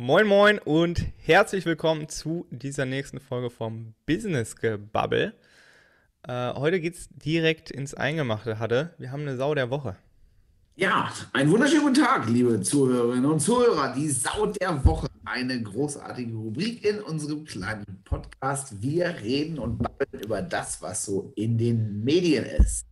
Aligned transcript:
Moin 0.00 0.28
Moin 0.28 0.60
und 0.60 1.04
herzlich 1.16 1.66
willkommen 1.66 2.08
zu 2.08 2.46
dieser 2.52 2.84
nächsten 2.84 3.18
Folge 3.18 3.50
vom 3.50 3.94
Business 4.06 4.54
Gebubble. 4.54 5.34
Äh, 6.22 6.54
heute 6.54 6.78
geht's 6.78 7.08
direkt 7.10 7.72
ins 7.72 7.94
Eingemachte, 7.94 8.60
hatte. 8.60 8.94
Wir 8.98 9.10
haben 9.10 9.22
eine 9.22 9.36
Sau 9.36 9.56
der 9.56 9.70
Woche. 9.70 9.96
Ja, 10.76 11.12
einen 11.32 11.50
wunderschönen 11.50 11.82
guten 11.82 11.94
Tag, 11.94 12.28
liebe 12.28 12.60
Zuhörerinnen 12.60 13.24
und 13.28 13.40
Zuhörer. 13.40 13.92
Die 13.92 14.08
Sau 14.08 14.46
der 14.46 14.84
Woche, 14.84 15.08
eine 15.24 15.60
großartige 15.60 16.32
Rubrik 16.32 16.84
in 16.84 17.00
unserem 17.00 17.44
kleinen 17.44 18.00
Podcast. 18.04 18.80
Wir 18.80 19.08
reden 19.20 19.58
und 19.58 19.78
babbeln 19.78 20.22
über 20.22 20.42
das, 20.42 20.80
was 20.80 21.06
so 21.06 21.32
in 21.34 21.58
den 21.58 22.04
Medien 22.04 22.44
ist. 22.44 22.86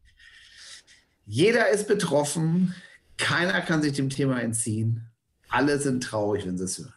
Jeder 1.25 1.69
ist 1.69 1.87
betroffen, 1.87 2.75
keiner 3.17 3.61
kann 3.61 3.81
sich 3.81 3.93
dem 3.93 4.11
Thema 4.11 4.43
entziehen. 4.43 5.09
Alle 5.49 5.79
sind 5.79 6.03
traurig, 6.03 6.45
wenn 6.45 6.59
sie 6.59 6.65
es 6.65 6.79
hören. 6.79 6.96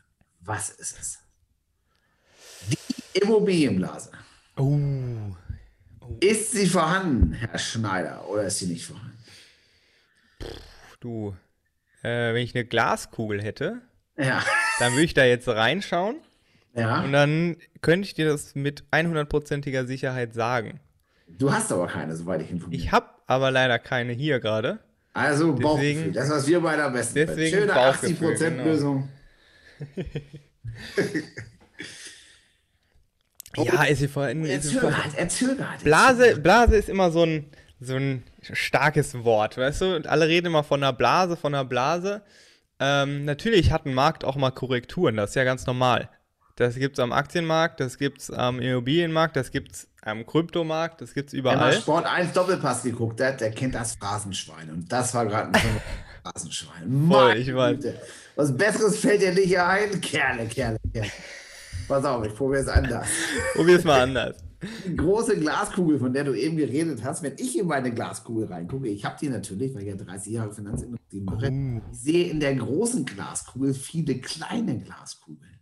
Was 0.50 0.71
ist 0.71 0.97
es? 1.00 1.20
Die 3.13 3.20
Immobilienblase. 3.20 4.09
Oh. 4.58 4.80
Ist 6.22 6.53
sie 6.53 6.66
vorhanden, 6.66 7.34
Herr 7.34 7.59
Schneider, 7.59 8.27
oder 8.27 8.45
ist 8.45 8.58
sie 8.58 8.66
nicht 8.66 8.84
vorhanden? 8.84 9.16
Du, 11.02 11.35
äh, 12.02 12.34
wenn 12.34 12.38
ich 12.44 12.55
eine 12.55 12.66
Glaskugel 12.66 13.44
hätte, 13.44 13.84
Ja. 14.17 14.44
dann 14.80 14.94
würde 14.94 15.03
ich 15.03 15.13
da 15.13 15.23
jetzt 15.23 15.48
reinschauen 15.48 16.16
Ja. 16.73 17.03
und 17.03 17.11
dann 17.11 17.58
könnte 17.81 18.08
ich 18.08 18.16
dir 18.16 18.27
das 18.27 18.55
mit 18.55 18.84
100%iger 18.91 19.86
Sicherheit 19.86 20.34
sagen. 20.34 20.80
Du 21.27 21.53
hast 21.53 21.72
aber 21.72 21.86
keine, 21.86 22.16
soweit 22.16 22.41
ich 22.41 22.50
informiert 22.50 22.81
Ich 22.81 22.91
habe 22.91 23.05
aber 23.27 23.52
leider 23.52 23.77
keine 23.77 24.13
hier 24.13 24.39
gerade. 24.39 24.80
Also 25.13 25.53
Bauchgefühl, 25.53 25.94
Deswegen- 25.94 26.13
das, 26.13 26.30
was 26.31 26.47
wir 26.47 26.59
beide 26.59 26.86
am 26.86 26.94
besten 26.94 27.13
deswegen 27.13 27.55
Schöne 27.55 27.72
Bauchgefühl, 27.73 28.34
80% 28.34 28.58
genau. 28.63 29.08
Ja, 33.57 33.83
ist 33.83 33.99
sie 33.99 34.08
vorhin. 34.08 34.45
Er 34.45 34.61
zögert, 34.61 34.94
er 35.16 35.30
zögert. 35.30 35.83
Blase, 35.83 36.39
Blase 36.39 36.75
ist 36.77 36.89
immer 36.89 37.11
so 37.11 37.23
ein, 37.23 37.49
so 37.80 37.95
ein 37.95 38.23
starkes 38.41 39.23
Wort, 39.23 39.58
weißt 39.58 39.81
du? 39.81 39.95
Und 39.95 40.08
alle 40.08 40.27
reden 40.27 40.47
immer 40.47 40.63
von 40.63 40.83
einer 40.83 40.94
Blase, 40.94 41.36
von 41.36 41.53
einer 41.53 41.66
Blase. 41.66 42.21
Ähm, 42.80 43.25
natürlich 43.25 43.71
hat 43.71 43.86
ein 43.86 43.94
Markt 43.94 44.23
auch 44.23 44.36
mal 44.36 44.52
Korrekturen, 44.52 45.17
das 45.17 45.31
ist 45.31 45.36
ja 45.36 45.44
ganz 45.44 45.66
normal. 45.66 46.09
Das 46.55 46.75
gibt 46.75 46.97
es 46.97 47.03
am 47.03 47.11
Aktienmarkt, 47.11 47.80
das 47.80 47.97
gibt 47.97 48.21
es 48.21 48.31
am 48.31 48.59
Immobilienmarkt, 48.59 49.36
das 49.36 49.52
gibt 49.52 49.73
es 49.73 49.88
am 50.02 50.25
Kryptomarkt, 50.25 51.02
das 51.02 51.14
gibt 51.14 51.30
es 51.30 51.33
Wer 51.33 51.43
mal 51.43 51.55
überall. 51.55 51.73
Sport 51.73 52.05
1 52.05 52.33
Doppelpass 52.33 52.83
geguckt 52.83 53.21
hat, 53.21 53.41
der 53.41 53.52
kennt 53.52 53.75
das 53.75 53.95
Phrasenschwein. 53.95 54.69
Und 54.69 54.91
das 54.91 55.14
war 55.14 55.25
gerade 55.25 55.53
ein 55.53 55.61
Phrasenschwein. 56.23 57.08
Voll, 57.08 57.38
ich 57.38 57.53
weiß. 57.53 57.78
Was 58.36 58.56
Besseres 58.56 58.98
fällt 59.00 59.22
dir 59.22 59.34
nicht 59.34 59.58
ein? 59.59 60.00
Kerle, 60.02 60.45
Kerle, 60.48 60.78
Kerle. 60.94 61.11
Pass 61.88 62.06
auf, 62.06 62.26
ich 62.26 62.36
probiere 62.36 62.61
es 62.61 62.67
anders. 62.67 63.08
Probier's 63.56 63.84
mal 63.84 64.02
anders. 64.02 64.38
Die 64.86 64.95
große 64.95 65.39
Glaskugel, 65.39 66.00
von 66.00 66.11
der 66.11 66.26
du 66.26 66.34
eben 66.34 66.58
geredet 66.58 67.02
hast, 67.03 67.23
wenn 67.23 67.34
ich 67.38 67.58
in 67.58 67.66
meine 67.66 67.92
Glaskugel 67.94 68.45
reingucke, 68.48 68.89
ich 68.89 69.06
habe 69.06 69.16
die 69.20 69.30
natürlich, 69.30 69.73
weil 69.73 69.84
ich 69.84 69.88
ja 69.88 69.95
30 69.95 70.34
Jahre 70.34 70.53
Finanzindustrie 70.53 71.22
mache, 71.22 71.50
Uh. 71.50 71.81
ich 71.92 72.00
sehe 72.00 72.30
in 72.30 72.39
der 72.42 72.56
großen 72.56 73.06
Glaskugel 73.06 73.73
viele 73.73 74.16
kleine 74.20 74.78
Glaskugeln. 74.80 75.58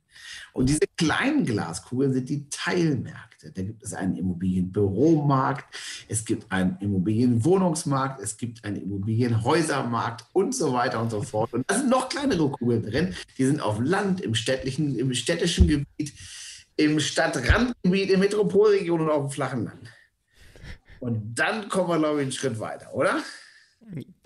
Und 0.53 0.69
diese 0.69 0.87
kleinen 0.97 1.45
Glaskugeln 1.45 2.13
sind 2.13 2.29
die 2.29 2.49
Teilmärkte. 2.49 3.51
Da 3.51 3.61
gibt 3.61 3.83
es 3.83 3.93
einen 3.93 4.15
Immobilienbüromarkt, 4.15 5.65
es 6.07 6.25
gibt 6.25 6.51
einen 6.51 6.77
Immobilienwohnungsmarkt, 6.79 8.21
es 8.21 8.37
gibt 8.37 8.63
einen 8.65 8.77
Immobilienhäusermarkt 8.77 10.25
und 10.33 10.55
so 10.55 10.73
weiter 10.73 11.01
und 11.01 11.11
so 11.11 11.21
fort. 11.21 11.53
Und 11.53 11.69
da 11.69 11.75
sind 11.75 11.89
noch 11.89 12.09
kleinere 12.09 12.49
Kugeln 12.49 12.83
drin, 12.83 13.15
die 13.37 13.45
sind 13.45 13.61
auf 13.61 13.79
Land, 13.79 14.21
im 14.21 14.35
städtlichen, 14.35 14.97
im 14.97 15.13
städtischen 15.13 15.67
Gebiet, 15.67 16.13
im 16.75 16.99
Stadtrandgebiet, 16.99 18.09
in 18.09 18.19
Metropolregionen 18.19 19.07
und 19.07 19.11
auf 19.13 19.27
dem 19.27 19.31
flachen 19.31 19.65
Land. 19.65 19.91
Und 20.99 21.35
dann 21.35 21.69
kommen 21.69 21.89
wir, 21.89 21.99
glaube 21.99 22.19
ich, 22.19 22.23
einen 22.23 22.31
Schritt 22.31 22.59
weiter, 22.59 22.93
oder? 22.93 23.21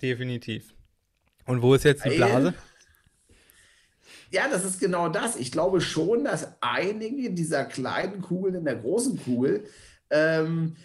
Definitiv. 0.00 0.74
Und 1.44 1.62
wo 1.62 1.74
ist 1.74 1.84
jetzt 1.84 2.04
die 2.04 2.16
Blase? 2.16 2.54
Ja, 4.32 4.48
das 4.48 4.64
ist 4.64 4.80
genau 4.80 5.10
das. 5.10 5.36
Ich 5.36 5.52
glaube 5.52 5.82
schon, 5.82 6.24
dass 6.24 6.48
einige 6.62 7.32
dieser 7.32 7.66
kleinen 7.66 8.22
Kugeln 8.22 8.54
in 8.54 8.64
der 8.64 8.76
großen 8.76 9.22
Kugel 9.22 9.64
ähm, 10.08 10.76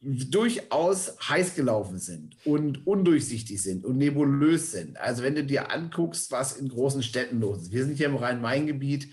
durchaus 0.00 1.14
heiß 1.28 1.54
gelaufen 1.54 1.98
sind 1.98 2.36
und 2.46 2.86
undurchsichtig 2.86 3.62
sind 3.62 3.84
und 3.84 3.98
nebulös 3.98 4.72
sind. 4.72 4.98
Also 4.98 5.22
wenn 5.22 5.34
du 5.34 5.44
dir 5.44 5.70
anguckst, 5.70 6.32
was 6.32 6.56
in 6.56 6.68
großen 6.70 7.02
Städten 7.02 7.40
los 7.40 7.62
ist. 7.62 7.72
Wir 7.72 7.84
sind 7.84 7.98
hier 7.98 8.06
im 8.06 8.16
Rhein-Main-Gebiet. 8.16 9.08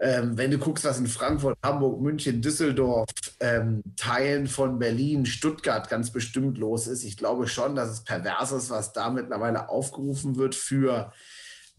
Ähm, 0.00 0.36
wenn 0.36 0.50
du 0.50 0.58
guckst, 0.58 0.84
was 0.84 0.98
in 0.98 1.06
Frankfurt, 1.06 1.56
Hamburg, 1.64 2.00
München, 2.00 2.42
Düsseldorf, 2.42 3.10
ähm, 3.38 3.82
Teilen 3.96 4.48
von 4.48 4.80
Berlin, 4.80 5.24
Stuttgart 5.24 5.88
ganz 5.88 6.12
bestimmt 6.12 6.58
los 6.58 6.88
ist, 6.88 7.04
ich 7.04 7.16
glaube 7.16 7.46
schon, 7.46 7.76
dass 7.76 7.90
es 7.90 8.04
pervers 8.04 8.52
ist, 8.52 8.70
was 8.70 8.92
da 8.92 9.10
mittlerweile 9.10 9.68
aufgerufen 9.68 10.36
wird 10.36 10.54
für 10.54 11.12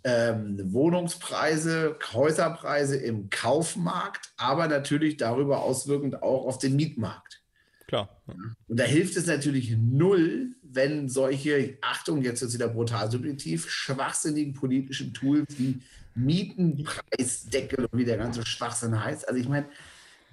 ähm, 0.03 0.59
Wohnungspreise, 0.73 1.97
Häuserpreise 2.13 2.97
im 2.97 3.29
Kaufmarkt, 3.29 4.31
aber 4.37 4.67
natürlich 4.67 5.17
darüber 5.17 5.61
auswirkend 5.61 6.23
auch 6.23 6.45
auf 6.45 6.57
den 6.57 6.75
Mietmarkt. 6.75 7.41
Klar. 7.87 8.21
Und 8.67 8.79
da 8.79 8.83
hilft 8.83 9.17
es 9.17 9.25
natürlich 9.25 9.75
null, 9.75 10.55
wenn 10.61 11.09
solche, 11.09 11.77
Achtung, 11.81 12.21
jetzt 12.21 12.41
wird 12.41 12.53
wieder 12.53 12.67
brutal 12.69 13.09
subjektiv, 13.09 13.69
schwachsinnigen 13.69 14.53
politischen 14.53 15.13
Tools 15.13 15.47
wie 15.57 15.81
Mietenpreisdeckel 16.13 17.85
und 17.85 17.97
wie 17.97 18.05
der 18.05 18.17
ganze 18.17 18.45
Schwachsinn 18.45 19.03
heißt. 19.03 19.27
Also 19.27 19.39
ich 19.39 19.49
meine, 19.49 19.65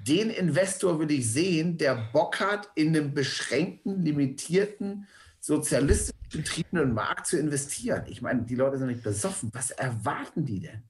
den 0.07 0.31
Investor 0.31 1.01
will 1.01 1.11
ich 1.11 1.33
sehen, 1.33 1.79
der 1.79 2.09
Bock 2.13 2.41
hat, 2.41 2.69
in 2.75 2.89
einem 2.89 3.15
beschränkten, 3.15 4.05
limitierten, 4.05 5.07
sozialistisch 5.47 6.17
betriebenen 6.33 6.93
Markt 6.93 7.29
zu 7.29 7.39
investieren. 7.39 8.03
Ich 8.09 8.21
meine, 8.21 8.43
die 8.43 8.57
Leute 8.57 8.79
sind 8.79 8.89
nicht 8.89 9.05
besoffen. 9.05 9.51
Was 9.53 9.71
erwarten 9.71 10.45
die 10.45 10.59
denn? 10.59 10.83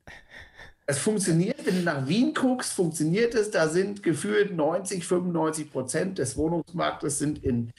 Es 0.87 0.99
funktioniert, 0.99 1.67
wenn 1.67 1.77
du 1.77 1.83
nach 1.83 2.09
Wien 2.09 2.33
guckst, 2.33 2.72
funktioniert 2.72 3.34
es. 3.34 3.50
Da 3.50 3.69
sind 3.69 4.03
gefühlt 4.03 4.56
90, 4.56 5.05
95 5.05 5.71
Prozent 5.71 6.19
des 6.19 6.39
Wohnungsmarktes 6.39 7.19
sind 7.19 7.44
in, 7.44 7.71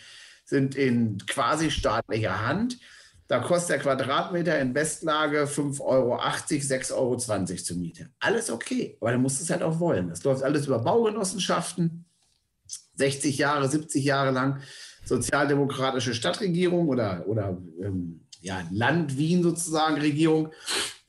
sind 0.45 0.75
in 0.75 1.17
quasi 1.25 1.71
staatlicher 1.71 2.45
Hand. 2.45 2.77
Da 3.27 3.39
kostet 3.39 3.71
der 3.71 3.79
Quadratmeter 3.79 4.59
in 4.59 4.73
Bestlage 4.73 5.45
5,80 5.45 5.81
Euro, 5.81 6.15
6,20 6.17 6.93
Euro 6.93 7.17
zur 7.17 7.77
Miete. 7.77 8.09
Alles 8.19 8.51
okay, 8.51 8.97
aber 9.01 9.13
du 9.13 9.17
musst 9.17 9.41
es 9.41 9.49
halt 9.49 9.63
auch 9.63 9.79
wollen. 9.79 10.09
Das 10.09 10.23
läuft 10.23 10.43
alles 10.43 10.67
über 10.67 10.79
Baugenossenschaften, 10.79 12.05
60 12.95 13.37
Jahre, 13.39 13.67
70 13.67 14.05
Jahre 14.05 14.31
lang 14.31 14.61
sozialdemokratische 15.07 16.13
Stadtregierung 16.13 16.87
oder, 16.89 17.25
oder 17.27 17.57
ähm, 17.81 18.21
ja, 18.41 18.61
Land 18.71 19.17
Wien 19.17 19.43
sozusagen 19.43 19.99
Regierung. 19.99 20.51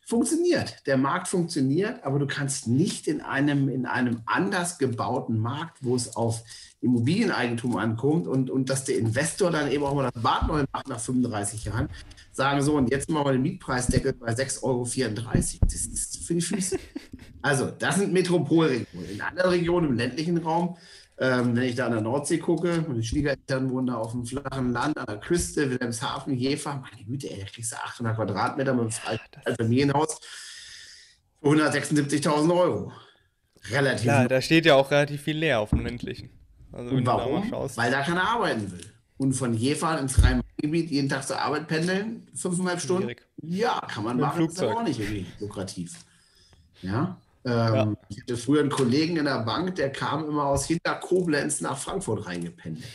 Funktioniert. 0.07 0.87
Der 0.87 0.97
Markt 0.97 1.29
funktioniert, 1.29 2.03
aber 2.03 2.19
du 2.19 2.27
kannst 2.27 2.67
nicht 2.67 3.07
in 3.09 3.21
einem, 3.21 3.69
in 3.69 3.85
einem 3.85 4.23
anders 4.25 4.79
gebauten 4.79 5.39
Markt, 5.39 5.79
wo 5.83 5.95
es 5.95 6.17
auf 6.17 6.45
Immobilieneigentum 6.81 7.77
ankommt 7.77 8.27
und, 8.27 8.49
und 8.49 8.71
dass 8.71 8.85
der 8.85 8.97
Investor 8.97 9.51
dann 9.51 9.71
eben 9.71 9.85
auch 9.85 9.95
mal 9.95 10.11
das 10.11 10.23
Bad 10.23 10.47
neu 10.47 10.65
macht 10.73 10.89
nach 10.89 11.01
35 11.01 11.67
Jahren, 11.67 11.91
sagen 12.33 12.63
so, 12.63 12.77
und 12.77 12.91
jetzt 12.91 13.11
machen 13.11 13.27
wir 13.27 13.33
den 13.33 13.43
Mietpreisdeckel 13.43 14.15
bei 14.15 14.33
6,34 14.33 14.63
Euro. 14.63 14.85
Das 15.63 15.87
ist 15.87 16.27
für 16.27 16.35
die 16.35 16.41
Füße. 16.41 16.79
Also, 17.43 17.71
das 17.71 17.97
sind 17.97 18.13
Metropolregionen. 18.13 19.11
In 19.11 19.21
anderen 19.21 19.51
Regionen 19.51 19.89
im 19.91 19.97
ländlichen 19.97 20.39
Raum, 20.39 20.77
ähm, 21.21 21.57
wenn 21.57 21.65
ich 21.65 21.75
da 21.75 21.87
an 21.87 21.93
der 21.93 22.01
Nordsee 22.01 22.39
gucke, 22.39 22.85
meine 22.87 23.03
Schwiegereltern 23.03 23.71
wohnen 23.71 23.89
da 23.89 23.97
auf 23.97 24.13
dem 24.13 24.25
flachen 24.25 24.73
Land, 24.73 24.97
an 24.99 25.07
der 25.07 25.19
Küste, 25.19 25.71
Wilhelmshaven, 25.71 26.35
Jever, 26.35 26.77
meine 26.77 27.05
Güte, 27.05 27.29
ey, 27.31 27.41
da 27.41 27.47
kriegst 27.47 27.73
du 27.73 27.77
800 27.77 28.17
Quadratmeter 28.17 28.75
mit 28.75 28.95
einem 29.07 29.57
Familienhaus 29.57 30.21
für 31.43 31.49
176.000 31.49 32.57
Euro. 32.57 32.93
Relativ. 33.71 34.03
Klar, 34.03 34.29
da 34.29 34.41
steht 34.41 34.67
ja 34.67 34.75
auch 34.77 34.91
relativ 34.91 35.23
viel 35.23 35.37
leer 35.37 35.61
auf 35.61 35.71
dem 35.71 35.81
ländlichen. 35.81 36.31
Also 36.73 36.95
Und 36.95 37.05
da 37.05 37.17
warum? 37.17 37.49
schaust. 37.49 37.77
Weil 37.77 37.91
da 37.91 38.03
keiner 38.03 38.23
arbeiten 38.29 38.71
will. 38.71 38.93
Und 39.17 39.33
von 39.33 39.53
Jever 39.55 39.99
ins 39.99 40.23
Rhein-Main-Gebiet 40.23 40.91
jeden 40.91 41.09
Tag 41.09 41.27
zur 41.27 41.41
Arbeit 41.41 41.67
pendeln, 41.67 42.29
fünfeinhalb 42.35 42.81
Stunden. 42.81 43.03
Schwierig. 43.03 43.23
Ja, 43.43 43.81
kann 43.81 44.05
man 44.05 44.17
Mit 44.17 44.27
machen, 44.27 44.47
ist 44.47 44.59
aber 44.61 44.69
Flugzeug. 44.71 44.77
auch 44.77 44.87
nicht 44.87 45.01
irgendwie 45.01 45.27
lukrativ. 45.41 45.97
Ja. 46.83 47.21
Ähm, 47.49 47.75
Ja. 47.75 47.95
Ich 48.09 48.21
hatte 48.21 48.37
früher 48.37 48.61
einen 48.61 48.71
Kollegen 48.71 49.17
in 49.17 49.25
der 49.25 49.41
Bank, 49.45 49.75
der 49.77 49.91
kam 49.91 50.27
immer 50.29 50.45
aus 50.45 50.67
hinter 50.67 50.95
Koblenz 50.97 51.61
nach 51.61 51.79
Frankfurt 51.79 52.27
reingependelt. 52.27 52.87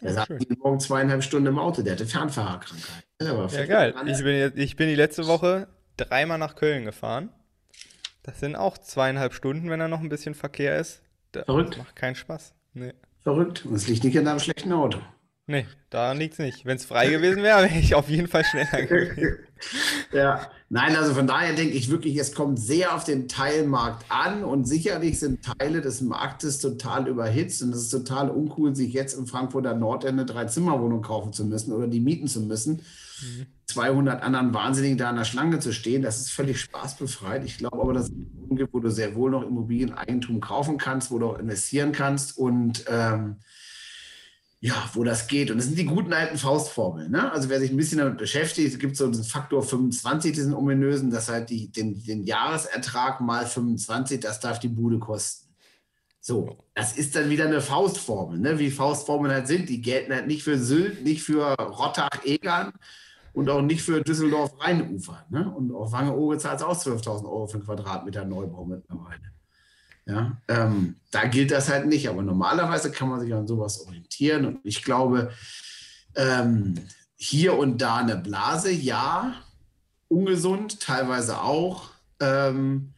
Der 0.00 0.14
saß 0.14 0.28
jeden 0.38 0.58
Morgen 0.58 0.80
zweieinhalb 0.80 1.22
Stunden 1.22 1.48
im 1.48 1.58
Auto, 1.58 1.82
der 1.82 1.92
hatte 1.92 2.06
Fernfahrerkrankheit. 2.06 3.04
Ja, 3.20 3.66
geil. 3.66 3.94
Ich 4.06 4.22
bin, 4.22 4.34
jetzt, 4.34 4.58
ich 4.58 4.76
bin 4.76 4.88
die 4.88 4.94
letzte 4.94 5.26
Woche 5.26 5.68
dreimal 5.98 6.38
nach 6.38 6.56
Köln 6.56 6.86
gefahren. 6.86 7.28
Das 8.22 8.40
sind 8.40 8.56
auch 8.56 8.78
zweieinhalb 8.78 9.34
Stunden, 9.34 9.68
wenn 9.68 9.80
da 9.80 9.88
noch 9.88 10.00
ein 10.00 10.08
bisschen 10.08 10.34
Verkehr 10.34 10.78
ist. 10.78 11.02
Das 11.32 11.44
Verrückt. 11.44 11.76
macht 11.76 11.96
keinen 11.96 12.14
Spaß. 12.14 12.54
Nee. 12.72 12.94
Verrückt. 13.22 13.66
Und 13.66 13.74
es 13.74 13.88
liegt 13.88 14.04
nicht 14.04 14.16
in 14.16 14.24
deinem 14.24 14.40
schlechten 14.40 14.72
Auto. 14.72 14.98
Nee, 15.50 15.66
daran 15.90 16.18
liegt 16.18 16.34
es 16.34 16.38
nicht. 16.38 16.64
Wenn 16.64 16.76
es 16.76 16.84
frei 16.84 17.08
gewesen 17.10 17.42
wäre, 17.42 17.64
wäre 17.64 17.78
ich 17.78 17.96
auf 17.96 18.08
jeden 18.08 18.28
Fall 18.28 18.44
schneller 18.44 18.82
gewesen. 18.86 19.38
ja, 20.12 20.48
nein, 20.68 20.94
also 20.94 21.12
von 21.12 21.26
daher 21.26 21.54
denke 21.54 21.74
ich 21.74 21.90
wirklich, 21.90 22.16
es 22.18 22.32
kommt 22.32 22.60
sehr 22.60 22.94
auf 22.94 23.02
den 23.02 23.26
Teilmarkt 23.26 24.04
an 24.08 24.44
und 24.44 24.66
sicherlich 24.66 25.18
sind 25.18 25.44
Teile 25.44 25.80
des 25.80 26.02
Marktes 26.02 26.60
total 26.60 27.08
überhitzt 27.08 27.62
und 27.64 27.74
es 27.74 27.82
ist 27.82 27.90
total 27.90 28.30
uncool, 28.30 28.76
sich 28.76 28.92
jetzt 28.92 29.18
in 29.18 29.26
Frankfurter 29.26 29.74
Nordende 29.74 30.24
drei 30.24 30.44
Zimmerwohnungen 30.44 31.02
kaufen 31.02 31.32
zu 31.32 31.44
müssen 31.44 31.72
oder 31.72 31.88
die 31.88 32.00
mieten 32.00 32.28
zu 32.28 32.40
müssen. 32.42 32.82
Mhm. 33.20 33.46
200 33.66 34.22
anderen 34.22 34.54
Wahnsinnigen 34.54 34.98
da 34.98 35.10
an 35.10 35.16
der 35.16 35.24
Schlange 35.24 35.58
zu 35.58 35.72
stehen, 35.72 36.02
das 36.02 36.20
ist 36.20 36.30
völlig 36.30 36.60
spaßbefreit. 36.60 37.44
Ich 37.44 37.58
glaube 37.58 37.80
aber, 37.80 37.92
dass 37.92 38.06
es 38.06 38.12
gibt, 38.50 38.72
wo 38.72 38.78
du 38.78 38.90
sehr 38.90 39.16
wohl 39.16 39.30
noch 39.32 39.42
Immobilieneigentum 39.42 40.40
kaufen 40.40 40.78
kannst, 40.78 41.10
wo 41.10 41.18
du 41.18 41.26
auch 41.26 41.38
investieren 41.38 41.92
kannst 41.92 42.38
und 42.38 42.84
ähm, 42.88 43.36
ja, 44.60 44.90
wo 44.92 45.04
das 45.04 45.26
geht. 45.26 45.50
Und 45.50 45.56
das 45.56 45.66
sind 45.66 45.78
die 45.78 45.86
guten 45.86 46.12
alten 46.12 46.36
Faustformeln. 46.36 47.10
Ne? 47.10 47.32
Also 47.32 47.48
wer 47.48 47.60
sich 47.60 47.70
ein 47.70 47.76
bisschen 47.78 47.98
damit 47.98 48.18
beschäftigt, 48.18 48.72
es 48.72 48.78
gibt 48.78 48.94
so 48.96 49.08
diesen 49.08 49.24
Faktor 49.24 49.62
25, 49.62 50.32
diesen 50.32 50.54
ominösen, 50.54 51.10
dass 51.10 51.30
halt 51.30 51.48
die, 51.48 51.72
den, 51.72 52.02
den 52.04 52.24
Jahresertrag 52.24 53.22
mal 53.22 53.46
25, 53.46 54.20
das 54.20 54.38
darf 54.40 54.58
die 54.58 54.68
Bude 54.68 54.98
kosten. 54.98 55.48
So, 56.20 56.58
das 56.74 56.92
ist 56.92 57.16
dann 57.16 57.30
wieder 57.30 57.46
eine 57.46 57.62
Faustformel, 57.62 58.38
ne? 58.38 58.58
wie 58.58 58.70
Faustformeln 58.70 59.32
halt 59.32 59.46
sind. 59.48 59.70
Die 59.70 59.80
gelten 59.80 60.12
halt 60.12 60.26
nicht 60.26 60.42
für 60.42 60.58
Sylt, 60.58 61.02
nicht 61.02 61.22
für 61.22 61.54
Rottach-Egern 61.54 62.74
und 63.32 63.48
auch 63.48 63.62
nicht 63.62 63.80
für 63.80 64.02
Düsseldorf-Rheinufer. 64.02 65.24
Ne? 65.30 65.50
Und 65.50 65.72
auf 65.72 65.92
Wange-Oge 65.92 66.36
zahlt 66.36 66.60
es 66.60 66.66
auch 66.66 66.76
12.000 66.76 67.24
Euro 67.24 67.46
für 67.46 67.54
einen 67.54 67.64
Quadratmeter 67.64 68.26
Neubau 68.26 68.66
mittlerweile. 68.66 69.39
Ja, 70.10 70.36
ähm, 70.48 70.96
da 71.12 71.26
gilt 71.26 71.52
das 71.52 71.68
halt 71.68 71.86
nicht, 71.86 72.08
aber 72.08 72.22
normalerweise 72.22 72.90
kann 72.90 73.08
man 73.08 73.20
sich 73.20 73.32
an 73.32 73.46
sowas 73.46 73.86
orientieren 73.86 74.44
und 74.44 74.60
ich 74.64 74.82
glaube, 74.82 75.30
ähm, 76.16 76.74
hier 77.16 77.56
und 77.56 77.80
da 77.80 77.98
eine 77.98 78.16
Blase, 78.16 78.72
ja, 78.72 79.34
ungesund, 80.08 80.80
teilweise 80.80 81.40
auch, 81.40 81.90
ähm, 82.18 82.92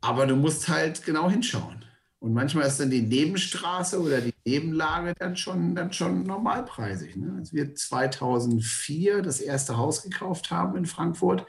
aber 0.00 0.26
du 0.26 0.34
musst 0.34 0.68
halt 0.68 1.04
genau 1.04 1.30
hinschauen. 1.30 1.84
Und 2.20 2.34
manchmal 2.34 2.66
ist 2.66 2.80
dann 2.80 2.90
die 2.90 3.02
Nebenstraße 3.02 4.02
oder 4.02 4.20
die 4.20 4.34
Nebenlage 4.44 5.14
dann 5.16 5.36
schon, 5.36 5.76
dann 5.76 5.92
schon 5.92 6.24
normalpreisig. 6.24 7.14
Ne? 7.14 7.36
Als 7.38 7.52
wir 7.52 7.76
2004 7.76 9.22
das 9.22 9.40
erste 9.40 9.76
Haus 9.76 10.02
gekauft 10.02 10.50
haben 10.50 10.76
in 10.76 10.86
Frankfurt, 10.86 11.46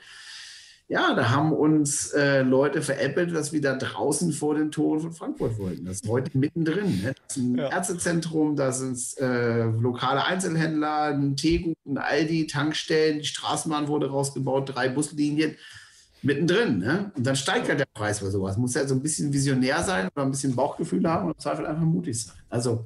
ja, 0.89 1.13
da 1.13 1.29
haben 1.29 1.53
uns 1.53 2.13
äh, 2.13 2.41
Leute 2.41 2.81
veräppelt, 2.81 3.33
dass 3.35 3.53
wir 3.53 3.61
da 3.61 3.75
draußen 3.75 4.33
vor 4.33 4.55
den 4.55 4.71
Toren 4.71 4.99
von 4.99 5.13
Frankfurt 5.13 5.59
wollten. 5.59 5.85
Das 5.85 5.97
ist 5.97 6.07
heute 6.07 6.35
mittendrin. 6.35 7.03
Ne? 7.03 7.13
Das 7.13 7.37
ist 7.37 7.43
ein 7.43 7.57
ja. 7.57 7.69
Ärztezentrum, 7.69 8.55
da 8.55 8.71
sind 8.71 8.99
äh, 9.19 9.65
lokale 9.65 10.25
Einzelhändler, 10.25 11.13
ein 11.13 11.35
Teegut, 11.35 11.77
ein 11.85 11.99
Aldi, 11.99 12.47
Tankstellen, 12.47 13.19
die 13.19 13.25
Straßenbahn 13.25 13.87
wurde 13.87 14.09
rausgebaut, 14.09 14.75
drei 14.75 14.89
Buslinien. 14.89 15.55
Mittendrin, 16.21 16.79
ne? 16.79 17.13
Und 17.15 17.25
dann 17.25 17.37
steigt 17.37 17.69
halt 17.69 17.79
der 17.79 17.87
Preis 17.93 18.19
bei 18.19 18.29
sowas. 18.29 18.57
Muss 18.57 18.73
ja 18.73 18.85
so 18.85 18.93
ein 18.93 19.01
bisschen 19.01 19.31
visionär 19.31 19.81
sein 19.83 20.09
oder 20.13 20.25
ein 20.25 20.31
bisschen 20.31 20.53
Bauchgefühl 20.53 21.07
haben 21.07 21.27
und 21.27 21.35
im 21.35 21.39
Zweifel 21.39 21.65
einfach 21.65 21.83
mutig 21.83 22.25
sein. 22.25 22.35
Also, 22.49 22.85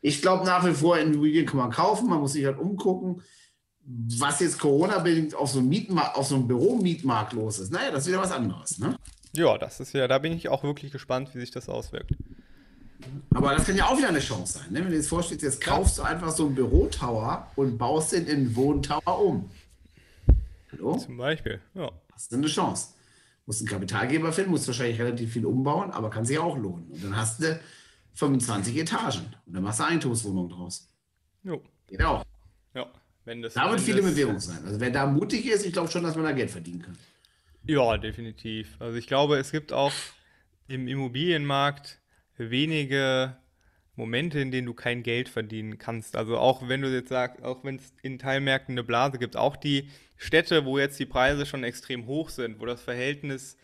ich 0.00 0.20
glaube 0.20 0.44
nach 0.44 0.66
wie 0.66 0.72
vor, 0.72 0.98
Immobilien 0.98 1.46
kann 1.46 1.58
man 1.58 1.70
kaufen, 1.70 2.08
man 2.08 2.18
muss 2.18 2.32
sich 2.32 2.44
halt 2.44 2.58
umgucken 2.58 3.22
was 3.86 4.40
jetzt 4.40 4.58
Corona-bedingt 4.58 5.34
auf 5.34 5.50
so 5.50 5.60
einem 5.60 5.98
auf 5.98 6.26
so 6.26 6.34
einem 6.34 6.48
Büromietmarkt 6.48 7.32
los 7.32 7.58
ist, 7.58 7.72
naja, 7.72 7.90
das 7.90 8.02
ist 8.02 8.08
wieder 8.08 8.20
was 8.20 8.32
anderes, 8.32 8.78
ne? 8.78 8.96
Ja, 9.32 9.58
das 9.58 9.80
ist 9.80 9.92
ja, 9.92 10.08
da 10.08 10.18
bin 10.18 10.32
ich 10.32 10.48
auch 10.48 10.64
wirklich 10.64 10.90
gespannt, 10.90 11.30
wie 11.34 11.40
sich 11.40 11.50
das 11.50 11.68
auswirkt. 11.68 12.12
Aber 13.34 13.54
das 13.54 13.66
kann 13.66 13.76
ja 13.76 13.86
auch 13.86 13.96
wieder 13.96 14.08
eine 14.08 14.18
Chance 14.18 14.58
sein, 14.58 14.72
ne? 14.72 14.78
Wenn 14.78 14.84
du 14.86 14.90
dir 14.90 14.96
jetzt 14.96 15.08
vorstellst, 15.08 15.44
jetzt 15.44 15.60
kaufst 15.60 15.98
du 15.98 16.02
einfach 16.02 16.30
so 16.30 16.46
einen 16.46 16.54
Bürotower 16.54 17.50
und 17.54 17.78
baust 17.78 18.12
den 18.12 18.26
in 18.26 18.36
einen 18.36 18.56
Wohntower 18.56 19.20
um. 19.20 19.50
Hallo? 20.72 20.96
Zum 20.98 21.16
Beispiel, 21.16 21.60
ja. 21.74 21.90
Hast 22.12 22.32
du 22.32 22.36
eine 22.36 22.46
Chance. 22.46 22.94
Musst 23.44 23.60
einen 23.60 23.68
Kapitalgeber 23.68 24.32
finden, 24.32 24.50
musst 24.50 24.66
wahrscheinlich 24.66 24.98
relativ 24.98 25.32
viel 25.32 25.46
umbauen, 25.46 25.92
aber 25.92 26.10
kann 26.10 26.24
sich 26.24 26.38
auch 26.38 26.56
lohnen. 26.56 26.90
Und 26.90 27.04
dann 27.04 27.16
hast 27.16 27.40
du 27.40 27.60
25 28.14 28.76
Etagen 28.76 29.36
und 29.46 29.54
dann 29.54 29.62
machst 29.62 29.78
du 29.78 29.84
Eigentumswohnung 29.84 30.48
draus. 30.48 30.88
Jo. 31.44 31.62
Geht 31.86 32.02
auch. 32.02 32.24
Ja. 32.74 32.90
Wenn 33.26 33.42
das 33.42 33.54
da 33.54 33.68
wird 33.68 33.80
viel 33.80 33.98
in 33.98 34.04
Bewegung 34.04 34.38
sein. 34.38 34.64
Also 34.64 34.80
wer 34.80 34.90
da 34.90 35.04
mutig 35.04 35.46
ist, 35.46 35.66
ich 35.66 35.72
glaube 35.72 35.90
schon, 35.90 36.04
dass 36.04 36.14
man 36.14 36.24
da 36.24 36.32
Geld 36.32 36.50
verdienen 36.50 36.80
kann. 36.80 36.96
Ja, 37.64 37.98
definitiv. 37.98 38.76
Also 38.78 38.96
ich 38.96 39.08
glaube, 39.08 39.36
es 39.36 39.50
gibt 39.50 39.72
auch 39.72 39.92
im 40.68 40.86
Immobilienmarkt 40.86 41.98
wenige 42.36 43.36
Momente, 43.96 44.38
in 44.38 44.52
denen 44.52 44.66
du 44.66 44.74
kein 44.74 45.02
Geld 45.02 45.28
verdienen 45.28 45.76
kannst. 45.76 46.16
Also 46.16 46.38
auch 46.38 46.68
wenn 46.68 46.82
du 46.82 46.92
jetzt 46.92 47.08
sagst, 47.08 47.42
auch 47.42 47.64
wenn 47.64 47.76
es 47.76 47.92
in 48.02 48.20
Teilmärkten 48.20 48.74
eine 48.74 48.84
Blase 48.84 49.18
gibt, 49.18 49.36
auch 49.36 49.56
die 49.56 49.90
Städte, 50.16 50.64
wo 50.64 50.78
jetzt 50.78 50.98
die 51.00 51.06
Preise 51.06 51.46
schon 51.46 51.64
extrem 51.64 52.06
hoch 52.06 52.28
sind, 52.28 52.60
wo 52.60 52.66
das 52.66 52.80
Verhältnis 52.80 53.56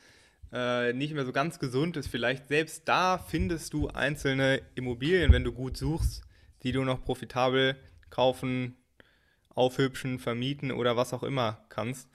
äh, 0.53 0.93
nicht 0.93 1.15
mehr 1.15 1.25
so 1.25 1.33
ganz 1.33 1.61
gesund 1.61 1.97
ist, 1.97 2.09
vielleicht 2.09 2.49
selbst 2.49 2.89
da 2.89 3.17
findest 3.19 3.73
du 3.75 3.89
einzelne 3.89 4.61
Immobilien, 4.75 5.31
wenn 5.31 5.45
du 5.45 5.53
gut 5.53 5.77
suchst, 5.77 6.23
die 6.65 6.73
du 6.73 6.83
noch 6.83 7.05
profitabel 7.05 7.77
kaufen 8.11 8.77
aufhübschen, 9.55 10.19
vermieten 10.19 10.73
oder 10.73 10.97
was 10.97 11.13
auch 11.13 11.23
immer 11.23 11.65
kannst. 11.69 12.09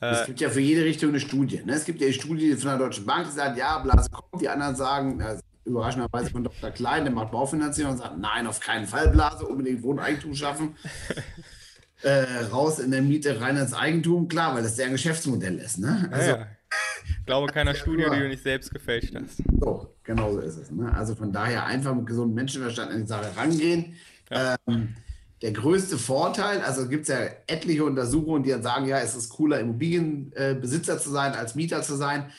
Es 0.00 0.22
äh, 0.22 0.26
gibt 0.26 0.40
ja 0.40 0.50
für 0.50 0.60
jede 0.60 0.84
Richtung 0.84 1.10
eine 1.10 1.20
Studie. 1.20 1.62
Ne? 1.64 1.72
Es 1.74 1.84
gibt 1.84 2.00
ja 2.00 2.06
die 2.06 2.12
Studie 2.12 2.52
von 2.54 2.70
der 2.70 2.78
Deutschen 2.78 3.06
Bank, 3.06 3.26
die 3.26 3.32
sagt, 3.32 3.56
ja, 3.56 3.78
Blase 3.78 4.10
kommt. 4.10 4.42
Die 4.42 4.48
anderen 4.48 4.76
sagen, 4.76 5.22
also 5.22 5.42
überraschenderweise 5.64 6.30
von 6.30 6.44
Dr. 6.44 6.70
Klein, 6.70 7.04
der 7.04 7.12
macht 7.12 7.32
Baufinanzierung 7.32 7.92
und 7.92 7.98
sagt, 7.98 8.18
nein, 8.18 8.46
auf 8.46 8.60
keinen 8.60 8.86
Fall 8.86 9.08
Blase, 9.08 9.46
unbedingt 9.46 9.82
Wohneigentum 9.82 10.34
schaffen. 10.34 10.76
äh, 12.02 12.44
raus 12.52 12.78
in 12.78 12.90
der 12.90 13.02
Miete, 13.02 13.40
rein 13.40 13.56
ins 13.56 13.72
Eigentum. 13.72 14.28
Klar, 14.28 14.54
weil 14.54 14.62
das 14.62 14.76
deren 14.76 14.92
Geschäftsmodell 14.92 15.58
ist. 15.58 15.78
Ne? 15.78 16.08
Also, 16.12 16.30
ja, 16.30 16.36
ja. 16.38 16.46
Ich 17.08 17.26
glaube 17.26 17.52
keiner 17.52 17.74
Studie, 17.74 18.04
die 18.04 18.18
du 18.18 18.28
nicht 18.28 18.42
selbst 18.42 18.72
gefälscht 18.72 19.14
hast. 19.14 19.42
So, 19.60 19.94
genau 20.04 20.32
so 20.32 20.40
ist 20.40 20.56
es. 20.56 20.70
Ne? 20.70 20.92
Also 20.94 21.14
von 21.14 21.32
daher 21.32 21.64
einfach 21.64 21.94
mit 21.94 22.06
gesundem 22.06 22.34
Menschenverstand 22.34 22.92
an 22.92 23.00
die 23.00 23.06
Sache 23.06 23.36
rangehen. 23.36 23.94
Ja. 24.30 24.56
Ähm, 24.66 24.94
der 25.42 25.52
größte 25.52 25.98
Vorteil, 25.98 26.62
also 26.62 26.88
gibt 26.88 27.02
es 27.02 27.08
ja 27.08 27.20
etliche 27.46 27.84
Untersuchungen, 27.84 28.42
die 28.42 28.50
dann 28.50 28.62
sagen, 28.62 28.86
ja, 28.86 28.98
es 28.98 29.14
ist 29.14 29.28
cooler, 29.28 29.60
Immobilienbesitzer 29.60 30.98
zu 30.98 31.10
sein, 31.10 31.34
als 31.34 31.54
Mieter 31.54 31.82
zu 31.82 31.94
sein. 31.96 32.30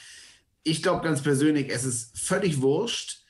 Ich 0.64 0.82
glaube 0.82 1.04
ganz 1.04 1.22
persönlich, 1.22 1.72
es 1.72 1.84
ist 1.84 2.18
völlig 2.18 2.62
wurscht. 2.62 3.24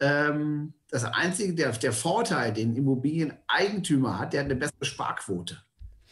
Ähm, 0.00 0.74
das 0.90 1.04
Einzige, 1.04 1.54
der, 1.54 1.72
der 1.72 1.92
Vorteil, 1.92 2.52
den 2.52 2.76
Immobilieneigentümer 2.76 4.18
hat, 4.18 4.32
der 4.32 4.40
hat 4.40 4.50
eine 4.50 4.56
bessere 4.56 4.84
Sparquote, 4.84 5.56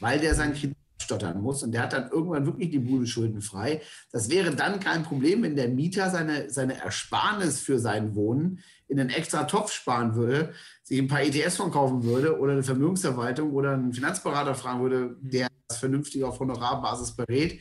weil 0.00 0.18
der 0.18 0.34
seinen 0.34 0.54
Kredit 0.54 0.76
stottern 1.02 1.42
muss 1.42 1.62
und 1.62 1.72
der 1.72 1.82
hat 1.82 1.92
dann 1.92 2.10
irgendwann 2.10 2.46
wirklich 2.46 2.70
die 2.70 2.78
Bude 2.78 3.06
schuldenfrei. 3.06 3.82
Das 4.10 4.30
wäre 4.30 4.54
dann 4.54 4.80
kein 4.80 5.02
Problem, 5.02 5.42
wenn 5.42 5.56
der 5.56 5.68
Mieter 5.68 6.10
seine, 6.10 6.48
seine 6.50 6.80
Ersparnis 6.80 7.60
für 7.60 7.78
sein 7.78 8.14
Wohnen 8.14 8.60
in 8.88 8.98
einen 8.98 9.10
extra 9.10 9.44
Topf 9.44 9.72
sparen 9.72 10.14
würde, 10.14 10.52
sich 10.82 10.98
ein 10.98 11.08
paar 11.08 11.22
ETS 11.22 11.56
von 11.56 11.70
kaufen 11.70 12.02
würde 12.04 12.38
oder 12.38 12.52
eine 12.52 12.62
Vermögensverwaltung 12.62 13.52
oder 13.52 13.72
einen 13.72 13.92
Finanzberater 13.92 14.54
fragen 14.54 14.82
würde, 14.82 15.16
der 15.20 15.48
das 15.68 15.78
vernünftig 15.78 16.24
auf 16.24 16.40
Honorarbasis 16.40 17.12
berät 17.12 17.60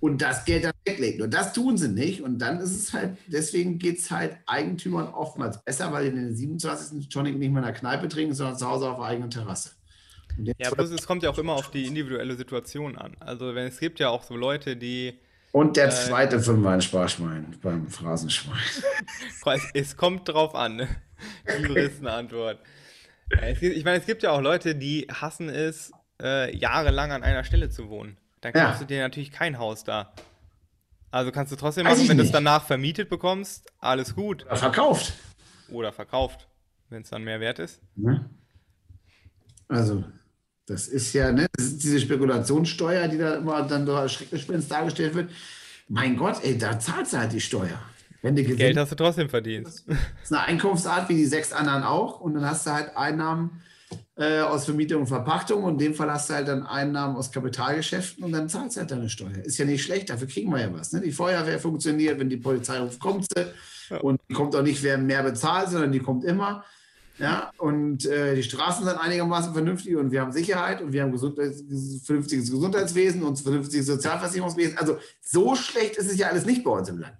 und 0.00 0.20
das 0.20 0.44
Geld 0.44 0.64
dann 0.64 0.72
weglegt. 0.84 1.22
Und 1.22 1.32
das 1.32 1.52
tun 1.52 1.78
sie 1.78 1.88
nicht. 1.88 2.22
Und 2.22 2.38
dann 2.38 2.60
ist 2.60 2.72
es 2.72 2.92
halt, 2.92 3.16
deswegen 3.26 3.78
geht 3.78 3.98
es 3.98 4.10
halt 4.10 4.36
Eigentümern 4.46 5.08
oftmals 5.08 5.62
besser, 5.64 5.92
weil 5.92 6.04
die 6.04 6.10
in 6.10 6.26
den 6.26 6.36
27. 6.36 7.08
Tonic 7.08 7.38
nicht 7.38 7.50
mehr 7.50 7.62
in 7.62 7.66
der 7.66 7.74
Kneipe 7.74 8.08
trinken, 8.08 8.34
sondern 8.34 8.58
zu 8.58 8.68
Hause 8.68 8.90
auf 8.90 8.96
der 8.96 9.06
eigenen 9.06 9.30
Terrasse. 9.30 9.70
Ja, 10.58 10.70
bloß 10.70 10.90
es 10.90 11.06
kommt 11.06 11.22
ja 11.22 11.30
auch 11.30 11.38
immer 11.38 11.54
auf 11.54 11.70
die 11.70 11.86
individuelle 11.86 12.34
Situation 12.34 12.98
an. 12.98 13.16
Also 13.20 13.54
wenn 13.54 13.68
es 13.68 13.78
gibt 13.78 14.00
ja 14.00 14.08
auch 14.08 14.24
so 14.24 14.36
Leute, 14.36 14.76
die 14.76 15.18
und 15.52 15.76
der 15.76 15.86
äh, 15.86 15.90
zweite 15.90 16.40
Fünfer 16.40 16.70
ein 16.70 16.82
Sparschwein 16.82 17.56
beim 17.62 17.88
Phrasenschwein. 17.88 18.58
es 19.74 19.96
kommt 19.96 20.28
drauf 20.28 20.56
an, 20.56 20.76
ne? 20.76 20.88
die 21.58 21.62
Juristenantwort. 21.62 22.58
ich 23.60 23.84
meine, 23.84 23.98
es 23.98 24.06
gibt 24.06 24.22
ja 24.22 24.30
auch 24.32 24.40
Leute, 24.40 24.74
die 24.74 25.06
hassen 25.10 25.48
es, 25.48 25.92
äh, 26.22 26.56
jahrelang 26.56 27.12
an 27.12 27.22
einer 27.22 27.44
Stelle 27.44 27.70
zu 27.70 27.88
wohnen. 27.88 28.16
Dann 28.40 28.52
kaufst 28.52 28.80
ja. 28.80 28.86
du 28.86 28.86
dir 28.86 29.00
natürlich 29.02 29.32
kein 29.32 29.58
Haus 29.58 29.84
da. 29.84 30.12
Also 31.10 31.30
kannst 31.30 31.52
du 31.52 31.56
trotzdem 31.56 31.84
machen, 31.84 32.08
wenn 32.08 32.18
du 32.18 32.24
es 32.24 32.32
danach 32.32 32.66
vermietet 32.66 33.08
bekommst, 33.08 33.72
alles 33.78 34.14
gut. 34.14 34.44
Oder 34.46 34.56
verkauft. 34.56 35.12
Oder 35.68 35.92
verkauft, 35.92 36.48
wenn 36.90 37.02
es 37.02 37.10
dann 37.10 37.22
mehr 37.22 37.40
wert 37.40 37.60
ist. 37.60 37.80
Also, 39.68 40.04
das 40.66 40.88
ist 40.88 41.12
ja 41.12 41.30
ne, 41.30 41.46
ist 41.56 41.82
diese 41.82 42.00
Spekulationssteuer, 42.00 43.08
die 43.08 43.18
da 43.18 43.36
immer 43.36 43.62
dann 43.62 43.86
so 43.86 43.94
als 43.94 44.12
Schreckgespenst 44.12 44.70
dargestellt 44.70 45.14
wird. 45.14 45.30
Mein 45.88 46.16
Gott, 46.16 46.42
ey, 46.42 46.58
da 46.58 46.78
zahlst 46.78 47.12
du 47.12 47.18
halt 47.18 47.32
die 47.32 47.40
Steuer. 47.40 47.80
Wenn 48.24 48.36
du 48.36 48.42
Geld 48.42 48.78
hast 48.78 48.90
du 48.90 48.96
trotzdem 48.96 49.28
verdient. 49.28 49.66
Das 49.66 49.84
ist 50.22 50.32
eine 50.32 50.40
Einkunftsart 50.44 51.10
wie 51.10 51.14
die 51.14 51.26
sechs 51.26 51.52
anderen 51.52 51.82
auch. 51.82 52.20
Und 52.20 52.32
dann 52.32 52.46
hast 52.46 52.66
du 52.66 52.70
halt 52.70 52.96
Einnahmen 52.96 53.60
äh, 54.16 54.40
aus 54.40 54.64
Vermietung 54.64 55.02
und 55.02 55.08
Verpachtung. 55.08 55.62
Und 55.62 55.72
in 55.74 55.78
dem 55.78 55.94
Fall 55.94 56.10
hast 56.10 56.30
du 56.30 56.34
halt 56.34 56.48
dann 56.48 56.62
Einnahmen 56.62 57.16
aus 57.16 57.30
Kapitalgeschäften 57.30 58.24
und 58.24 58.32
dann 58.32 58.48
zahlst 58.48 58.76
du 58.76 58.80
halt 58.80 58.90
deine 58.90 59.10
Steuer. 59.10 59.44
Ist 59.44 59.58
ja 59.58 59.66
nicht 59.66 59.82
schlecht, 59.82 60.08
dafür 60.08 60.26
kriegen 60.26 60.50
wir 60.50 60.58
ja 60.58 60.72
was. 60.72 60.92
Ne? 60.92 61.02
Die 61.02 61.12
Feuerwehr 61.12 61.58
funktioniert, 61.58 62.18
wenn 62.18 62.30
die 62.30 62.38
Polizei 62.38 62.78
ruft, 62.78 62.98
kommt 62.98 63.26
sie. 63.28 63.44
Ja. 63.90 63.98
Und 63.98 64.18
kommt 64.32 64.56
auch 64.56 64.62
nicht, 64.62 64.82
wer 64.82 64.96
mehr 64.96 65.22
bezahlt, 65.22 65.68
sondern 65.68 65.92
die 65.92 66.00
kommt 66.00 66.24
immer. 66.24 66.64
Ja, 67.18 67.50
und 67.58 68.06
äh, 68.06 68.34
die 68.34 68.42
Straßen 68.42 68.86
sind 68.86 68.96
einigermaßen 68.96 69.52
vernünftig 69.52 69.96
und 69.96 70.10
wir 70.10 70.22
haben 70.22 70.32
Sicherheit 70.32 70.80
und 70.80 70.92
wir 70.94 71.02
haben 71.02 71.12
Gesundheit, 71.12 71.52
vernünftiges 72.02 72.50
Gesundheitswesen 72.50 73.22
und 73.22 73.38
vernünftiges 73.38 73.86
Sozialversicherungswesen. 73.86 74.78
Also 74.78 74.98
so 75.20 75.54
schlecht 75.54 75.96
ist 75.96 76.10
es 76.10 76.16
ja 76.16 76.28
alles 76.28 76.46
nicht 76.46 76.64
bei 76.64 76.70
uns 76.70 76.88
im 76.88 76.98
Land. 76.98 77.18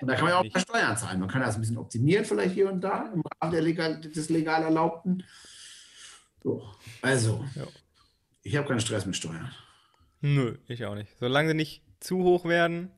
Und 0.00 0.08
da 0.08 0.14
kann 0.14 0.24
man 0.24 0.32
ja 0.32 0.38
auch 0.38 0.42
mehr 0.42 0.60
Steuern 0.60 0.96
zahlen. 0.96 1.20
Man 1.20 1.28
kann 1.28 1.40
das 1.40 1.54
ein 1.54 1.60
bisschen 1.60 1.78
optimieren, 1.78 2.24
vielleicht 2.24 2.54
hier 2.54 2.70
und 2.70 2.80
da, 2.80 3.10
im 3.12 3.22
Rahmen 3.40 3.64
legal, 3.64 4.00
des 4.00 4.28
legal 4.28 4.62
Erlaubten. 4.62 5.24
So. 6.42 6.68
Also, 7.02 7.44
ja. 7.54 7.64
ich 8.42 8.56
habe 8.56 8.68
keinen 8.68 8.80
Stress 8.80 9.06
mit 9.06 9.16
Steuern. 9.16 9.50
Nö, 10.20 10.58
ich 10.68 10.84
auch 10.84 10.94
nicht. 10.94 11.12
Solange 11.18 11.50
sie 11.50 11.54
nicht 11.54 11.82
zu 12.00 12.22
hoch 12.22 12.44
werden. 12.44 12.90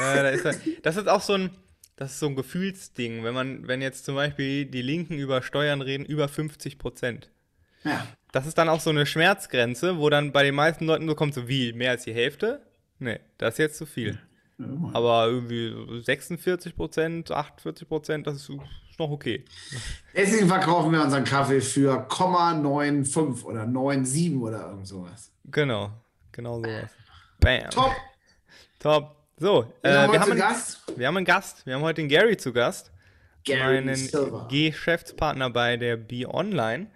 äh, 0.00 0.22
da 0.22 0.28
ist 0.30 0.44
das, 0.44 0.58
das 0.82 0.96
ist 0.96 1.08
auch 1.08 1.20
so 1.20 1.34
ein 1.34 1.50
das 1.96 2.12
ist 2.12 2.20
so 2.20 2.26
ein 2.26 2.36
Gefühlsding, 2.36 3.24
wenn 3.24 3.34
man, 3.34 3.66
wenn 3.66 3.80
jetzt 3.80 4.04
zum 4.04 4.14
Beispiel 4.14 4.66
die 4.66 4.82
Linken 4.82 5.18
über 5.18 5.42
Steuern 5.42 5.80
reden, 5.80 6.04
über 6.04 6.28
50 6.28 6.78
Prozent. 6.78 7.30
Ja. 7.84 8.06
Das 8.32 8.46
ist 8.46 8.58
dann 8.58 8.68
auch 8.68 8.80
so 8.80 8.90
eine 8.90 9.06
Schmerzgrenze, 9.06 9.98
wo 9.98 10.10
dann 10.10 10.30
bei 10.30 10.42
den 10.42 10.54
meisten 10.54 10.84
Leuten 10.84 11.08
so 11.08 11.14
kommt, 11.14 11.32
so 11.32 11.48
wie, 11.48 11.72
mehr 11.72 11.92
als 11.92 12.04
die 12.04 12.12
Hälfte? 12.12 12.60
Nee, 12.98 13.20
das 13.38 13.54
ist 13.54 13.58
jetzt 13.58 13.78
zu 13.78 13.86
viel. 13.86 14.18
Ja, 14.58 14.66
Aber 14.92 15.26
irgendwie 15.26 16.02
46 16.02 16.74
Prozent, 16.74 17.30
48 17.30 17.86
Prozent, 17.86 18.26
das 18.26 18.36
ist, 18.36 18.50
noch 18.98 19.10
okay. 19.10 19.44
Deswegen 20.14 20.48
verkaufen 20.48 20.92
wir 20.92 21.02
unseren 21.02 21.24
Kaffee 21.24 21.60
für 21.60 22.08
0,95 22.08 23.44
oder 23.44 23.64
9,7 23.64 24.40
oder 24.40 24.70
irgend 24.70 24.86
sowas. 24.86 25.30
Genau, 25.44 25.90
genau 26.32 26.60
sowas. 26.60 26.90
Bam. 27.40 27.70
Top. 27.70 27.92
Top. 28.78 29.16
So, 29.38 29.70
äh, 29.82 29.90
wir, 29.90 30.20
haben 30.20 30.30
einen, 30.30 30.40
Gast? 30.40 30.82
wir 30.96 31.06
haben 31.06 31.16
einen 31.18 31.26
Gast. 31.26 31.66
Wir 31.66 31.74
haben 31.74 31.82
heute 31.82 32.00
den 32.00 32.08
Gary 32.08 32.38
zu 32.38 32.54
Gast. 32.54 32.90
Gary 33.44 33.82
meinen 33.82 33.94
Silver. 33.94 34.48
Geschäftspartner 34.50 35.50
bei 35.50 35.76
der 35.76 35.96
Be 35.98 36.26
Online. 36.26 36.86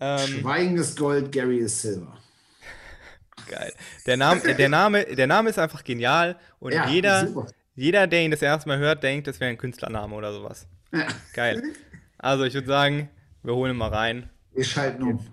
Ähm, 0.00 0.18
Schweigendes 0.18 0.94
Gold, 0.94 1.32
Gary 1.32 1.58
ist 1.58 1.82
Silver. 1.82 2.16
Geil. 3.50 3.72
Der 4.06 4.16
Name, 4.16 4.40
der, 4.54 4.68
Name, 4.68 5.04
der 5.04 5.26
Name 5.26 5.50
ist 5.50 5.58
einfach 5.58 5.82
genial 5.82 6.36
und 6.60 6.72
ja, 6.72 6.86
jeder, 6.86 7.26
jeder, 7.74 8.06
der 8.06 8.22
ihn 8.22 8.30
das 8.30 8.42
erste 8.42 8.68
Mal 8.68 8.78
hört, 8.78 9.02
denkt, 9.02 9.26
das 9.26 9.40
wäre 9.40 9.50
ein 9.50 9.58
Künstlername 9.58 10.14
oder 10.14 10.32
sowas. 10.32 10.68
Ja. 10.92 11.08
Geil. 11.34 11.60
Also 12.16 12.44
ich 12.44 12.54
würde 12.54 12.68
sagen, 12.68 13.08
wir 13.42 13.54
holen 13.54 13.72
ihn 13.72 13.76
mal 13.76 13.88
rein. 13.88 14.30
Wir 14.52 14.62
schalten 14.62 15.02
um. 15.02 15.26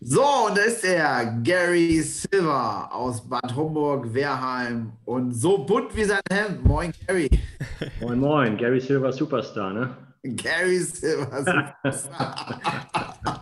So, 0.00 0.24
und 0.48 0.56
da 0.56 0.62
ist 0.62 0.82
er, 0.84 1.38
Gary 1.44 2.00
Silver 2.00 2.88
aus 2.90 3.28
Bad 3.28 3.54
Homburg, 3.54 4.12
Wehrheim 4.14 4.92
und 5.04 5.32
so 5.32 5.58
bunt 5.58 5.94
wie 5.94 6.04
sein 6.04 6.20
Hemd. 6.30 6.64
Moin, 6.64 6.92
Gary. 7.06 7.28
Moin, 8.00 8.18
moin. 8.18 8.56
Gary 8.56 8.80
Silver 8.80 9.12
Superstar, 9.12 9.72
ne? 9.72 9.96
Gary 10.22 10.78
Silver 10.78 11.38
Superstar. 11.84 13.40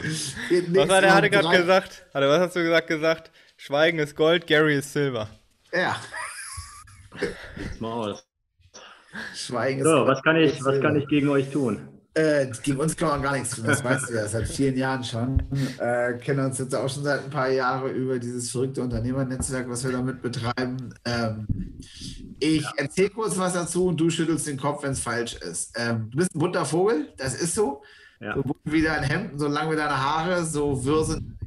was 0.69 0.91
hat 0.91 1.05
er 1.05 1.15
hatte 1.15 1.31
gerade 1.31 1.57
gesagt? 1.57 2.07
Hatte, 2.13 2.29
was 2.29 2.41
hast 2.41 2.57
du 2.57 2.63
gesagt? 2.63 2.89
Gesagt, 2.89 3.31
Schweigen 3.63 3.99
ist 3.99 4.17
Gold, 4.17 4.47
Gary 4.47 4.77
ist 4.77 4.91
Silver. 4.91 5.29
Ja. 5.71 6.01
Aus. 7.83 8.27
Schweigen 9.35 9.81
ist 9.81 9.85
so, 9.85 9.97
Gold. 9.97 10.09
Was 10.09 10.23
kann, 10.23 10.37
ich, 10.37 10.65
was 10.65 10.81
kann 10.81 10.97
ich 10.97 11.07
gegen 11.09 11.29
euch 11.29 11.51
tun? 11.51 11.87
Äh, 12.15 12.47
gegen 12.63 12.79
uns 12.81 12.97
kann 12.97 13.09
man 13.09 13.23
gar 13.23 13.33
nichts 13.35 13.55
tun, 13.55 13.67
das 13.67 13.85
weißt 13.85 14.09
du 14.09 14.15
ja 14.15 14.27
seit 14.27 14.49
vielen 14.49 14.79
Jahren 14.79 15.05
schon. 15.05 15.43
Äh, 15.79 16.15
kennen 16.15 16.47
uns 16.47 16.57
jetzt 16.57 16.75
auch 16.75 16.89
schon 16.89 17.05
seit 17.05 17.23
ein 17.23 17.29
paar 17.29 17.51
Jahren 17.51 17.95
über 17.95 18.19
dieses 18.19 18.51
verrückte 18.51 18.81
Unternehmernetzwerk, 18.81 19.69
was 19.69 19.85
wir 19.85 19.93
damit 19.93 20.23
betreiben. 20.23 20.95
Ähm, 21.05 21.47
ich 22.39 22.63
ja. 22.63 22.73
erzähle 22.79 23.11
kurz 23.11 23.37
was 23.37 23.53
dazu 23.53 23.89
und 23.89 24.01
du 24.01 24.09
schüttelst 24.09 24.47
den 24.47 24.57
Kopf, 24.57 24.85
wenn 24.85 24.93
es 24.93 25.01
falsch 25.01 25.35
ist. 25.35 25.77
Ähm, 25.77 26.09
du 26.11 26.17
bist 26.17 26.35
ein 26.35 26.39
bunter 26.39 26.65
Vogel, 26.65 27.13
das 27.19 27.35
ist 27.35 27.55
so. 27.55 27.83
Ja. 28.21 28.35
So 28.37 28.43
bunt 28.43 28.61
wie 28.65 28.83
dein 28.83 29.03
Hemd, 29.03 29.39
so 29.39 29.49
lang 29.49 29.71
wie 29.71 29.77
deine 29.77 30.03
Haare, 30.03 30.47
so 30.47 30.83
wirr 30.83 31.05
sind 31.05 31.40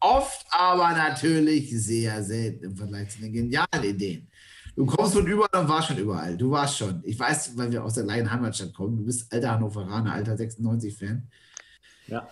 Oft 0.00 0.46
aber 0.50 0.90
natürlich 0.90 1.70
sehr 1.70 2.22
selten 2.22 2.64
im 2.64 2.76
Vergleich 2.76 3.10
zu 3.10 3.20
den 3.20 3.32
genialen 3.32 3.84
Ideen. 3.84 4.28
Du 4.74 4.86
kommst 4.86 5.14
von 5.14 5.26
überall 5.26 5.62
und 5.62 5.68
warst 5.68 5.88
schon 5.88 5.98
überall. 5.98 6.36
Du 6.36 6.50
warst 6.50 6.78
schon. 6.78 7.02
Ich 7.04 7.18
weiß, 7.18 7.56
weil 7.56 7.70
wir 7.70 7.84
aus 7.84 7.94
der 7.94 8.04
Leien 8.04 8.30
Heimatstadt 8.30 8.72
kommen. 8.72 8.96
Du 8.96 9.04
bist 9.04 9.30
alter 9.32 9.52
Hannoveraner, 9.52 10.12
alter 10.12 10.32
96-Fan. 10.32 11.28
Ja. 12.06 12.26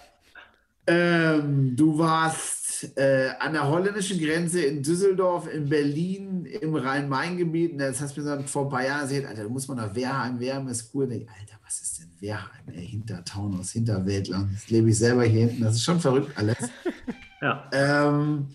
Ähm, 0.87 1.77
du 1.77 1.99
warst 1.99 2.97
äh, 2.97 3.31
an 3.39 3.53
der 3.53 3.69
holländischen 3.69 4.19
Grenze 4.19 4.63
in 4.63 4.83
Düsseldorf, 4.83 5.53
in 5.53 5.69
Berlin, 5.69 6.47
im 6.47 6.75
Rhein-Main-Gebiet. 6.75 7.75
Und 7.75 7.81
jetzt 7.81 8.01
hast 8.01 8.17
du 8.17 8.23
mir 8.23 8.43
vor 8.45 8.65
ein 8.65 8.71
paar 8.71 8.85
Jahren 8.85 9.07
gesagt, 9.07 9.27
Alter, 9.27 9.43
du 9.45 9.51
musst 9.51 9.69
mal 9.69 9.75
nach 9.75 9.95
Wehrheim. 9.95 10.41
Wehrheim 10.41 10.67
ist 10.69 10.95
cool. 10.95 11.13
Ich, 11.13 11.29
Alter, 11.29 11.59
was 11.63 11.81
ist 11.83 12.01
denn 12.01 12.11
Wehrheim? 12.21 12.69
Ey, 12.73 12.87
hinter 12.87 13.23
Taunus, 13.23 13.73
hinter 13.73 14.05
Weltland. 14.07 14.55
Das 14.55 14.71
lebe 14.71 14.89
ich 14.89 14.99
selber 14.99 15.25
hier 15.25 15.47
hinten. 15.47 15.63
Das 15.63 15.75
ist 15.75 15.85
schon 15.85 16.01
verrückt 16.01 16.33
alles. 16.37 16.57
ja. 17.41 17.71
Ähm, 17.73 18.49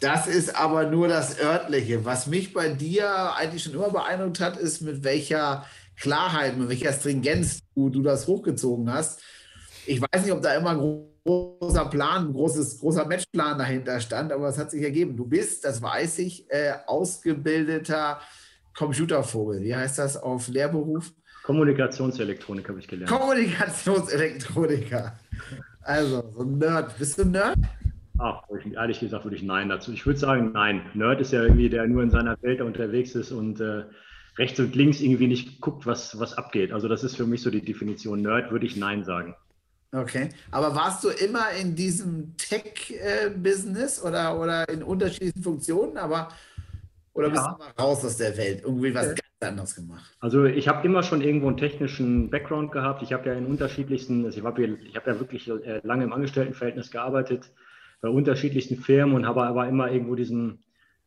das 0.00 0.26
ist 0.26 0.56
aber 0.56 0.86
nur 0.86 1.08
das 1.08 1.40
örtliche. 1.40 2.04
Was 2.04 2.26
mich 2.26 2.52
bei 2.54 2.70
dir 2.70 3.34
eigentlich 3.34 3.62
schon 3.62 3.74
immer 3.74 3.90
beeindruckt 3.90 4.40
hat, 4.40 4.56
ist, 4.56 4.80
mit 4.80 5.04
welcher 5.04 5.66
Klarheit, 5.96 6.56
mit 6.56 6.70
welcher 6.70 6.92
Stringenz 6.92 7.60
du, 7.74 7.90
du 7.90 8.02
das 8.02 8.26
hochgezogen 8.26 8.90
hast. 8.90 9.20
Ich 9.86 10.00
weiß 10.00 10.24
nicht, 10.24 10.32
ob 10.32 10.40
da 10.40 10.54
immer 10.54 10.70
ein 10.70 11.04
großer 11.24 11.84
Plan, 11.86 12.28
ein 12.28 12.32
großes, 12.32 12.80
großer 12.80 13.06
Matchplan 13.06 13.58
dahinter 13.58 14.00
stand, 14.00 14.32
aber 14.32 14.48
es 14.48 14.56
hat 14.56 14.70
sich 14.70 14.82
ergeben. 14.82 15.16
Du 15.16 15.26
bist, 15.26 15.64
das 15.64 15.82
weiß 15.82 16.20
ich, 16.20 16.50
äh, 16.50 16.72
ausgebildeter 16.86 18.20
Computervogel. 18.74 19.62
Wie 19.62 19.76
heißt 19.76 19.98
das 19.98 20.16
auf 20.16 20.48
Lehrberuf? 20.48 21.12
Kommunikationselektronik 21.42 22.68
habe 22.68 22.78
ich 22.78 22.88
gelernt. 22.88 23.10
Kommunikationselektroniker. 23.10 25.18
Also, 25.82 26.30
so 26.30 26.42
ein 26.42 26.58
Nerd. 26.58 26.96
Bist 26.98 27.18
du 27.18 27.22
ein 27.22 27.30
Nerd? 27.32 27.56
Ach, 28.20 28.42
ehrlich 28.74 29.00
gesagt 29.00 29.24
würde 29.24 29.36
ich 29.36 29.42
Nein 29.42 29.70
dazu. 29.70 29.92
Ich 29.92 30.04
würde 30.04 30.18
sagen, 30.18 30.52
nein. 30.52 30.82
Nerd 30.94 31.20
ist 31.20 31.32
ja 31.32 31.42
irgendwie, 31.42 31.70
der 31.70 31.86
nur 31.86 32.02
in 32.02 32.10
seiner 32.10 32.40
Welt 32.42 32.60
unterwegs 32.60 33.14
ist 33.14 33.32
und 33.32 33.60
äh, 33.60 33.84
rechts 34.36 34.60
und 34.60 34.74
links 34.74 35.00
irgendwie 35.00 35.26
nicht 35.26 35.60
guckt, 35.60 35.86
was, 35.86 36.18
was 36.20 36.36
abgeht. 36.36 36.72
Also 36.72 36.86
das 36.86 37.02
ist 37.02 37.16
für 37.16 37.26
mich 37.26 37.42
so 37.42 37.50
die 37.50 37.64
Definition. 37.64 38.20
Nerd 38.20 38.50
würde 38.50 38.66
ich 38.66 38.76
Nein 38.76 39.04
sagen. 39.04 39.34
Okay, 39.92 40.28
aber 40.50 40.74
warst 40.76 41.02
du 41.02 41.08
immer 41.08 41.50
in 41.60 41.74
diesem 41.74 42.36
Tech-Business 42.36 44.04
oder, 44.04 44.38
oder 44.38 44.68
in 44.68 44.82
unterschiedlichen 44.84 45.42
Funktionen, 45.42 45.96
aber 45.96 46.28
oder 47.12 47.26
ja. 47.26 47.32
bist 47.32 47.44
du 47.44 47.58
mal 47.58 47.70
raus 47.76 48.04
aus 48.04 48.16
der 48.18 48.36
Welt? 48.36 48.62
Irgendwie 48.62 48.94
was 48.94 49.08
ganz 49.08 49.20
anderes 49.40 49.74
gemacht? 49.74 50.16
Also 50.20 50.44
ich 50.44 50.68
habe 50.68 50.86
immer 50.86 51.02
schon 51.02 51.22
irgendwo 51.22 51.48
einen 51.48 51.56
technischen 51.56 52.30
Background 52.30 52.70
gehabt. 52.70 53.02
Ich 53.02 53.12
habe 53.12 53.28
ja 53.28 53.34
in 53.34 53.46
unterschiedlichsten, 53.46 54.24
also 54.26 54.38
ich 54.38 54.44
habe 54.44 54.78
hab 54.94 55.06
ja 55.06 55.18
wirklich 55.18 55.48
äh, 55.48 55.80
lange 55.82 56.04
im 56.04 56.12
Angestelltenverhältnis 56.12 56.90
gearbeitet 56.90 57.50
bei 58.00 58.08
unterschiedlichsten 58.08 58.76
Firmen 58.76 59.14
und 59.14 59.26
habe 59.26 59.42
aber 59.42 59.68
immer 59.68 59.90
irgendwo 59.90 60.14
diesen 60.14 60.62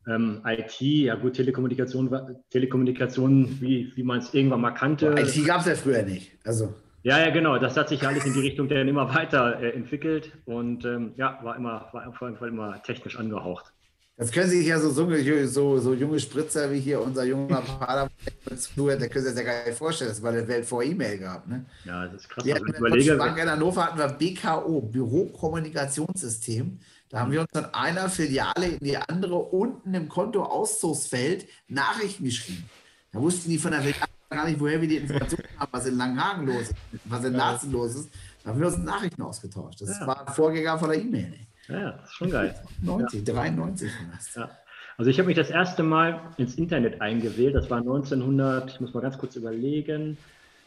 ähm, 0.07 0.41
IT, 0.45 0.79
ja 0.81 1.15
gut, 1.15 1.33
Telekommunikation, 1.33 2.09
Telekommunikation, 2.49 3.57
wie, 3.61 3.91
wie 3.95 4.03
man 4.03 4.19
es 4.19 4.33
irgendwann 4.33 4.61
mal 4.61 4.71
kannte. 4.71 5.15
IT 5.17 5.45
gab 5.45 5.61
es 5.61 5.67
ja 5.67 5.75
früher 5.75 6.03
nicht. 6.03 6.37
Also. 6.45 6.73
Ja, 7.03 7.19
ja, 7.19 7.31
genau. 7.31 7.57
Das 7.57 7.75
hat 7.75 7.89
sich 7.89 8.07
alles 8.07 8.25
in 8.25 8.33
die 8.33 8.39
Richtung 8.39 8.69
dann 8.69 8.87
immer 8.87 9.13
weiter 9.13 9.61
äh, 9.61 9.71
entwickelt 9.71 10.31
und 10.45 10.85
ähm, 10.85 11.13
ja, 11.17 11.37
war 11.43 11.55
immer, 11.57 11.89
war 11.91 12.07
auf 12.07 12.21
jeden 12.21 12.37
Fall 12.37 12.47
immer 12.47 12.81
technisch 12.81 13.17
angehaucht. 13.17 13.72
Das 14.15 14.31
können 14.31 14.49
sich 14.49 14.67
ja 14.67 14.79
so, 14.79 14.91
so, 14.91 15.79
so 15.79 15.93
junge 15.93 16.19
Spritzer 16.19 16.71
wie 16.71 16.79
hier 16.79 17.01
unser 17.01 17.23
junger 17.23 17.61
Pader 17.61 18.11
zuhört, 18.55 19.01
der 19.01 19.09
können 19.09 19.25
sich 19.25 19.33
das 19.33 19.43
ja 19.43 19.51
gar 19.51 19.65
nicht 19.65 19.77
vorstellen. 19.77 20.11
Das 20.11 20.21
war 20.21 20.31
der 20.31 20.47
Welt 20.47 20.65
vor 20.65 20.83
E-Mail 20.83 21.17
gab. 21.17 21.47
Ne? 21.47 21.65
Ja, 21.83 22.05
das 22.05 22.21
ist 22.21 22.29
krass. 22.29 22.45
Wir 22.45 22.57
in 22.57 23.05
der 23.05 23.15
Bank 23.15 23.39
in 23.39 23.49
Hannover 23.49 23.85
hatten 23.85 23.97
wir 23.97 24.09
BKO, 24.09 24.81
Bürokommunikationssystem. 24.81 26.79
Da 27.09 27.21
haben 27.21 27.31
wir 27.31 27.41
uns 27.41 27.49
von 27.51 27.65
einer 27.73 28.07
Filiale 28.07 28.67
in 28.67 28.79
die 28.79 28.97
andere 28.97 29.35
unten 29.35 29.93
im 29.95 30.07
Kontoauszugsfeld 30.09 31.47
Nachrichten 31.67 32.25
geschrieben. 32.25 32.69
Da 33.11 33.19
wussten 33.19 33.49
die 33.49 33.57
von 33.57 33.71
der 33.71 33.83
Welt 33.83 33.95
gar 34.29 34.45
nicht, 34.45 34.59
woher 34.59 34.79
wir 34.79 34.87
die 34.87 34.97
Informationen 34.97 35.47
haben, 35.57 35.69
was 35.71 35.85
in 35.87 35.97
Langenhagen 35.97 36.47
los 36.47 36.61
ist, 36.61 36.75
was 37.05 37.23
in 37.23 37.33
Laatzen 37.33 37.71
los 37.71 37.95
ist. 37.95 38.09
Da 38.43 38.51
haben 38.51 38.59
wir 38.59 38.67
uns 38.67 38.77
Nachrichten 38.77 39.21
ausgetauscht. 39.21 39.81
Das 39.81 39.89
ja. 39.89 40.05
war 40.05 40.27
ein 40.27 40.33
Vorgänger 40.33 40.77
von 40.77 40.89
der 40.89 40.99
E-Mail. 40.99 41.35
Ja, 41.67 41.91
das 41.91 42.09
ist 42.09 42.15
schon 42.15 42.29
geil. 42.29 42.55
90, 42.81 43.27
ja. 43.27 43.33
93 43.33 43.91
Ja. 44.35 44.49
Also 44.97 45.09
ich 45.09 45.17
habe 45.17 45.27
mich 45.27 45.35
das 45.35 45.49
erste 45.49 45.83
Mal 45.83 46.21
ins 46.37 46.55
Internet 46.55 47.01
eingewählt. 47.01 47.55
Das 47.55 47.69
war 47.69 47.79
1900, 47.79 48.73
ich 48.73 48.79
muss 48.79 48.93
mal 48.93 49.01
ganz 49.01 49.17
kurz 49.17 49.35
überlegen, 49.35 50.17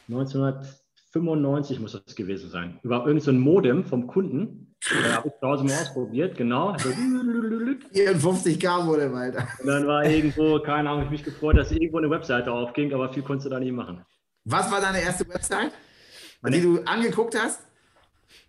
1995 0.09 1.81
muss 1.81 1.93
das 1.93 2.17
gewesen 2.17 2.51
sein. 2.51 2.79
Über 2.83 3.07
irgendein 3.07 3.21
so 3.21 3.33
Modem 3.33 3.85
vom 3.85 4.07
Kunden. 4.07 4.75
Da 5.05 5.17
habe 5.17 5.29
ich 5.29 5.35
zu 5.41 5.47
Hause 5.47 5.65
mal 5.65 5.75
ausprobiert, 5.75 6.37
genau. 6.37 6.75
54k 6.75 8.85
Modem, 8.85 9.15
Alter. 9.15 9.49
Und 9.61 9.67
dann 9.67 9.87
war 9.87 10.05
irgendwo, 10.05 10.59
keine 10.61 10.91
Ahnung, 10.91 11.05
ich 11.05 11.11
mich 11.11 11.25
gefreut, 11.25 11.57
dass 11.57 11.73
irgendwo 11.73 11.99
eine 11.99 12.11
Webseite 12.11 12.53
aufging, 12.53 12.93
aber 12.93 13.13
viel 13.13 13.23
konntest 13.23 13.47
du 13.47 13.51
da 13.51 13.59
nicht 13.59 13.73
machen. 13.73 14.05
Was 14.45 14.71
war 14.71 14.81
deine 14.81 15.01
erste 15.01 15.29
Website, 15.29 15.73
die 16.47 16.61
du 16.61 16.83
angeguckt 16.85 17.37
hast? 17.39 17.66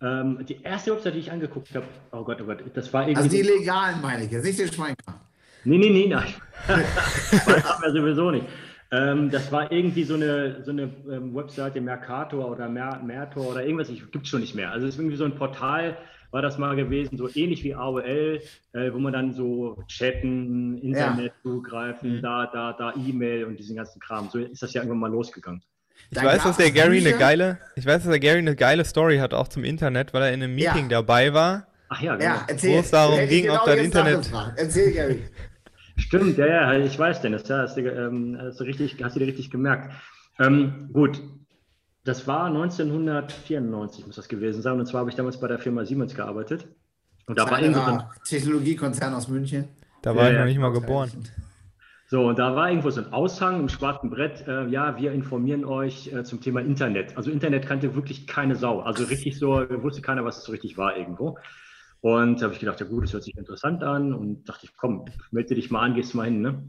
Ähm, 0.00 0.44
die 0.46 0.62
erste 0.62 0.92
Website, 0.92 1.14
die 1.14 1.18
ich 1.18 1.32
angeguckt 1.32 1.74
habe, 1.74 1.86
oh 2.12 2.22
Gott, 2.22 2.40
oh 2.40 2.44
Gott, 2.44 2.62
das 2.74 2.92
war 2.92 3.02
irgendwie. 3.08 3.16
Also 3.16 3.36
die 3.36 3.42
legalen 3.42 4.00
meine 4.00 4.24
ich, 4.24 4.30
jetzt 4.30 4.44
nicht 4.44 4.58
den 4.58 4.72
Schweinkram. 4.72 5.16
Nee, 5.64 5.78
nee, 5.78 5.90
nee, 5.90 6.06
nein. 6.06 6.32
das 6.68 7.64
haben 7.64 7.82
wir 7.82 7.92
sowieso 7.92 8.30
nicht. 8.30 8.46
Ähm, 8.90 9.30
das 9.30 9.52
war 9.52 9.70
irgendwie 9.70 10.04
so 10.04 10.14
eine, 10.14 10.62
so 10.64 10.70
eine 10.70 10.84
ähm, 11.10 11.34
Webseite 11.34 11.80
Mercator 11.80 12.50
oder 12.50 12.68
Mer 12.68 13.00
Mertor 13.04 13.50
oder 13.50 13.62
irgendwas, 13.64 13.88
gibt 13.88 14.24
es 14.24 14.28
schon 14.28 14.40
nicht 14.40 14.54
mehr. 14.54 14.70
Also 14.70 14.86
es 14.86 14.94
ist 14.94 15.00
irgendwie 15.00 15.16
so 15.16 15.24
ein 15.24 15.34
Portal, 15.34 15.98
war 16.30 16.42
das 16.42 16.58
mal 16.58 16.74
gewesen, 16.76 17.18
so 17.18 17.28
ähnlich 17.34 17.64
wie 17.64 17.74
AOL, 17.74 18.40
äh, 18.72 18.92
wo 18.92 18.98
man 18.98 19.12
dann 19.12 19.32
so 19.32 19.82
chatten, 19.88 20.78
Internet 20.78 21.32
ja. 21.34 21.42
zugreifen, 21.42 22.16
mhm. 22.16 22.22
da, 22.22 22.46
da, 22.46 22.72
da 22.72 22.94
E-Mail 22.94 23.44
und 23.44 23.58
diesen 23.58 23.76
ganzen 23.76 24.00
Kram. 24.00 24.28
So 24.30 24.38
ist 24.38 24.62
das 24.62 24.72
ja 24.72 24.80
irgendwann 24.80 25.00
mal 25.00 25.10
losgegangen. 25.10 25.62
Ich 26.10 26.22
weiß, 26.22 26.42
dass 26.42 26.56
der 26.56 26.70
Gary 26.70 26.98
eine 26.98 27.18
geile, 27.18 27.58
ich 27.76 27.84
weiß, 27.84 28.02
dass 28.02 28.10
der 28.10 28.20
Gary 28.20 28.38
eine 28.38 28.56
geile 28.56 28.84
Story 28.84 29.18
hat, 29.18 29.34
auch 29.34 29.48
zum 29.48 29.64
Internet, 29.64 30.14
weil 30.14 30.22
er 30.22 30.32
in 30.32 30.42
einem 30.42 30.54
Meeting 30.54 30.84
ja. 30.84 31.00
dabei 31.00 31.34
war. 31.34 31.66
Ach 31.90 32.00
ja, 32.00 32.16
genau. 32.16 32.30
Ja, 32.30 32.44
erzähl, 32.46 32.76
wo 32.76 32.80
es 32.80 32.90
darum 32.90 33.28
ging, 33.28 33.44
genau 33.44 33.60
ob 33.60 33.64
das 33.66 33.76
Internet. 33.76 34.30
Erzähl, 34.56 34.92
Gary. 34.92 35.22
Stimmt, 35.96 36.38
ja, 36.38 36.46
ja, 36.46 36.72
ich 36.78 36.98
weiß, 36.98 37.20
Dennis, 37.22 37.46
ja, 37.48 37.58
hast 37.58 37.76
du, 37.76 37.80
ähm, 37.80 38.38
hast 38.40 38.60
du, 38.60 38.64
richtig, 38.64 38.96
hast 39.02 39.16
du 39.16 39.20
dir 39.20 39.26
richtig 39.26 39.50
gemerkt. 39.50 39.92
Ähm, 40.38 40.90
gut, 40.92 41.20
das 42.04 42.26
war 42.26 42.46
1994, 42.46 44.06
muss 44.06 44.16
das 44.16 44.28
gewesen 44.28 44.62
sein. 44.62 44.78
Und 44.78 44.86
zwar 44.86 45.00
habe 45.00 45.10
ich 45.10 45.16
damals 45.16 45.40
bei 45.40 45.48
der 45.48 45.58
Firma 45.58 45.84
Siemens 45.84 46.14
gearbeitet. 46.14 46.66
Und 47.26 47.38
da 47.38 47.50
war 47.50 47.58
ein 47.58 48.02
Technologiekonzern 48.24 49.12
aus 49.12 49.28
München. 49.28 49.68
Da 50.02 50.14
war 50.14 50.26
ja, 50.26 50.32
ich 50.32 50.38
noch 50.38 50.44
nicht 50.46 50.58
mal 50.58 50.72
geboren. 50.72 51.10
So, 52.10 52.26
und 52.26 52.38
da 52.38 52.56
war 52.56 52.70
irgendwo 52.70 52.88
so 52.88 53.02
ein 53.02 53.12
Aushang 53.12 53.60
im 53.60 53.68
schwarzen 53.68 54.08
Brett. 54.08 54.48
Äh, 54.48 54.66
ja, 54.68 54.98
wir 54.98 55.12
informieren 55.12 55.66
euch 55.66 56.10
äh, 56.10 56.24
zum 56.24 56.40
Thema 56.40 56.60
Internet. 56.60 57.14
Also 57.18 57.30
Internet 57.30 57.66
kannte 57.66 57.94
wirklich 57.94 58.26
keine 58.26 58.56
Sau. 58.56 58.80
Also 58.80 59.04
richtig 59.04 59.38
so, 59.38 59.62
wusste 59.82 60.00
keiner, 60.00 60.24
was 60.24 60.38
es 60.38 60.44
so 60.44 60.52
richtig 60.52 60.78
war 60.78 60.96
irgendwo. 60.96 61.36
Und 62.00 62.40
da 62.40 62.44
habe 62.44 62.54
ich 62.54 62.60
gedacht, 62.60 62.80
ja 62.80 62.86
gut, 62.86 63.04
das 63.04 63.12
hört 63.12 63.24
sich 63.24 63.36
interessant 63.36 63.82
an. 63.82 64.14
Und 64.14 64.48
dachte 64.48 64.64
ich, 64.64 64.74
komm, 64.74 65.04
melde 65.32 65.54
dich 65.54 65.70
mal 65.70 65.82
an, 65.82 65.94
gehst 65.94 66.14
mal 66.14 66.24
hin. 66.24 66.40
Ne? 66.40 66.62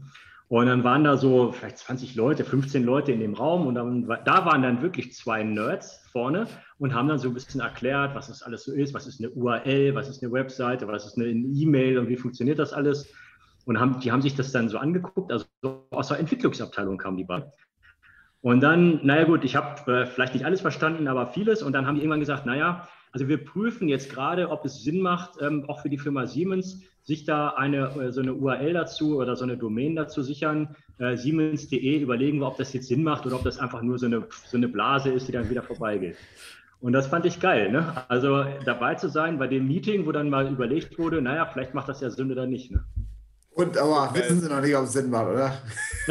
Und 0.48 0.66
dann 0.66 0.84
waren 0.84 1.04
da 1.04 1.16
so 1.16 1.52
vielleicht 1.52 1.78
20 1.78 2.16
Leute, 2.16 2.44
15 2.44 2.84
Leute 2.84 3.12
in 3.12 3.20
dem 3.20 3.32
Raum. 3.32 3.66
Und 3.66 3.76
dann, 3.76 4.06
da 4.26 4.44
waren 4.44 4.60
dann 4.60 4.82
wirklich 4.82 5.14
zwei 5.14 5.42
Nerds 5.42 6.06
vorne 6.12 6.48
und 6.78 6.92
haben 6.92 7.08
dann 7.08 7.18
so 7.18 7.28
ein 7.28 7.34
bisschen 7.34 7.62
erklärt, 7.62 8.14
was 8.14 8.28
das 8.28 8.42
alles 8.42 8.64
so 8.64 8.74
ist. 8.74 8.92
Was 8.92 9.06
ist 9.06 9.20
eine 9.20 9.30
URL, 9.30 9.94
was 9.94 10.10
ist 10.10 10.22
eine 10.22 10.32
Webseite, 10.32 10.86
was 10.86 11.06
ist 11.06 11.16
eine 11.16 11.28
E-Mail 11.28 11.96
und 11.96 12.10
wie 12.10 12.16
funktioniert 12.16 12.58
das 12.58 12.74
alles. 12.74 13.10
Und 13.66 13.78
haben, 13.78 14.00
die 14.00 14.10
haben 14.10 14.22
sich 14.22 14.34
das 14.34 14.52
dann 14.52 14.68
so 14.68 14.78
angeguckt, 14.78 15.30
also 15.30 15.46
aus 15.90 16.08
der 16.08 16.18
Entwicklungsabteilung 16.18 16.98
kamen 16.98 17.16
die 17.16 17.24
beiden. 17.24 17.50
Und 18.42 18.60
dann, 18.60 19.04
naja 19.04 19.24
gut, 19.24 19.44
ich 19.44 19.54
habe 19.54 19.92
äh, 19.92 20.06
vielleicht 20.06 20.32
nicht 20.32 20.46
alles 20.46 20.62
verstanden, 20.62 21.08
aber 21.08 21.26
vieles. 21.26 21.62
Und 21.62 21.74
dann 21.74 21.86
haben 21.86 21.96
die 21.96 22.00
irgendwann 22.00 22.20
gesagt, 22.20 22.46
naja, 22.46 22.88
also 23.12 23.28
wir 23.28 23.44
prüfen 23.44 23.88
jetzt 23.88 24.08
gerade, 24.10 24.50
ob 24.50 24.64
es 24.64 24.82
Sinn 24.82 25.00
macht, 25.02 25.32
ähm, 25.42 25.64
auch 25.68 25.80
für 25.80 25.90
die 25.90 25.98
Firma 25.98 26.26
Siemens, 26.26 26.82
sich 27.02 27.24
da 27.24 27.50
eine, 27.50 27.88
äh, 28.00 28.12
so 28.12 28.22
eine 28.22 28.34
URL 28.34 28.72
dazu 28.72 29.18
oder 29.18 29.36
so 29.36 29.44
eine 29.44 29.58
Domain 29.58 29.94
dazu 29.94 30.22
sichern. 30.22 30.74
Äh, 30.98 31.16
Siemens.de 31.16 31.98
überlegen 31.98 32.38
wir, 32.38 32.46
ob 32.46 32.56
das 32.56 32.72
jetzt 32.72 32.88
Sinn 32.88 33.02
macht 33.02 33.26
oder 33.26 33.36
ob 33.36 33.44
das 33.44 33.58
einfach 33.58 33.82
nur 33.82 33.98
so 33.98 34.06
eine, 34.06 34.26
so 34.46 34.56
eine 34.56 34.68
Blase 34.68 35.10
ist, 35.10 35.28
die 35.28 35.32
dann 35.32 35.50
wieder 35.50 35.62
vorbeigeht. 35.62 36.16
Und 36.80 36.94
das 36.94 37.08
fand 37.08 37.26
ich 37.26 37.40
geil, 37.40 37.70
ne? 37.70 38.04
Also 38.08 38.44
dabei 38.64 38.94
zu 38.94 39.10
sein 39.10 39.38
bei 39.38 39.48
dem 39.48 39.68
Meeting, 39.68 40.06
wo 40.06 40.12
dann 40.12 40.30
mal 40.30 40.50
überlegt 40.50 40.98
wurde, 40.98 41.20
naja, 41.20 41.44
vielleicht 41.44 41.74
macht 41.74 41.90
das 41.90 42.00
ja 42.00 42.08
Sinn 42.08 42.32
oder 42.32 42.46
nicht. 42.46 42.70
Ne? 42.70 42.84
Und 43.60 43.76
aber 43.76 44.14
wissen 44.14 44.40
Sie 44.40 44.48
noch 44.48 44.62
nicht, 44.62 44.74
ob 44.74 44.84
es 44.84 44.92
Sinn 44.94 45.10
macht, 45.10 45.26
oder? 45.26 45.58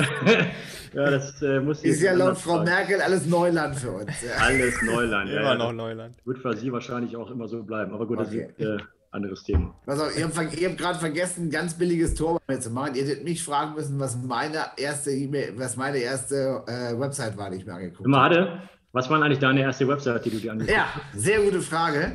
ja, 0.93 1.09
das 1.09 1.41
äh, 1.41 1.59
muss 1.59 1.83
Ist 1.83 2.01
ja 2.01 2.13
laut 2.13 2.37
Frau 2.37 2.57
fragen. 2.57 2.65
Merkel 2.65 3.01
alles 3.01 3.25
Neuland 3.25 3.75
für 3.75 3.89
uns. 3.89 4.11
Ja. 4.21 4.35
Alles 4.39 4.79
Neuland, 4.83 5.31
ja. 5.31 5.39
Immer 5.39 5.55
noch 5.55 5.73
Neuland. 5.73 6.15
Wird 6.25 6.37
für 6.37 6.55
Sie 6.55 6.71
wahrscheinlich 6.71 7.15
auch 7.17 7.31
immer 7.31 7.47
so 7.47 7.63
bleiben. 7.63 7.91
Aber 7.93 8.05
gut, 8.05 8.19
okay. 8.19 8.49
das 8.55 8.67
ist 8.67 8.81
äh, 8.81 8.83
anderes 9.09 9.43
Thema. 9.43 9.73
Also, 9.87 10.03
ihr 10.15 10.25
habt, 10.25 10.37
habt 10.37 10.77
gerade 10.77 10.99
vergessen, 10.99 11.47
ein 11.47 11.49
ganz 11.49 11.73
billiges 11.73 12.13
Tor 12.13 12.39
bei 12.45 12.53
mir 12.53 12.59
zu 12.59 12.69
machen. 12.69 12.93
Ihr 12.93 13.03
hättet 13.03 13.23
mich 13.23 13.43
fragen 13.43 13.73
müssen, 13.73 13.99
was 13.99 14.15
meine 14.15 14.65
erste 14.77 15.09
E-Mail, 15.09 15.53
was 15.57 15.75
meine 15.75 15.97
erste 15.97 16.63
äh, 16.67 16.99
Website 16.99 17.35
war, 17.35 17.49
die 17.49 17.57
ich 17.57 17.65
mir 17.65 17.73
angeguckt 17.73 18.07
habe. 18.07 18.23
Hatte, 18.23 18.61
was 18.91 19.09
war 19.09 19.21
eigentlich 19.21 19.39
deine 19.39 19.61
erste 19.61 19.87
Website, 19.87 20.23
die 20.25 20.29
du 20.29 20.37
dir 20.37 20.51
angeguckt 20.51 20.77
hast? 20.77 20.93
Ja, 21.15 21.19
sehr 21.19 21.41
gute 21.41 21.61
Frage. 21.61 22.11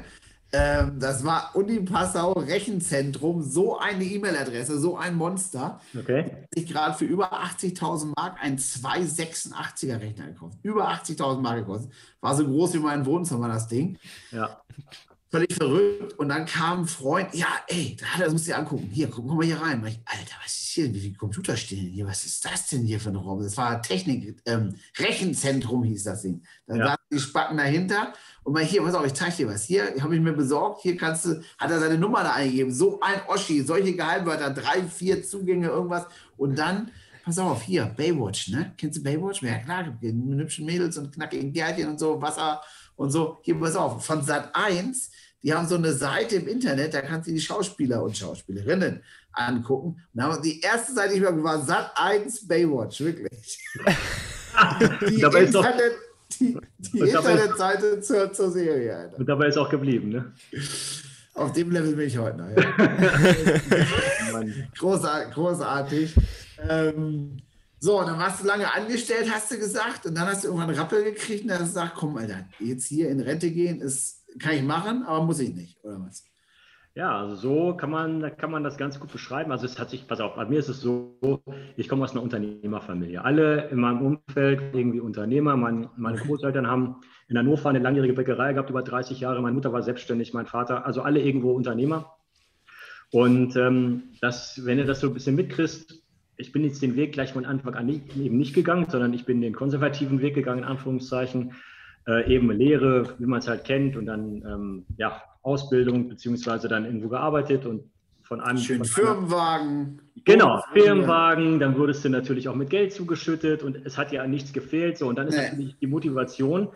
Ähm, 0.56 1.00
das 1.00 1.25
war 1.25 1.50
Uni 1.54 1.80
Passau 1.80 2.32
Rechenzentrum, 2.32 3.42
so 3.42 3.76
eine 3.76 4.04
E-Mail-Adresse, 4.04 4.78
so 4.78 4.96
ein 4.96 5.16
Monster. 5.16 5.80
Okay. 5.99 6.46
Ich 6.54 6.68
gerade 6.68 6.96
für 6.96 7.06
über 7.06 7.32
80.000 7.32 8.12
Mark 8.16 8.40
einen 8.40 8.58
286er 8.58 10.00
Rechner 10.00 10.28
gekauft. 10.28 10.58
Über 10.62 10.88
80.000 10.90 11.40
Mark 11.40 11.66
gekostet. 11.66 11.90
War 12.20 12.37
so 12.37 12.46
groß 12.46 12.75
wie 12.75 12.78
mein 12.78 13.04
Wohnzimmer, 13.04 13.49
das 13.49 13.66
Ding. 13.66 13.99
Ja. 14.30 14.62
Völlig 15.34 15.52
verrückt. 15.52 16.12
Und 16.16 16.28
dann 16.28 16.47
kam 16.47 16.82
ein 16.82 16.86
Freund, 16.86 17.34
ja, 17.34 17.49
ey, 17.66 17.97
das 18.20 18.30
musst 18.30 18.47
du 18.47 18.52
dir 18.52 18.58
angucken. 18.58 18.88
Hier, 18.92 19.08
guck 19.08 19.26
mal 19.26 19.44
hier 19.44 19.60
rein. 19.60 19.84
Ich, 19.84 19.99
Alter, 20.04 20.36
was 20.40 20.52
ist 20.52 20.68
hier? 20.68 20.94
Wie 20.94 21.00
viele 21.00 21.16
Computer 21.16 21.56
stehen 21.56 21.90
hier? 21.90 22.06
Was 22.06 22.25
ist 22.25 22.44
das 22.44 22.68
denn 22.68 22.84
hier 22.84 23.00
für 23.00 23.08
ein 23.08 23.16
Raum? 23.16 23.42
Das 23.42 23.56
war 23.56 23.82
Technik, 23.82 24.40
ähm, 24.47 24.76
Rechenzentrum 24.97 25.82
hieß 25.82 26.04
das 26.04 26.23
Ding. 26.23 26.40
Dann 26.68 26.76
ja. 26.78 26.84
saßen 26.84 27.04
die 27.10 27.18
Spacken 27.18 27.56
dahinter 27.56 28.12
und 28.44 28.52
mal 28.52 28.62
hier, 28.62 28.82
pass 28.82 28.94
auf, 28.94 29.04
ich 29.04 29.14
zeige 29.14 29.34
dir 29.34 29.49
was. 29.49 29.64
Hier 29.64 29.97
habe 30.00 30.14
ich 30.14 30.20
mir 30.20 30.34
besorgt. 30.34 30.82
Hier 30.82 30.97
kannst 30.97 31.25
du, 31.25 31.42
hat 31.58 31.68
er 31.68 31.80
seine 31.80 31.99
Nummer 31.99 32.23
da 32.23 32.34
eingegeben. 32.34 32.73
So 32.73 33.00
ein 33.00 33.20
Oschi, 33.26 33.62
solche 33.62 33.92
Geheimwörter, 33.92 34.50
drei, 34.50 34.84
vier 34.84 35.20
Zugänge, 35.25 35.66
irgendwas. 35.66 36.06
Und 36.36 36.56
dann, 36.56 36.92
pass 37.25 37.40
auf, 37.40 37.60
hier, 37.62 37.86
Baywatch, 37.86 38.50
ne? 38.50 38.73
Kennst 38.78 38.99
du 38.99 39.02
Baywatch? 39.02 39.42
Ja, 39.42 39.58
klar, 39.58 39.99
mit 40.00 40.40
hübschen 40.40 40.64
Mädels 40.64 40.97
und 40.97 41.12
knackigen 41.12 41.52
Gärtchen 41.52 41.88
und 41.88 41.99
so, 41.99 42.23
Wasser 42.23 42.60
und 42.94 43.10
so. 43.10 43.38
Hier, 43.42 43.58
pass 43.58 43.75
auf, 43.75 44.04
von 44.04 44.23
Sat 44.23 44.54
1, 44.54 45.10
die 45.45 45.52
haben 45.52 45.69
so 45.69 45.75
eine 45.76 45.93
Seite 45.93 46.37
im 46.37 46.49
Internet, 46.49 46.95
da 46.95 47.02
kannst 47.02 47.28
du 47.28 47.33
die 47.33 47.41
Schauspieler 47.41 48.02
und 48.02 48.17
Schauspielerinnen 48.17 49.02
angucken. 49.33 50.02
Und 50.15 50.45
die 50.45 50.61
erste 50.61 50.95
Seite, 50.95 51.13
die 51.13 51.19
ich 51.19 51.23
mal 51.23 51.43
war 51.43 51.63
Sat 51.63 51.93
1 51.97 52.49
Baywatch, 52.49 53.00
wirklich. 53.00 53.59
die 55.07 55.21
Internet, 55.21 55.93
die, 56.41 56.59
die 56.78 56.99
Internetseite 56.99 58.00
zur, 58.00 58.33
zur 58.33 58.50
Serie. 58.50 58.97
Alter. 58.97 59.19
Und 59.19 59.28
dabei 59.28 59.49
ist 59.49 59.59
auch 59.59 59.69
geblieben, 59.69 60.09
ne? 60.09 60.33
Auf 61.35 61.52
dem 61.52 61.71
Level 61.71 61.95
bin 61.95 62.07
ich 62.07 62.17
heute 62.17 62.39
noch. 62.39 62.49
Ja. 62.49 62.63
großartig. 64.78 65.35
großartig. 65.35 66.15
Ähm, 66.71 67.37
so, 67.80 68.00
dann 68.02 68.19
warst 68.19 68.43
du 68.43 68.47
lange 68.47 68.73
angestellt, 68.73 69.30
hast 69.30 69.50
du 69.50 69.59
gesagt, 69.59 70.07
und 70.07 70.15
dann 70.15 70.26
hast 70.26 70.45
du 70.45 70.49
irgendwann 70.49 70.71
einen 70.71 70.78
Rappel 70.78 71.04
gekriegt 71.04 71.43
und 71.43 71.49
dann 71.49 71.59
hast 71.59 71.75
du 71.76 71.80
gesagt, 71.80 71.97
komm, 71.97 72.17
Alter, 72.17 72.47
jetzt 72.61 72.87
hier 72.87 73.11
in 73.11 73.21
Rente 73.21 73.50
gehen, 73.50 73.83
ist, 73.83 74.24
kann 74.38 74.54
ich 74.54 74.62
machen, 74.62 75.02
aber 75.04 75.25
muss 75.25 75.40
ich 75.40 75.54
nicht, 75.54 75.82
oder 75.84 76.00
was? 76.00 76.25
Ja, 76.97 77.18
also 77.18 77.34
so 77.34 77.76
kann 77.76 77.90
man, 77.90 78.36
kann 78.36 78.52
man 78.52 78.62
das 78.62 78.76
ganz 78.76 79.00
gut 79.00 79.10
beschreiben. 79.10 79.50
Also 79.50 79.66
es 79.66 79.80
hat 79.80 79.90
sich, 79.90 80.06
pass 80.06 80.20
auf, 80.20 80.36
bei 80.36 80.44
mir 80.44 80.60
ist 80.60 80.68
es 80.68 80.80
so, 80.80 81.42
ich 81.76 81.88
komme 81.88 82.04
aus 82.04 82.12
einer 82.12 82.23
Unternehmerfamilie. 82.23 83.25
Alle 83.25 83.68
in 83.70 83.80
meinem 83.80 84.00
Umfeld 84.00 84.62
irgendwie 84.73 85.00
Unternehmer. 85.00 85.56
Mein, 85.56 85.88
meine 85.97 86.18
Großeltern 86.18 86.68
haben 86.68 87.00
in 87.26 87.36
Hannover 87.36 87.68
eine 87.68 87.80
langjährige 87.80 88.12
Bäckerei 88.12 88.52
gehabt, 88.52 88.70
über 88.70 88.82
30 88.82 89.18
Jahre. 89.18 89.42
Meine 89.42 89.56
Mutter 89.56 89.73
war 89.73 89.82
selbstständig, 89.82 90.34
mein 90.34 90.47
Vater, 90.47 90.86
also 90.86 91.02
alle 91.02 91.20
irgendwo 91.20 91.52
Unternehmer. 91.52 92.14
Und 93.10 93.56
ähm, 93.56 94.04
das, 94.20 94.64
wenn 94.64 94.78
du 94.78 94.84
das 94.84 95.00
so 95.00 95.08
ein 95.08 95.14
bisschen 95.14 95.34
mitkriegst, 95.34 96.00
ich 96.36 96.52
bin 96.52 96.62
jetzt 96.62 96.80
den 96.80 96.94
Weg 96.94 97.12
gleich 97.12 97.32
von 97.32 97.44
Anfang 97.44 97.75
an 97.75 97.86
nicht, 97.86 98.16
eben 98.16 98.38
nicht 98.38 98.54
gegangen, 98.54 98.86
sondern 98.88 99.12
ich 99.14 99.25
bin 99.25 99.40
den 99.40 99.52
konservativen 99.52 100.20
Weg 100.20 100.34
gegangen, 100.34 100.60
in 100.60 100.64
Anführungszeichen. 100.64 101.54
Äh, 102.06 102.34
eben 102.34 102.50
Lehre, 102.50 103.14
wie 103.19 103.26
man 103.26 103.38
es 103.38 103.49
halt 103.49 103.64
kennt, 103.64 103.97
und 103.97 104.06
dann 104.06 104.43
ähm, 104.47 104.86
ja, 104.99 105.23
Ausbildung 105.43 106.08
beziehungsweise 106.08 106.69
dann 106.69 106.84
irgendwo 106.84 107.08
gearbeitet 107.08 107.64
und 107.64 107.90
von 108.23 108.40
einem 108.40 108.58
Schön 108.58 108.84
Firmenwagen. 108.84 110.00
Genau, 110.25 110.62
Firmenwagen, 110.73 111.60
dann 111.60 111.78
wurdest 111.78 112.04
du 112.04 112.08
natürlich 112.08 112.49
auch 112.49 112.54
mit 112.54 112.71
Geld 112.71 112.93
zugeschüttet 112.93 113.62
und 113.62 113.84
es 113.84 113.99
hat 113.99 114.12
ja 114.12 114.23
an 114.23 114.30
nichts 114.30 114.52
gefehlt. 114.52 114.99
So, 114.99 115.08
und 115.08 115.17
dann 115.17 115.28
ist 115.28 115.36
nee. 115.36 115.43
natürlich 115.43 115.76
die 115.78 115.86
Motivation. 115.86 116.69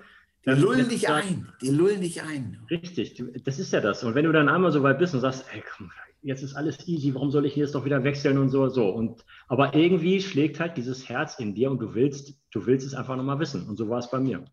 Die 0.46 0.50
lullen 0.50 0.88
dich 0.88 1.08
ein, 1.10 1.48
die 1.60 1.70
lullen 1.70 2.00
dich 2.00 2.22
ein. 2.22 2.58
Richtig, 2.70 3.22
das 3.44 3.58
ist 3.58 3.72
ja 3.72 3.80
das. 3.80 4.04
Und 4.04 4.14
wenn 4.14 4.24
du 4.24 4.32
dann 4.32 4.48
einmal 4.48 4.72
so 4.72 4.82
weit 4.82 4.98
bist 4.98 5.14
und 5.14 5.20
sagst, 5.20 5.44
ey, 5.52 5.62
komm, 5.76 5.90
jetzt 6.22 6.42
ist 6.42 6.54
alles 6.54 6.86
easy, 6.86 7.14
warum 7.14 7.30
soll 7.30 7.44
ich 7.44 7.56
jetzt 7.56 7.74
doch 7.74 7.84
wieder 7.84 8.02
wechseln 8.04 8.38
und 8.38 8.48
so, 8.50 8.68
so. 8.68 8.88
Und, 8.88 9.24
aber 9.48 9.74
irgendwie 9.74 10.20
schlägt 10.20 10.60
halt 10.60 10.76
dieses 10.76 11.08
Herz 11.08 11.38
in 11.38 11.54
dir 11.54 11.70
und 11.70 11.80
du 11.80 11.94
willst, 11.94 12.34
du 12.52 12.66
willst 12.66 12.86
es 12.86 12.94
einfach 12.94 13.16
nochmal 13.16 13.40
wissen. 13.40 13.66
Und 13.68 13.76
so 13.76 13.88
war 13.88 13.98
es 13.98 14.10
bei 14.10 14.20
mir. 14.20 14.44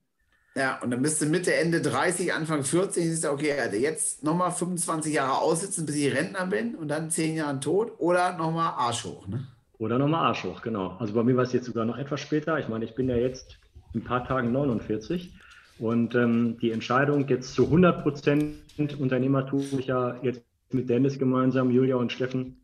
Ja, 0.57 0.79
und 0.81 0.91
dann 0.91 1.03
du 1.03 1.25
Mitte, 1.25 1.53
Ende 1.53 1.81
30, 1.81 2.33
Anfang 2.33 2.63
40, 2.63 3.05
ist 3.05 3.25
okay, 3.25 3.55
jetzt 3.77 4.23
nochmal 4.23 4.51
25 4.51 5.13
Jahre 5.13 5.41
aussitzen, 5.41 5.85
bis 5.85 5.95
ich 5.95 6.15
Rentner 6.15 6.45
bin 6.45 6.75
und 6.75 6.87
dann 6.87 7.11
10 7.11 7.35
Jahre 7.35 7.59
tot 7.59 7.91
oder 7.97 8.37
nochmal 8.37 8.71
Arsch 8.77 9.03
hoch, 9.03 9.27
ne? 9.27 9.45
Oder 9.79 9.99
nochmal 9.99 10.27
Arsch 10.27 10.45
hoch, 10.45 10.61
genau. 10.61 10.95
Also 10.99 11.13
bei 11.13 11.23
mir 11.23 11.35
war 11.35 11.43
es 11.43 11.51
jetzt 11.51 11.65
sogar 11.65 11.83
noch 11.83 11.97
etwas 11.97 12.21
später. 12.21 12.57
Ich 12.57 12.69
meine, 12.69 12.85
ich 12.85 12.95
bin 12.95 13.09
ja 13.09 13.17
jetzt 13.17 13.59
ein 13.93 14.05
paar 14.05 14.25
Tagen 14.25 14.53
49 14.53 15.33
und 15.79 16.15
ähm, 16.15 16.57
die 16.61 16.71
Entscheidung 16.71 17.27
jetzt 17.27 17.53
zu 17.53 17.65
100 17.65 18.03
Prozent 18.03 18.55
Unternehmer 18.97 19.45
tue 19.45 19.61
ich 19.77 19.87
ja 19.87 20.17
jetzt 20.21 20.41
mit 20.71 20.89
Dennis 20.89 21.19
gemeinsam, 21.19 21.69
Julia 21.69 21.97
und 21.97 22.13
Steffen, 22.13 22.61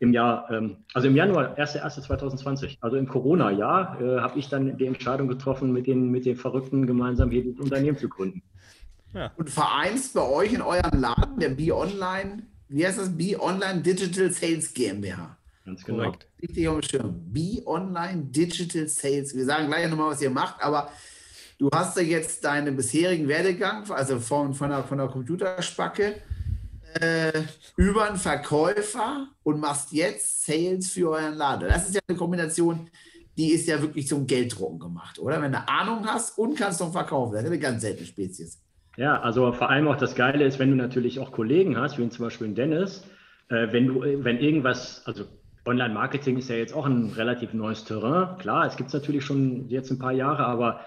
im 0.00 0.12
Jahr, 0.12 0.50
ähm, 0.50 0.76
also 0.94 1.08
im 1.08 1.16
Januar, 1.16 1.58
1.1.2020, 1.58 2.78
also 2.80 2.96
im 2.96 3.08
Corona-Jahr, 3.08 4.00
äh, 4.00 4.20
habe 4.20 4.38
ich 4.38 4.48
dann 4.48 4.76
die 4.76 4.86
Entscheidung 4.86 5.28
getroffen, 5.28 5.72
mit 5.72 5.86
den, 5.86 6.10
mit 6.10 6.24
den 6.24 6.36
Verrückten 6.36 6.86
gemeinsam 6.86 7.30
hier 7.30 7.44
das 7.44 7.58
Unternehmen 7.58 7.98
zu 7.98 8.08
gründen. 8.08 8.42
Ja. 9.14 9.32
Und 9.36 9.50
vereinst 9.50 10.14
bei 10.14 10.22
euch 10.22 10.52
in 10.52 10.62
eurem 10.62 11.00
Laden, 11.00 11.38
der 11.40 11.48
B-Online, 11.50 12.44
wie 12.68 12.86
heißt 12.86 12.98
das? 12.98 13.16
B-Online 13.16 13.80
Digital 13.80 14.30
Sales 14.30 14.72
GmbH. 14.74 15.36
Ganz 15.64 15.84
genau. 15.84 16.14
Richtig 16.40 16.68
auf 16.68 16.80
dem 16.80 16.88
Schirm. 16.88 17.32
Be 17.32 17.62
Online 17.66 18.22
Digital 18.24 18.88
Sales. 18.88 19.34
Wir 19.34 19.44
sagen 19.44 19.66
gleich 19.66 19.88
nochmal, 19.90 20.12
was 20.12 20.22
ihr 20.22 20.30
macht, 20.30 20.62
aber 20.62 20.90
du 21.58 21.68
hast 21.72 21.96
ja 21.96 22.02
jetzt 22.02 22.44
deinen 22.44 22.76
bisherigen 22.76 23.28
Werdegang, 23.28 23.90
also 23.90 24.20
von, 24.20 24.54
von, 24.54 24.70
der, 24.70 24.84
von 24.84 24.98
der 24.98 25.08
Computerspacke, 25.08 26.14
äh, 27.00 27.42
über 27.76 28.04
einen 28.08 28.16
Verkäufer 28.16 29.28
und 29.42 29.60
machst 29.60 29.92
jetzt 29.92 30.44
Sales 30.44 30.90
für 30.90 31.10
euren 31.10 31.34
Laden. 31.34 31.68
Das 31.68 31.88
ist 31.88 31.94
ja 31.94 32.00
eine 32.08 32.18
Kombination, 32.18 32.90
die 33.36 33.52
ist 33.52 33.68
ja 33.68 33.80
wirklich 33.80 34.08
zum 34.08 34.26
Gelddrucken 34.26 34.78
gemacht, 34.78 35.18
oder? 35.18 35.40
Wenn 35.40 35.52
du 35.52 35.68
Ahnung 35.68 36.06
hast 36.06 36.38
und 36.38 36.56
kannst 36.56 36.80
noch 36.80 36.92
verkaufen. 36.92 37.34
Das 37.34 37.42
ist 37.42 37.48
eine 37.48 37.58
ganz 37.58 37.82
seltene 37.82 38.06
Spezies. 38.06 38.60
Ja, 38.96 39.20
also 39.20 39.52
vor 39.52 39.70
allem 39.70 39.86
auch 39.86 39.96
das 39.96 40.16
Geile 40.16 40.44
ist, 40.44 40.58
wenn 40.58 40.70
du 40.70 40.76
natürlich 40.76 41.20
auch 41.20 41.30
Kollegen 41.30 41.76
hast, 41.76 41.98
wie 41.98 42.08
zum 42.08 42.24
Beispiel 42.24 42.48
Dennis, 42.48 43.04
äh, 43.48 43.68
wenn 43.70 43.86
du, 43.86 44.00
wenn 44.02 44.38
irgendwas, 44.40 45.02
also 45.06 45.24
Online-Marketing 45.64 46.36
ist 46.38 46.48
ja 46.48 46.56
jetzt 46.56 46.74
auch 46.74 46.86
ein 46.86 47.12
relativ 47.14 47.52
neues 47.52 47.84
Terrain. 47.84 48.38
Klar, 48.38 48.66
es 48.66 48.76
gibt 48.76 48.88
es 48.88 48.94
natürlich 48.94 49.24
schon 49.24 49.68
jetzt 49.68 49.90
ein 49.90 49.98
paar 49.98 50.12
Jahre, 50.12 50.46
aber 50.46 50.80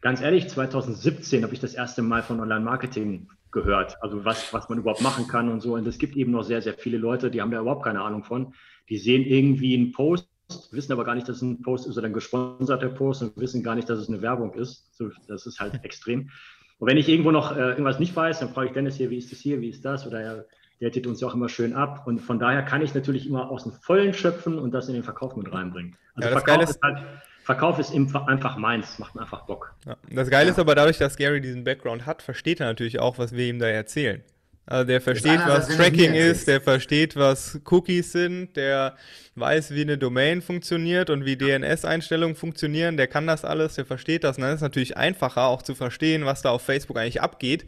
ganz 0.00 0.20
ehrlich, 0.20 0.48
2017 0.48 1.42
habe 1.42 1.54
ich 1.54 1.60
das 1.60 1.74
erste 1.74 2.02
Mal 2.02 2.22
von 2.22 2.38
Online-Marketing 2.38 3.28
gehört. 3.56 3.96
Also 4.02 4.24
was, 4.24 4.52
was 4.52 4.68
man 4.68 4.78
überhaupt 4.78 5.00
machen 5.00 5.26
kann 5.26 5.48
und 5.48 5.60
so. 5.60 5.74
Und 5.74 5.86
es 5.86 5.98
gibt 5.98 6.14
eben 6.16 6.32
noch 6.32 6.44
sehr, 6.44 6.60
sehr 6.60 6.74
viele 6.74 6.98
Leute, 6.98 7.30
die 7.30 7.40
haben 7.40 7.50
da 7.50 7.60
überhaupt 7.60 7.84
keine 7.84 8.02
Ahnung 8.02 8.22
von. 8.22 8.54
Die 8.88 8.98
sehen 8.98 9.24
irgendwie 9.24 9.74
einen 9.74 9.92
Post, 9.92 10.28
wissen 10.70 10.92
aber 10.92 11.04
gar 11.04 11.14
nicht, 11.14 11.28
dass 11.28 11.36
es 11.36 11.42
ein 11.42 11.62
Post 11.62 11.86
ist 11.86 11.96
oder 11.96 12.06
ein 12.06 12.12
gesponserter 12.12 12.90
Post 12.90 13.22
und 13.22 13.36
wissen 13.36 13.62
gar 13.62 13.74
nicht, 13.74 13.88
dass 13.88 13.98
es 13.98 14.08
eine 14.08 14.20
Werbung 14.20 14.52
ist. 14.52 14.94
So, 14.94 15.10
das 15.26 15.46
ist 15.46 15.58
halt 15.58 15.82
extrem. 15.84 16.30
Und 16.78 16.88
wenn 16.88 16.98
ich 16.98 17.08
irgendwo 17.08 17.30
noch 17.30 17.56
äh, 17.56 17.70
irgendwas 17.70 17.98
nicht 17.98 18.14
weiß, 18.14 18.40
dann 18.40 18.50
frage 18.50 18.68
ich 18.68 18.72
Dennis 18.74 18.96
hier, 18.96 19.08
wie 19.10 19.16
ist 19.16 19.32
das 19.32 19.38
hier, 19.38 19.60
wie 19.62 19.70
ist 19.70 19.84
das? 19.84 20.06
Oder 20.06 20.44
der 20.80 20.92
tät 20.92 21.06
uns 21.06 21.22
ja 21.22 21.28
auch 21.28 21.34
immer 21.34 21.48
schön 21.48 21.72
ab. 21.72 22.06
Und 22.06 22.20
von 22.20 22.38
daher 22.38 22.62
kann 22.62 22.82
ich 22.82 22.94
natürlich 22.94 23.26
immer 23.26 23.50
aus 23.50 23.62
dem 23.62 23.72
Vollen 23.72 24.12
schöpfen 24.12 24.58
und 24.58 24.72
das 24.72 24.88
in 24.88 24.94
den 24.94 25.02
Verkauf 25.02 25.34
mit 25.34 25.50
reinbringen. 25.50 25.96
Also 26.14 26.28
ja, 26.28 26.38
Verkauf, 26.38 26.62
ist 26.62 26.82
halt, 26.82 26.98
Verkauf 27.46 27.78
ist 27.78 27.92
einfach 27.92 28.56
meins, 28.56 28.98
macht 28.98 29.14
mir 29.14 29.20
einfach 29.20 29.42
Bock. 29.46 29.72
Ja. 29.86 29.96
Das 30.10 30.28
Geile 30.30 30.46
ja. 30.46 30.52
ist 30.52 30.58
aber 30.58 30.74
dadurch, 30.74 30.98
dass 30.98 31.16
Gary 31.16 31.40
diesen 31.40 31.62
Background 31.62 32.04
hat, 32.04 32.20
versteht 32.20 32.58
er 32.58 32.66
natürlich 32.66 32.98
auch, 32.98 33.18
was 33.18 33.36
wir 33.36 33.46
ihm 33.46 33.60
da 33.60 33.68
erzählen. 33.68 34.24
Also 34.66 34.84
der 34.84 35.00
versteht, 35.00 35.38
was 35.46 35.68
Tracking 35.68 36.12
ist, 36.12 36.48
der 36.48 36.60
versteht, 36.60 37.14
was 37.14 37.60
Cookies 37.70 38.10
sind, 38.10 38.56
der 38.56 38.96
weiß, 39.36 39.70
wie 39.70 39.82
eine 39.82 39.96
Domain 39.96 40.42
funktioniert 40.42 41.08
und 41.08 41.24
wie 41.24 41.36
DNS-Einstellungen 41.36 42.34
funktionieren, 42.34 42.96
der 42.96 43.06
kann 43.06 43.28
das 43.28 43.44
alles, 43.44 43.76
der 43.76 43.86
versteht 43.86 44.24
das. 44.24 44.38
Und 44.38 44.42
dann 44.42 44.50
ist 44.50 44.56
es 44.56 44.62
natürlich 44.62 44.96
einfacher 44.96 45.44
auch 45.44 45.62
zu 45.62 45.76
verstehen, 45.76 46.24
was 46.24 46.42
da 46.42 46.50
auf 46.50 46.62
Facebook 46.62 46.98
eigentlich 46.98 47.22
abgeht, 47.22 47.64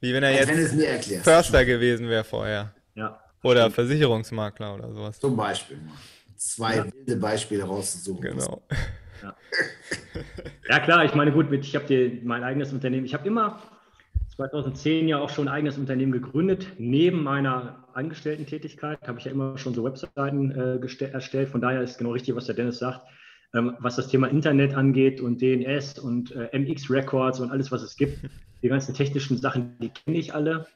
wie 0.00 0.12
wenn 0.12 0.22
er 0.22 0.38
Als 0.38 0.50
jetzt 0.50 0.76
wenn 0.76 1.22
Förster 1.22 1.64
gewesen 1.64 2.10
wäre 2.10 2.24
vorher. 2.24 2.74
Ja. 2.94 3.18
Oder 3.42 3.70
Versicherungsmakler 3.70 4.74
oder 4.74 4.92
sowas. 4.92 5.18
Zum 5.18 5.34
Beispiel. 5.38 5.78
Zwei 6.36 6.76
ja. 6.76 6.84
wilde 6.92 7.16
Beispiele 7.16 7.64
rauszusuchen. 7.64 8.20
Genau. 8.20 8.62
Ja. 9.22 9.36
ja. 10.68 10.78
klar, 10.80 11.04
ich 11.04 11.14
meine, 11.14 11.32
gut, 11.32 11.52
ich 11.52 11.74
habe 11.76 12.20
mein 12.22 12.42
eigenes 12.42 12.72
Unternehmen. 12.72 13.06
Ich 13.06 13.14
habe 13.14 13.26
immer 13.26 13.62
2010 14.36 15.08
ja 15.08 15.18
auch 15.18 15.30
schon 15.30 15.48
ein 15.48 15.54
eigenes 15.54 15.78
Unternehmen 15.78 16.12
gegründet. 16.12 16.66
Neben 16.78 17.22
meiner 17.22 17.84
Angestellten-Tätigkeit 17.94 19.06
habe 19.06 19.18
ich 19.18 19.26
ja 19.26 19.32
immer 19.32 19.58
schon 19.58 19.74
so 19.74 19.84
Webseiten 19.84 20.50
äh, 20.50 21.04
erstellt. 21.04 21.50
Von 21.50 21.60
daher 21.60 21.82
ist 21.82 21.98
genau 21.98 22.12
richtig, 22.12 22.34
was 22.34 22.46
der 22.46 22.54
Dennis 22.54 22.78
sagt. 22.78 23.02
Ähm, 23.54 23.76
was 23.80 23.96
das 23.96 24.08
Thema 24.08 24.28
Internet 24.28 24.74
angeht 24.74 25.20
und 25.20 25.42
DNS 25.42 25.98
und 25.98 26.34
äh, 26.34 26.58
MX 26.58 26.90
Records 26.90 27.40
und 27.40 27.50
alles, 27.50 27.70
was 27.70 27.82
es 27.82 27.96
gibt. 27.96 28.18
Die 28.62 28.68
ganzen 28.68 28.94
technischen 28.94 29.36
Sachen, 29.38 29.76
die 29.80 29.88
kenne 29.88 30.16
ich 30.16 30.34
alle. 30.34 30.66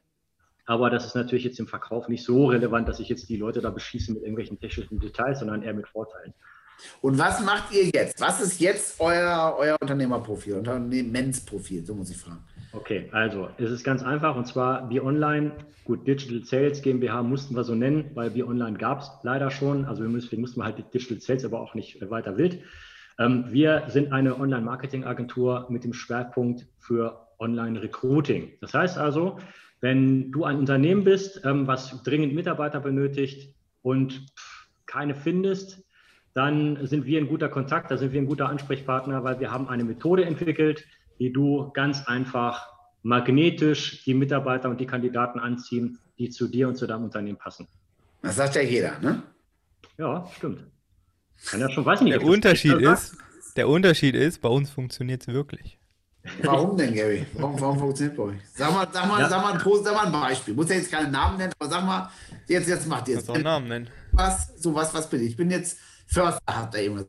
Aber 0.67 0.91
das 0.91 1.07
ist 1.07 1.15
natürlich 1.15 1.45
jetzt 1.45 1.61
im 1.61 1.69
Verkauf 1.69 2.09
nicht 2.09 2.25
so 2.25 2.47
relevant, 2.47 2.89
dass 2.89 2.99
ich 2.99 3.09
jetzt 3.09 3.29
die 3.29 3.37
Leute 3.37 3.61
da 3.61 3.71
beschieße 3.71 4.13
mit 4.13 4.23
irgendwelchen 4.23 4.59
technischen 4.59 4.99
Details, 4.99 5.39
sondern 5.39 5.63
eher 5.63 5.73
mit 5.73 5.87
Vorteilen. 5.87 6.35
Und 7.01 7.19
was 7.19 7.41
macht 7.41 7.73
ihr 7.73 7.91
jetzt? 7.95 8.21
Was 8.21 8.41
ist 8.41 8.61
jetzt 8.61 9.01
euer, 9.01 9.57
euer 9.59 9.77
Unternehmerprofil, 9.81 10.55
Unternehmensprofil? 10.55 11.85
So 11.85 11.95
muss 11.95 12.11
ich 12.11 12.17
fragen. 12.17 12.45
Okay, 12.73 13.09
also 13.13 13.49
es 13.59 13.71
ist 13.71 13.85
ganz 13.85 14.03
einfach 14.03 14.37
und 14.37 14.47
zwar 14.47 14.91
wie 14.91 15.01
online, 15.01 15.53
gut, 15.85 16.07
Digital 16.07 16.45
Sales 16.45 16.83
GmbH 16.83 17.23
mussten 17.23 17.55
wir 17.57 17.65
so 17.65 17.75
nennen, 17.75 18.11
weil 18.15 18.35
wie 18.35 18.43
online 18.43 18.77
gab 18.77 19.01
es 19.01 19.11
leider 19.23 19.51
schon. 19.51 19.87
Also 19.87 20.03
wir 20.03 20.11
mussten, 20.11 20.41
mussten 20.41 20.63
halt 20.63 20.77
Digital 20.93 21.21
Sales 21.21 21.45
aber 21.45 21.61
auch 21.61 21.75
nicht 21.75 21.99
weiter 22.11 22.37
wild. 22.37 22.61
Ähm, 23.19 23.45
wir 23.49 23.85
sind 23.89 24.13
eine 24.13 24.39
Online-Marketing-Agentur 24.39 25.67
mit 25.71 25.85
dem 25.85 25.95
Schwerpunkt 25.95 26.67
für 26.79 27.27
Online-Recruiting. 27.39 28.53
Das 28.61 28.75
heißt 28.75 28.99
also, 28.99 29.39
wenn 29.81 30.33
du 30.33 30.45
ein 30.45 30.59
Unternehmen 30.59 31.05
bist, 31.05 31.43
ähm, 31.45 31.67
was 31.67 32.03
dringend 32.03 32.35
Mitarbeiter 32.35 32.81
benötigt 32.81 33.55
und 33.83 34.27
keine 34.87 35.15
findest, 35.15 35.86
dann 36.37 36.87
sind 36.87 37.07
wir 37.07 37.19
ein 37.19 37.29
guter 37.29 37.49
Kontakt, 37.49 37.91
da 37.91 37.97
sind 37.97 38.13
wir 38.13 38.21
ein 38.21 38.27
guter 38.27 38.51
Ansprechpartner, 38.51 39.25
weil 39.25 39.41
wir 39.41 39.51
haben 39.51 39.71
eine 39.71 39.85
Methode 39.85 40.27
entwickelt, 40.27 40.85
wie 41.17 41.31
du 41.31 41.71
ganz 41.73 42.07
einfach 42.07 42.75
magnetisch 43.03 44.05
die 44.05 44.13
Mitarbeiter 44.13 44.69
und 44.69 44.79
die 44.79 44.85
Kandidaten 44.85 45.39
anziehen, 45.41 45.99
die 46.19 46.29
zu 46.29 46.47
dir 46.47 46.69
und 46.69 46.77
zu 46.77 46.87
deinem 46.87 47.05
Unternehmen 47.05 47.39
passen. 47.39 47.67
Das 48.21 48.37
sagt 48.37 48.55
ja 48.55 48.61
jeder, 48.61 48.99
ne? 49.01 49.23
Ja, 49.97 50.29
stimmt. 50.37 50.65
Kann 51.47 51.61
ja 51.61 51.71
schon, 51.71 51.87
weiß 51.87 52.03
nicht. 52.03 52.13
Der 52.13 52.23
Unterschied 52.23 52.83
ist, 52.83 53.17
der 53.57 53.67
Unterschied 53.67 54.15
ist, 54.15 54.43
bei 54.43 54.51
uns 54.51 54.69
funktioniert 54.69 55.23
es 55.23 55.29
wirklich. 55.29 55.79
Warum 56.43 56.77
denn, 56.77 56.93
Gary? 56.93 57.25
Warum, 57.33 57.59
warum 57.59 57.79
funktioniert 57.79 58.15
bei 58.15 58.25
euch? 58.25 58.41
Sag 58.53 58.75
mal, 58.75 58.87
sag 58.93 59.09
mal, 59.09 59.21
ja. 59.21 59.29
sag 59.31 59.41
mal, 59.41 59.55
ein, 59.55 59.85
sag 59.85 59.95
mal 59.95 60.07
ein 60.07 60.13
Beispiel. 60.13 60.53
Muss 60.53 60.69
ja 60.69 60.75
jetzt 60.75 60.91
keinen 60.91 61.13
Namen 61.13 61.39
nennen, 61.39 61.53
aber 61.59 61.71
sag 61.71 61.87
mal, 61.87 62.11
jetzt, 62.47 62.69
jetzt 62.69 62.87
macht 62.87 63.09
ihr 63.09 63.15
jetzt. 63.15 63.31
einen 63.31 63.45
Namen 63.45 63.69
nennen. 63.69 63.89
Was, 64.13 64.53
so 64.59 64.75
was, 64.75 64.93
was 64.93 65.09
bin 65.09 65.23
ich? 65.23 65.29
Ich 65.29 65.37
bin 65.37 65.51
jetzt 65.51 65.79
Förster, 66.07 66.41
hat 66.47 66.75
er 66.75 66.83
eben 66.83 67.07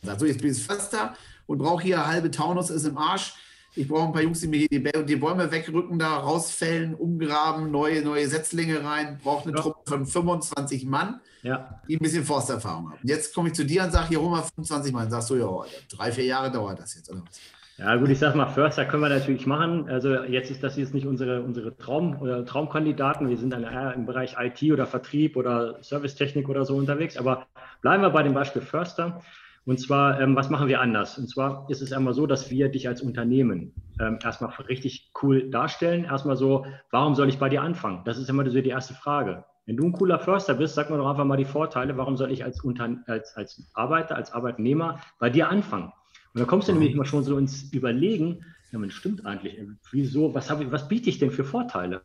gesagt. 0.00 0.20
So, 0.20 0.26
jetzt 0.26 0.40
bin 0.40 0.52
ich 0.52 0.62
Förster 0.62 1.14
und 1.46 1.58
brauche 1.58 1.82
hier 1.82 2.06
halbe 2.06 2.30
Taunus 2.30 2.70
ist 2.70 2.84
im 2.84 2.98
Arsch. 2.98 3.34
Ich 3.76 3.88
brauche 3.88 4.06
ein 4.06 4.12
paar 4.12 4.22
Jungs, 4.22 4.40
die 4.40 4.46
mir 4.46 4.58
hier 4.58 4.68
die, 4.68 5.04
die, 5.04 5.16
Bäume 5.16 5.50
wegrücken, 5.50 5.98
da 5.98 6.18
rausfällen, 6.18 6.94
umgraben, 6.94 7.72
neue, 7.72 8.02
neue 8.02 8.28
Setzlinge 8.28 8.84
rein. 8.84 9.18
Brauche 9.20 9.48
eine 9.48 9.56
ja. 9.56 9.62
Truppe 9.62 9.80
von 9.84 10.06
25 10.06 10.84
Mann, 10.86 11.20
ja. 11.42 11.80
die 11.88 11.96
ein 11.96 11.98
bisschen 11.98 12.24
Forsterfahrung 12.24 12.92
haben. 12.92 13.00
Jetzt 13.02 13.34
komme 13.34 13.48
ich 13.48 13.54
zu 13.54 13.64
dir 13.64 13.82
und 13.82 13.90
sage, 13.90 14.10
hier 14.10 14.20
hol 14.20 14.30
mal 14.30 14.42
25 14.42 14.92
Mann. 14.92 15.10
Sagst 15.10 15.30
du, 15.30 15.36
ja, 15.36 15.48
drei, 15.90 16.12
vier 16.12 16.24
Jahre 16.24 16.52
dauert 16.52 16.78
das 16.78 16.94
jetzt, 16.94 17.10
oder 17.10 17.22
was? 17.22 17.40
Ja, 17.76 17.96
gut, 17.96 18.08
ich 18.08 18.20
sag 18.20 18.36
mal, 18.36 18.46
Förster 18.46 18.84
können 18.84 19.02
wir 19.02 19.08
natürlich 19.08 19.46
machen. 19.46 19.88
Also 19.88 20.14
jetzt 20.14 20.48
ist 20.48 20.62
das 20.62 20.76
jetzt 20.76 20.94
nicht 20.94 21.08
unsere, 21.08 21.42
unsere 21.42 21.76
Traum- 21.76 22.20
oder 22.20 22.44
Traumkandidaten. 22.44 23.28
Wir 23.28 23.36
sind 23.36 23.52
dann 23.52 23.64
eher 23.64 23.92
im 23.94 24.06
Bereich 24.06 24.36
IT 24.38 24.62
oder 24.72 24.86
Vertrieb 24.86 25.36
oder 25.36 25.82
Servicetechnik 25.82 26.48
oder 26.48 26.64
so 26.64 26.76
unterwegs. 26.76 27.16
Aber 27.16 27.46
bleiben 27.82 28.02
wir 28.04 28.10
bei 28.10 28.22
dem 28.22 28.32
Beispiel 28.32 28.62
Förster. 28.62 29.22
Und 29.66 29.80
zwar, 29.80 30.20
ähm, 30.20 30.36
was 30.36 30.50
machen 30.50 30.68
wir 30.68 30.80
anders? 30.80 31.18
Und 31.18 31.28
zwar 31.28 31.66
ist 31.68 31.82
es 31.82 31.92
einmal 31.92 32.14
so, 32.14 32.28
dass 32.28 32.48
wir 32.48 32.68
dich 32.68 32.86
als 32.86 33.02
Unternehmen 33.02 33.72
ähm, 33.98 34.20
erstmal 34.22 34.52
richtig 34.68 35.10
cool 35.22 35.50
darstellen. 35.50 36.04
Erstmal 36.04 36.36
so, 36.36 36.66
warum 36.92 37.16
soll 37.16 37.28
ich 37.28 37.38
bei 37.40 37.48
dir 37.48 37.62
anfangen? 37.62 38.02
Das 38.04 38.18
ist 38.18 38.30
immer 38.30 38.48
so 38.48 38.60
die 38.60 38.68
erste 38.68 38.94
Frage. 38.94 39.46
Wenn 39.66 39.76
du 39.76 39.86
ein 39.86 39.92
cooler 39.92 40.20
Förster 40.20 40.54
bist, 40.54 40.76
sag 40.76 40.90
mir 40.90 40.98
doch 40.98 41.10
einfach 41.10 41.24
mal 41.24 41.38
die 41.38 41.44
Vorteile. 41.44 41.96
Warum 41.96 42.16
soll 42.16 42.30
ich 42.30 42.44
als, 42.44 42.62
Unter 42.62 42.88
als, 43.06 43.34
als 43.36 43.68
Arbeiter, 43.74 44.14
als 44.14 44.32
Arbeitnehmer 44.32 45.00
bei 45.18 45.28
dir 45.28 45.48
anfangen? 45.48 45.92
Und 46.34 46.40
dann 46.40 46.48
kommst 46.48 46.68
du 46.68 46.72
nämlich 46.72 46.92
immer 46.92 47.04
schon 47.04 47.22
so 47.22 47.38
ins 47.38 47.72
Überlegen, 47.72 48.44
ja, 48.72 48.78
man 48.78 48.90
stimmt 48.90 49.24
eigentlich. 49.24 49.56
Wieso, 49.92 50.34
was, 50.34 50.50
ich, 50.50 50.72
was 50.72 50.88
biete 50.88 51.08
ich 51.08 51.18
denn 51.18 51.30
für 51.30 51.44
Vorteile? 51.44 52.02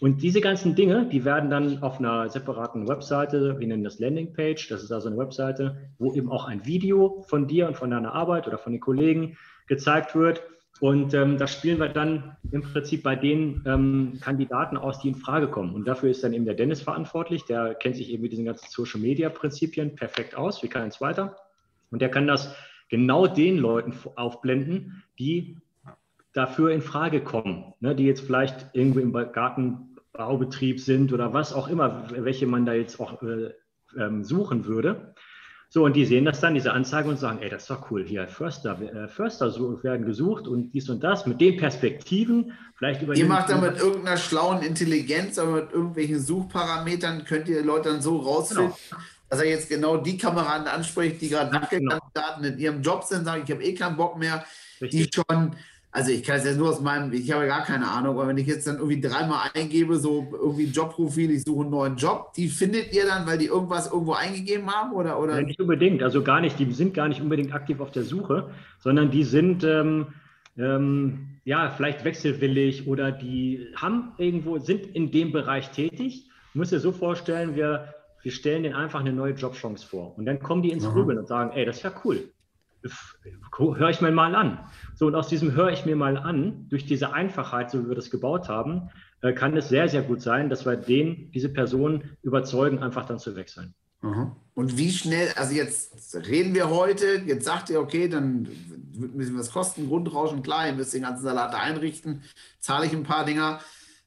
Und 0.00 0.22
diese 0.22 0.42
ganzen 0.42 0.74
Dinge, 0.74 1.06
die 1.06 1.24
werden 1.24 1.48
dann 1.50 1.82
auf 1.82 1.98
einer 1.98 2.28
separaten 2.28 2.88
Webseite, 2.88 3.58
wir 3.58 3.66
nennen 3.66 3.84
das 3.84 3.98
Landingpage, 3.98 4.68
das 4.68 4.82
ist 4.82 4.92
also 4.92 5.08
eine 5.08 5.16
Webseite, 5.16 5.90
wo 5.98 6.12
eben 6.14 6.30
auch 6.30 6.46
ein 6.46 6.66
Video 6.66 7.24
von 7.28 7.46
dir 7.46 7.68
und 7.68 7.76
von 7.76 7.90
deiner 7.90 8.12
Arbeit 8.12 8.46
oder 8.46 8.58
von 8.58 8.72
den 8.72 8.80
Kollegen 8.80 9.38
gezeigt 9.66 10.14
wird. 10.14 10.42
Und 10.80 11.12
ähm, 11.14 11.38
das 11.38 11.52
spielen 11.52 11.78
wir 11.78 11.88
dann 11.88 12.36
im 12.50 12.62
Prinzip 12.62 13.02
bei 13.02 13.16
den 13.16 13.62
ähm, 13.66 14.18
Kandidaten 14.22 14.78
aus, 14.78 15.00
die 15.00 15.08
in 15.08 15.14
Frage 15.14 15.48
kommen. 15.48 15.74
Und 15.74 15.86
dafür 15.86 16.10
ist 16.10 16.24
dann 16.24 16.32
eben 16.32 16.46
der 16.46 16.54
Dennis 16.54 16.80
verantwortlich. 16.80 17.44
Der 17.44 17.74
kennt 17.74 17.96
sich 17.96 18.10
eben 18.10 18.22
mit 18.22 18.32
diesen 18.32 18.46
ganzen 18.46 18.68
Social 18.70 19.00
Media 19.00 19.28
Prinzipien 19.28 19.94
perfekt 19.94 20.34
aus, 20.34 20.62
wie 20.62 20.68
kein 20.68 20.90
zweiter. 20.90 21.36
Und 21.90 22.00
der 22.00 22.10
kann 22.10 22.26
das 22.26 22.54
genau 22.90 23.26
den 23.26 23.56
Leuten 23.56 23.94
aufblenden, 24.16 25.02
die 25.18 25.56
dafür 26.32 26.70
in 26.70 26.82
Frage 26.82 27.22
kommen, 27.22 27.72
ne, 27.80 27.94
die 27.94 28.04
jetzt 28.04 28.20
vielleicht 28.20 28.66
irgendwo 28.74 29.00
im 29.00 29.12
Gartenbaubetrieb 29.12 30.80
sind 30.80 31.12
oder 31.12 31.32
was 31.32 31.52
auch 31.52 31.68
immer, 31.68 32.04
welche 32.10 32.46
man 32.46 32.66
da 32.66 32.74
jetzt 32.74 33.00
auch 33.00 33.22
äh, 33.22 33.52
ähm, 33.98 34.22
suchen 34.22 34.66
würde. 34.66 35.14
So, 35.72 35.84
und 35.84 35.94
die 35.94 36.04
sehen 36.04 36.24
das 36.24 36.40
dann, 36.40 36.54
diese 36.54 36.72
Anzeige, 36.72 37.08
und 37.08 37.16
sagen, 37.16 37.38
ey, 37.42 37.48
das 37.48 37.62
ist 37.62 37.70
doch 37.70 37.92
cool, 37.92 38.04
hier 38.04 38.26
Förster, 38.26 38.80
äh, 38.80 39.06
Förster 39.06 39.54
werden 39.84 40.04
gesucht 40.04 40.48
und 40.48 40.72
dies 40.72 40.90
und 40.90 41.04
das, 41.04 41.26
mit 41.26 41.40
den 41.40 41.58
Perspektiven, 41.58 42.52
vielleicht 42.74 43.02
über... 43.02 43.14
Ihr 43.14 43.26
macht 43.26 43.50
dann 43.50 43.60
mit 43.60 43.78
irgendeiner 43.78 44.16
schlauen 44.16 44.62
Intelligenz, 44.62 45.38
aber 45.38 45.52
mit 45.52 45.72
irgendwelchen 45.72 46.18
Suchparametern 46.18 47.24
könnt 47.24 47.48
ihr 47.48 47.62
Leute 47.64 47.90
dann 47.90 48.02
so 48.02 48.16
rausfinden, 48.16 48.72
genau. 48.90 49.00
Dass 49.30 49.40
er 49.40 49.48
jetzt 49.48 49.68
genau 49.68 49.96
die 49.96 50.18
Kameraden 50.18 50.66
anspricht, 50.66 51.20
die 51.22 51.30
gerade 51.30 51.52
Wackelkandidaten 51.52 52.42
genau. 52.42 52.54
in 52.54 52.58
ihrem 52.58 52.82
Job 52.82 53.04
sind, 53.04 53.24
sagen, 53.24 53.42
ich 53.44 53.50
habe 53.50 53.62
eh 53.62 53.74
keinen 53.74 53.96
Bock 53.96 54.18
mehr, 54.18 54.44
Richtig. 54.80 55.10
die 55.10 55.10
schon 55.14 55.54
also 55.92 56.12
ich 56.12 56.22
kann 56.22 56.36
es 56.36 56.44
jetzt 56.44 56.58
nur 56.58 56.70
aus 56.70 56.80
meinem, 56.80 57.12
ich 57.12 57.32
habe 57.32 57.46
gar 57.46 57.64
keine 57.64 57.88
Ahnung, 57.88 58.16
aber 58.16 58.28
wenn 58.28 58.38
ich 58.38 58.46
jetzt 58.46 58.66
dann 58.66 58.76
irgendwie 58.76 59.00
dreimal 59.00 59.50
eingebe, 59.54 59.96
so 59.96 60.28
irgendwie 60.32 60.66
Jobprofil, 60.66 61.32
ich 61.32 61.42
suche 61.42 61.62
einen 61.62 61.70
neuen 61.70 61.96
Job, 61.96 62.32
die 62.34 62.48
findet 62.48 62.94
ihr 62.94 63.06
dann, 63.06 63.26
weil 63.26 63.38
die 63.38 63.46
irgendwas 63.46 63.90
irgendwo 63.90 64.12
eingegeben 64.12 64.70
haben 64.70 64.92
oder? 64.92 65.18
oder? 65.18 65.40
Ja, 65.40 65.42
nicht 65.42 65.60
unbedingt, 65.60 66.02
also 66.02 66.22
gar 66.22 66.40
nicht, 66.40 66.58
die 66.60 66.70
sind 66.72 66.94
gar 66.94 67.08
nicht 67.08 67.20
unbedingt 67.20 67.52
aktiv 67.52 67.80
auf 67.80 67.90
der 67.90 68.04
Suche, 68.04 68.50
sondern 68.78 69.10
die 69.10 69.24
sind 69.24 69.64
ähm, 69.64 70.08
ähm, 70.56 71.40
ja 71.44 71.70
vielleicht 71.70 72.04
wechselwillig 72.04 72.86
oder 72.86 73.10
die 73.10 73.66
haben 73.74 74.12
irgendwo, 74.18 74.58
sind 74.58 74.86
in 74.94 75.10
dem 75.10 75.32
Bereich 75.32 75.70
tätig. 75.70 76.28
Du 76.52 76.60
musst 76.60 76.70
dir 76.70 76.80
so 76.80 76.92
vorstellen, 76.92 77.56
wir, 77.56 77.94
wir 78.22 78.32
stellen 78.32 78.62
denen 78.62 78.74
einfach 78.74 79.00
eine 79.00 79.12
neue 79.12 79.32
Jobchance 79.32 79.86
vor 79.86 80.16
und 80.18 80.26
dann 80.26 80.40
kommen 80.40 80.62
die 80.62 80.70
ins 80.70 80.84
Grübeln 80.84 81.18
und 81.18 81.28
sagen, 81.28 81.52
ey, 81.52 81.64
das 81.64 81.78
ist 81.78 81.82
ja 81.82 81.92
cool 82.04 82.30
höre 83.58 83.90
ich 83.90 84.00
mir 84.00 84.10
mal 84.10 84.34
an. 84.34 84.58
So, 84.94 85.06
und 85.06 85.14
aus 85.14 85.28
diesem 85.28 85.52
höre 85.52 85.70
ich 85.70 85.84
mir 85.84 85.96
mal 85.96 86.16
an, 86.16 86.66
durch 86.68 86.86
diese 86.86 87.12
Einfachheit, 87.12 87.70
so 87.70 87.84
wie 87.84 87.88
wir 87.88 87.94
das 87.94 88.10
gebaut 88.10 88.48
haben, 88.48 88.90
äh, 89.22 89.32
kann 89.32 89.56
es 89.56 89.68
sehr, 89.68 89.88
sehr 89.88 90.02
gut 90.02 90.22
sein, 90.22 90.48
dass 90.48 90.64
wir 90.64 90.76
den, 90.76 91.30
diese 91.32 91.48
Person 91.48 92.04
überzeugen, 92.22 92.82
einfach 92.82 93.06
dann 93.06 93.18
zu 93.18 93.36
wechseln. 93.36 93.74
Mhm. 94.02 94.32
Und 94.54 94.78
wie 94.78 94.90
schnell, 94.90 95.28
also 95.36 95.54
jetzt 95.54 96.16
reden 96.26 96.54
wir 96.54 96.70
heute, 96.70 97.22
jetzt 97.26 97.44
sagt 97.44 97.70
ihr, 97.70 97.80
okay, 97.80 98.08
dann 98.08 98.48
ein 98.94 99.16
bisschen 99.16 99.38
was 99.38 99.52
kosten, 99.52 99.88
Grundrauschen, 99.88 100.42
klar, 100.42 100.66
ihr 100.66 100.74
müsst 100.74 100.94
den 100.94 101.02
ganzen 101.02 101.24
Salat 101.24 101.54
einrichten, 101.54 102.22
zahle 102.60 102.86
ich 102.86 102.92
ein 102.92 103.02
paar 103.02 103.24
Dinger. 103.24 103.60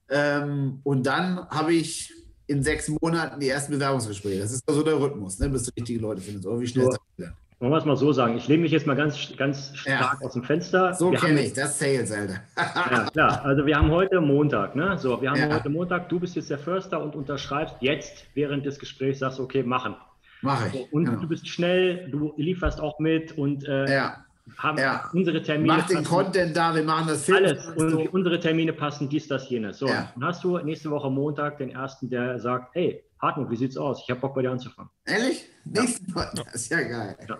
Ähm, 0.10 0.80
und 0.84 1.06
dann 1.06 1.48
habe 1.50 1.74
ich 1.74 2.14
in 2.48 2.64
sechs 2.64 2.90
Monaten 2.90 3.40
die 3.40 3.50
ersten 3.50 3.74
Bewerbungsgespräche. 3.74 4.42
Das 4.42 4.52
ist 4.52 4.68
also 4.68 4.84
der 4.84 5.00
Rhythmus, 5.00 5.40
ne, 5.40 5.50
bis 5.50 5.64
du 5.64 5.72
richtige 5.78 6.00
Leute 6.00 6.22
findest. 6.22 6.46
Oder 6.46 6.60
wie 6.60 6.68
schnell 6.68 6.86
so. 6.86 6.92
das 7.18 7.30
wollen 7.64 7.72
wir 7.72 7.78
es 7.78 7.86
mal 7.86 7.96
so 7.96 8.12
sagen. 8.12 8.36
Ich 8.36 8.48
lehne 8.50 8.64
mich 8.64 8.74
jetzt 8.74 8.86
mal 8.86 8.96
ganz, 8.96 9.38
ganz 9.38 9.72
stark 9.74 10.18
ja. 10.20 10.26
aus 10.26 10.34
dem 10.34 10.44
Fenster. 10.44 10.94
So 10.94 11.12
kenne 11.12 11.42
ich, 11.42 11.54
das 11.54 11.80
Sales, 11.80 12.12
Alter. 12.12 12.42
ja, 12.58 13.10
klar. 13.10 13.46
Also 13.46 13.66
wir 13.66 13.78
haben 13.78 13.90
heute 13.90 14.20
Montag, 14.20 14.76
ne? 14.76 14.98
So, 14.98 15.22
wir 15.22 15.32
haben 15.32 15.40
ja. 15.40 15.50
heute 15.50 15.70
Montag, 15.70 16.10
du 16.10 16.20
bist 16.20 16.36
jetzt 16.36 16.50
der 16.50 16.60
Förster 16.60 17.02
und 17.02 17.16
unterschreibst 17.16 17.76
jetzt 17.80 18.26
während 18.34 18.66
des 18.66 18.80
Gesprächs, 18.80 19.20
sagst 19.20 19.40
okay, 19.40 19.64
machen. 19.64 19.96
Mache 20.42 20.68
ich. 20.68 20.74
So, 20.74 20.88
und 20.92 21.06
genau. 21.06 21.22
du 21.22 21.28
bist 21.30 21.48
schnell, 21.48 22.10
du 22.12 22.34
lieferst 22.36 22.82
auch 22.82 23.00
mit 23.00 23.38
und 23.38 23.66
äh, 23.66 23.94
ja. 23.94 24.23
Haben 24.58 25.00
unsere 25.14 25.42
Termine. 25.42 25.78
Mach 25.78 25.88
den 25.88 26.04
Content 26.04 26.56
da, 26.56 26.76
wir 26.76 26.84
machen 26.84 27.08
das 27.08 27.26
Film. 27.26 27.38
Alles. 27.38 27.68
Und 27.68 27.90
so. 27.92 28.00
unsere 28.12 28.40
Termine 28.40 28.74
passen, 28.74 29.10
dies, 29.10 29.28
das, 29.28 29.50
jenes. 29.50 29.80
So, 29.80 29.88
dann 29.88 30.12
hast 30.22 30.44
du 30.44 30.58
nächste 30.60 30.90
Woche 30.92 31.10
Montag 31.10 31.58
den 31.58 31.72
ersten, 31.72 32.10
der 32.10 32.40
sagt, 32.40 32.76
hey, 32.76 33.04
Hartmut, 33.20 33.50
wie 33.50 33.56
sieht's 33.56 33.78
aus? 33.78 34.02
Ich 34.04 34.10
habe 34.10 34.20
Bock 34.20 34.36
bei 34.36 34.42
dir 34.42 34.52
anzufangen. 34.52 34.92
Ehrlich? 35.06 35.46
Nächsten 35.64 36.14
ja. 36.14 36.30
Das 36.36 36.56
ist 36.56 36.72
ja 36.72 36.82
geil. 36.82 37.18
Ja. 37.28 37.38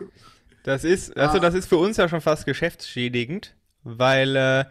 Das 0.64 0.86
ist, 0.86 1.18
also 1.18 1.40
das 1.40 1.54
ist 1.54 1.68
für 1.68 1.78
uns 1.78 1.98
ja 1.98 2.08
schon 2.08 2.22
fast 2.22 2.46
geschäftsschädigend, 2.46 3.54
weil 3.84 4.36
äh, 4.38 4.66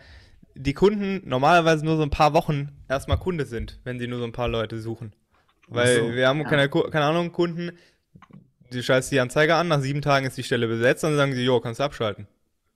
die 0.54 0.72
Kunden 0.72 1.20
normalerweise 1.28 1.84
nur 1.84 1.96
so 1.96 2.02
ein 2.02 2.10
paar 2.10 2.32
Wochen 2.32 2.70
erstmal 2.88 3.18
Kunde 3.18 3.44
sind, 3.44 3.78
wenn 3.84 3.98
sie 3.98 4.06
nur 4.06 4.18
so 4.18 4.24
ein 4.24 4.32
paar 4.32 4.48
Leute 4.48 4.80
suchen. 4.80 5.12
Weil 5.68 5.96
so, 5.96 6.12
wir 6.14 6.28
haben 6.28 6.40
ja. 6.40 6.48
keine, 6.48 6.68
keine 6.68 7.04
Ahnung, 7.04 7.32
Kunden, 7.32 7.72
die 8.72 8.82
scheißen 8.82 9.14
die 9.14 9.20
Anzeige 9.20 9.54
an, 9.54 9.68
nach 9.68 9.80
sieben 9.80 10.02
Tagen 10.02 10.26
ist 10.26 10.36
die 10.36 10.42
Stelle 10.42 10.66
besetzt, 10.68 11.04
dann 11.04 11.16
sagen 11.16 11.34
sie, 11.34 11.44
jo, 11.44 11.60
kannst 11.60 11.80
du 11.80 11.84
abschalten. 11.84 12.26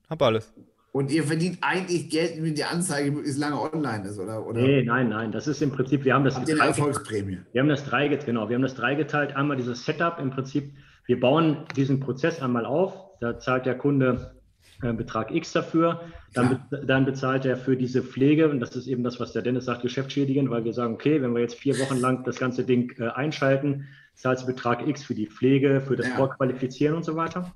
Hab 0.08 0.22
alles. 0.22 0.52
Und 0.92 1.10
ihr 1.10 1.24
verdient 1.24 1.58
eigentlich 1.60 2.08
Geld, 2.08 2.42
wenn 2.42 2.54
die 2.54 2.64
Anzeige 2.64 3.10
möglichst 3.10 3.38
lange 3.38 3.60
online 3.60 4.08
ist, 4.08 4.18
oder? 4.18 4.46
oder? 4.46 4.62
Nee, 4.62 4.82
nein, 4.82 5.10
nein. 5.10 5.30
Das 5.30 5.46
ist 5.46 5.60
im 5.60 5.70
Prinzip, 5.70 6.06
wir 6.06 6.14
haben 6.14 6.24
das. 6.24 6.36
Habt 6.36 6.48
ihr 6.48 6.54
eine 6.54 6.68
Erfolgsprämie? 6.68 7.40
Wir 7.52 7.60
haben 7.60 7.68
das 7.68 7.84
dreigeteilt, 7.84 8.24
genau. 8.24 8.48
Wir 8.48 8.54
haben 8.54 8.62
das 8.62 8.76
dreigeteilt. 8.76 9.36
Einmal 9.36 9.58
dieses 9.58 9.84
Setup 9.84 10.18
im 10.18 10.30
Prinzip. 10.30 10.72
Wir 11.04 11.20
bauen 11.20 11.66
diesen 11.76 12.00
Prozess 12.00 12.40
einmal 12.40 12.64
auf. 12.64 12.94
Da 13.20 13.38
zahlt 13.38 13.66
der 13.66 13.76
Kunde 13.76 14.36
äh, 14.82 14.92
Betrag 14.94 15.34
X 15.34 15.52
dafür. 15.52 16.00
Dann, 16.32 16.62
be 16.70 16.86
dann, 16.86 17.04
bezahlt 17.04 17.44
er 17.44 17.58
für 17.58 17.76
diese 17.76 18.02
Pflege, 18.02 18.48
und 18.48 18.60
das 18.60 18.74
ist 18.74 18.86
eben 18.86 19.04
das, 19.04 19.20
was 19.20 19.32
der 19.32 19.42
Dennis 19.42 19.66
sagt, 19.66 19.82
geschäftsschädigend, 19.82 20.48
weil 20.48 20.64
wir 20.64 20.72
sagen, 20.72 20.94
okay, 20.94 21.20
wenn 21.20 21.34
wir 21.34 21.40
jetzt 21.40 21.56
vier 21.56 21.78
Wochen 21.78 21.98
lang 21.98 22.24
das 22.24 22.38
ganze 22.38 22.64
Ding 22.64 22.94
äh, 22.98 23.08
einschalten, 23.08 23.86
zahlt 24.16 24.42
du 24.42 24.46
Betrag 24.46 24.86
X 24.86 25.04
für 25.04 25.14
die 25.14 25.26
Pflege, 25.26 25.80
für 25.80 25.96
das 25.96 26.08
ja. 26.08 26.16
Vorqualifizieren 26.16 26.96
und 26.96 27.04
so 27.04 27.14
weiter. 27.14 27.54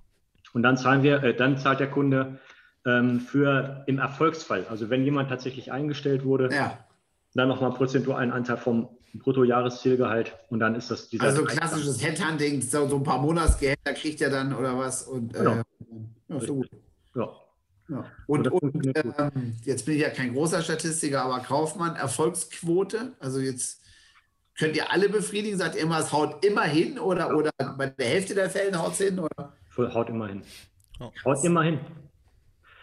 Und 0.53 0.62
dann 0.62 0.77
zahlen 0.77 1.03
wir, 1.03 1.23
äh, 1.23 1.35
dann 1.35 1.59
zahlt 1.59 1.81
der 1.81 1.90
Kunde 1.90 2.38
ähm, 2.87 3.20
für 3.20 3.83
im 3.87 3.99
Erfolgsfall, 3.99 4.66
also 4.70 4.90
wenn 4.90 5.05
jemand 5.05 5.29
tatsächlich 5.29 5.73
eingestellt 5.73 6.25
wurde, 6.25 6.55
ja. 6.55 6.79
dann 7.35 7.49
nochmal 7.49 7.73
prozentualen 7.73 8.31
Anteil 8.31 8.57
vom 8.57 8.88
Bruttojahreszielgehalt 9.14 10.37
und 10.51 10.61
dann 10.61 10.75
ist 10.75 10.90
das 10.90 11.09
dieser. 11.09 11.25
Also 11.25 11.44
klassisches 11.44 12.03
Headhunting, 12.03 12.62
so, 12.62 12.88
so 12.88 12.96
ein 12.96 13.03
paar 13.03 13.20
Monatsgehälter 13.20 13.92
kriegt 13.94 14.20
er 14.20 14.31
dann 14.31 14.55
oder 14.55 14.79
was 14.79 15.03
und 15.03 15.33
genau. 15.33 15.57
äh, 15.57 15.64
ja, 16.29 16.40
so 16.40 16.55
gut. 16.57 16.70
Ja. 17.14 17.29
Ja. 17.88 18.05
Und, 18.29 18.46
und 18.53 18.87
ähm, 18.94 19.57
jetzt 19.64 19.85
bin 19.85 19.96
ich 19.96 20.03
ja 20.03 20.11
kein 20.11 20.33
großer 20.33 20.62
Statistiker, 20.62 21.23
aber 21.23 21.40
Kaufmann, 21.40 21.96
Erfolgsquote, 21.96 23.14
also 23.18 23.40
jetzt 23.40 23.83
könnt 24.61 24.77
ihr 24.77 24.92
alle 24.92 25.09
befriedigen, 25.09 25.57
sagt 25.57 25.75
ihr 25.75 25.83
immer, 25.83 25.99
es 25.99 26.12
haut 26.12 26.44
immer 26.44 26.64
hin 26.64 26.99
oder, 26.99 27.35
oder 27.35 27.51
bei 27.79 27.87
der 27.87 28.07
Hälfte 28.07 28.35
der 28.35 28.51
Fälle 28.51 28.79
haut 28.79 28.92
es 28.92 28.99
hin? 28.99 29.18
Oder? 29.18 29.55
Haut 29.94 30.11
immer 30.11 30.29
hin. 30.29 30.42
Haut 31.25 31.44
immer 31.44 31.62
hin. 31.62 31.81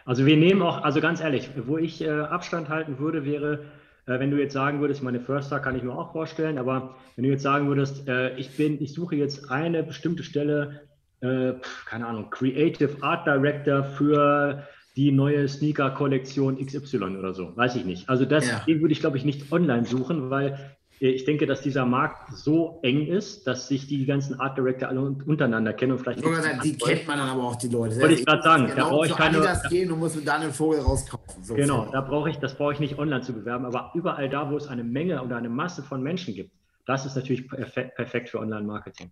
Also 0.03 0.25
wir 0.25 0.37
nehmen 0.37 0.63
auch, 0.63 0.83
also 0.83 1.01
ganz 1.01 1.21
ehrlich, 1.21 1.51
wo 1.67 1.77
ich 1.77 2.01
äh, 2.01 2.09
Abstand 2.09 2.69
halten 2.69 2.97
würde, 2.97 3.25
wäre, 3.25 3.65
äh, 4.07 4.19
wenn 4.19 4.31
du 4.31 4.37
jetzt 4.37 4.53
sagen 4.53 4.81
würdest, 4.81 5.03
meine 5.03 5.19
Förster 5.19 5.59
kann 5.59 5.75
ich 5.75 5.83
mir 5.83 5.93
auch 5.93 6.13
vorstellen, 6.13 6.57
aber 6.57 6.95
wenn 7.15 7.25
du 7.25 7.29
jetzt 7.29 7.43
sagen 7.43 7.67
würdest, 7.67 8.07
äh, 8.07 8.35
ich 8.37 8.57
bin, 8.57 8.81
ich 8.81 8.93
suche 8.93 9.15
jetzt 9.15 9.51
eine 9.51 9.83
bestimmte 9.83 10.23
Stelle, 10.23 10.87
äh, 11.19 11.53
keine 11.85 12.07
Ahnung, 12.07 12.31
Creative 12.31 13.03
Art 13.03 13.27
Director 13.27 13.83
für 13.83 14.63
die 14.95 15.11
neue 15.11 15.47
Sneaker-Kollektion 15.47 16.57
XY 16.57 17.17
oder 17.17 17.35
so, 17.35 17.55
weiß 17.55 17.75
ich 17.75 17.85
nicht. 17.85 18.09
Also 18.09 18.25
das, 18.25 18.49
ja. 18.49 18.63
den 18.65 18.81
würde 18.81 18.93
ich, 18.93 18.99
glaube 18.99 19.17
ich, 19.17 19.25
nicht 19.25 19.51
online 19.51 19.85
suchen, 19.85 20.31
weil 20.31 20.76
ich 20.99 21.25
denke, 21.25 21.45
dass 21.45 21.61
dieser 21.61 21.85
Markt 21.85 22.35
so 22.35 22.79
eng 22.81 23.05
ist, 23.05 23.45
dass 23.45 23.67
sich 23.67 23.87
die 23.87 24.05
ganzen 24.05 24.39
Art 24.39 24.57
Director 24.57 24.89
alle 24.89 25.01
untereinander 25.01 25.73
kennen 25.73 25.91
und 25.91 25.99
vielleicht. 25.99 26.23
Sagen, 26.23 26.59
die 26.63 26.75
kennt 26.75 27.07
man 27.07 27.19
dann 27.19 27.29
aber 27.29 27.43
auch 27.43 27.55
die 27.55 27.67
Leute. 27.67 27.99
Wollte 27.99 28.15
ich 28.15 28.25
gerade 28.25 28.41
sagen, 28.41 28.65
genau, 28.65 28.75
da 28.75 28.89
brauche 28.89 29.05
ich 29.05 29.15
keine. 29.15 29.39
das 29.39 29.69
gehen 29.69 29.91
und 29.91 29.99
muss 29.99 30.15
mit 30.15 30.27
Daniel 30.27 30.51
Vogel 30.51 30.79
rauskaufen. 30.79 31.43
So 31.43 31.53
genau, 31.53 31.89
da 31.91 32.01
brauche 32.01 32.29
ich, 32.29 32.37
das 32.37 32.55
brauche 32.55 32.73
ich 32.73 32.79
nicht 32.79 32.97
online 32.97 33.21
zu 33.21 33.33
bewerben, 33.33 33.65
aber 33.65 33.91
überall 33.93 34.27
da, 34.29 34.49
wo 34.49 34.57
es 34.57 34.67
eine 34.67 34.83
Menge 34.83 35.21
oder 35.21 35.37
eine 35.37 35.49
Masse 35.49 35.83
von 35.83 36.01
Menschen 36.01 36.33
gibt, 36.33 36.51
das 36.87 37.05
ist 37.05 37.15
natürlich 37.15 37.47
perfekt, 37.47 38.29
für 38.29 38.39
Online-Marketing. 38.39 39.11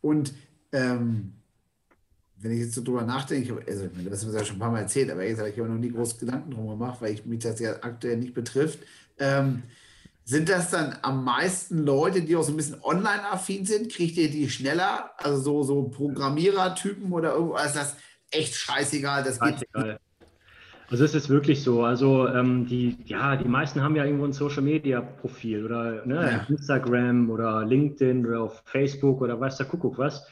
Und 0.00 0.34
ähm, 0.72 1.34
wenn 2.38 2.52
ich 2.52 2.60
jetzt 2.60 2.74
so 2.74 2.82
drüber 2.82 3.02
nachdenke, 3.02 3.56
also 3.66 3.88
das 4.08 4.24
haben 4.24 4.32
wir 4.32 4.38
ja 4.40 4.44
schon 4.44 4.56
ein 4.56 4.60
paar 4.60 4.72
Mal 4.72 4.80
erzählt, 4.80 5.10
aber 5.10 5.24
jetzt 5.24 5.38
habe 5.38 5.50
ich 5.50 5.60
aber 5.60 5.68
noch 5.68 5.78
nie 5.78 5.92
groß 5.92 6.18
Gedanken 6.18 6.50
drum 6.50 6.68
gemacht, 6.68 7.00
weil 7.00 7.14
ich 7.14 7.24
mich 7.24 7.38
das 7.38 7.60
ja 7.60 7.74
aktuell 7.82 8.16
nicht 8.16 8.34
betrifft. 8.34 8.80
Ähm, 9.18 9.62
sind 10.24 10.48
das 10.48 10.70
dann 10.70 10.96
am 11.02 11.22
meisten 11.22 11.84
Leute, 11.84 12.22
die 12.22 12.34
auch 12.34 12.42
so 12.42 12.52
ein 12.52 12.56
bisschen 12.56 12.82
online-affin 12.82 13.66
sind? 13.66 13.92
Kriegt 13.92 14.16
ihr 14.16 14.30
die 14.30 14.48
schneller? 14.48 15.10
Also 15.18 15.38
so, 15.38 15.62
so 15.62 15.82
Programmierer-Typen 15.84 17.12
oder 17.12 17.34
irgendwo? 17.34 17.54
Also 17.54 17.68
ist 17.68 17.76
das 17.76 17.96
echt 18.30 18.54
scheißegal? 18.54 19.22
Das 19.22 19.36
scheißegal. 19.36 19.98
Also 20.88 21.04
es 21.04 21.14
ist 21.14 21.28
wirklich 21.28 21.62
so. 21.62 21.84
Also 21.84 22.28
ähm, 22.28 22.66
die, 22.66 22.96
ja, 23.04 23.36
die 23.36 23.48
meisten 23.48 23.82
haben 23.82 23.96
ja 23.96 24.04
irgendwo 24.04 24.24
ein 24.24 24.32
Social-Media-Profil 24.32 25.64
oder 25.64 26.06
ne, 26.06 26.14
ja. 26.14 26.46
Instagram 26.48 27.30
oder 27.30 27.64
LinkedIn 27.64 28.26
oder 28.26 28.42
auf 28.42 28.62
Facebook 28.66 29.20
oder 29.20 29.38
weiß 29.38 29.56
der 29.58 29.66
Kuckuck 29.66 29.98
was. 29.98 30.26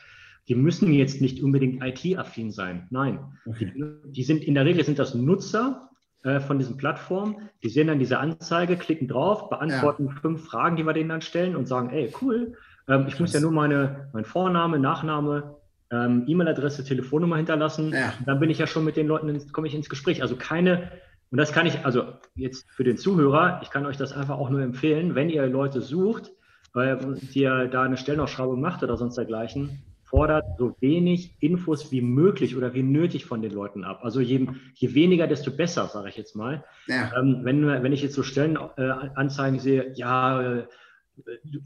Die 0.48 0.54
müssen 0.54 0.92
jetzt 0.92 1.20
nicht 1.20 1.42
unbedingt 1.42 1.82
IT-affin 1.82 2.50
sein. 2.50 2.86
Nein. 2.90 3.20
Okay. 3.46 3.72
Die, 3.74 4.12
die, 4.12 4.22
sind 4.24 4.42
in 4.42 4.54
der 4.54 4.64
Regel 4.64 4.84
sind 4.84 4.98
das 4.98 5.14
Nutzer, 5.14 5.90
äh, 6.24 6.40
von 6.40 6.58
diesen 6.58 6.76
Plattformen. 6.76 7.48
Die 7.62 7.68
sehen 7.68 7.88
dann 7.88 7.98
diese 7.98 8.18
Anzeige, 8.18 8.76
klicken 8.76 9.08
drauf, 9.08 9.48
beantworten 9.48 10.06
ja. 10.06 10.12
fünf 10.20 10.44
Fragen, 10.44 10.76
die 10.76 10.84
wir 10.84 10.92
denen 10.92 11.08
dann 11.08 11.22
stellen 11.22 11.56
und 11.56 11.66
sagen, 11.66 11.90
ey, 11.90 12.12
cool, 12.20 12.54
ähm, 12.88 13.06
ich 13.08 13.18
muss 13.18 13.32
ja 13.32 13.40
nur 13.40 13.52
meine, 13.52 14.08
mein 14.12 14.24
Vorname, 14.24 14.78
Nachname, 14.78 15.56
ähm, 15.90 16.24
E-Mail-Adresse, 16.26 16.84
Telefonnummer 16.84 17.36
hinterlassen. 17.36 17.92
Ja. 17.92 18.12
Dann 18.24 18.40
bin 18.40 18.50
ich 18.50 18.58
ja 18.58 18.66
schon 18.66 18.84
mit 18.84 18.96
den 18.96 19.06
Leuten, 19.06 19.52
komme 19.52 19.66
ich 19.66 19.74
ins 19.74 19.88
Gespräch. 19.88 20.22
Also 20.22 20.36
keine, 20.36 20.90
und 21.30 21.38
das 21.38 21.52
kann 21.52 21.66
ich, 21.66 21.84
also 21.84 22.04
jetzt 22.34 22.66
für 22.70 22.84
den 22.84 22.96
Zuhörer, 22.96 23.60
ich 23.62 23.70
kann 23.70 23.86
euch 23.86 23.96
das 23.96 24.12
einfach 24.12 24.38
auch 24.38 24.50
nur 24.50 24.62
empfehlen, 24.62 25.14
wenn 25.14 25.28
ihr 25.28 25.46
Leute 25.46 25.80
sucht, 25.80 26.32
äh, 26.74 26.96
die 27.34 27.42
ihr 27.42 27.68
da 27.68 27.82
eine 27.82 27.96
Stellenausschreibung 27.96 28.60
macht 28.60 28.82
oder 28.82 28.96
sonst 28.96 29.16
dergleichen, 29.16 29.82
fordert 30.12 30.44
so 30.58 30.76
wenig 30.80 31.34
Infos 31.40 31.90
wie 31.90 32.02
möglich 32.02 32.54
oder 32.54 32.74
wie 32.74 32.82
nötig 32.82 33.24
von 33.24 33.40
den 33.40 33.50
Leuten 33.50 33.82
ab. 33.82 34.00
Also 34.02 34.20
je, 34.20 34.46
je 34.74 34.94
weniger, 34.94 35.26
desto 35.26 35.50
besser, 35.50 35.88
sage 35.88 36.10
ich 36.10 36.18
jetzt 36.18 36.36
mal. 36.36 36.64
Ja. 36.86 37.10
Ähm, 37.18 37.40
wenn, 37.44 37.66
wenn 37.66 37.92
ich 37.92 38.02
jetzt 38.02 38.14
so 38.14 38.22
Stellenanzeigen 38.22 39.58
äh, 39.58 39.62
sehe, 39.62 39.92
ja, 39.94 40.42
äh, 40.42 40.66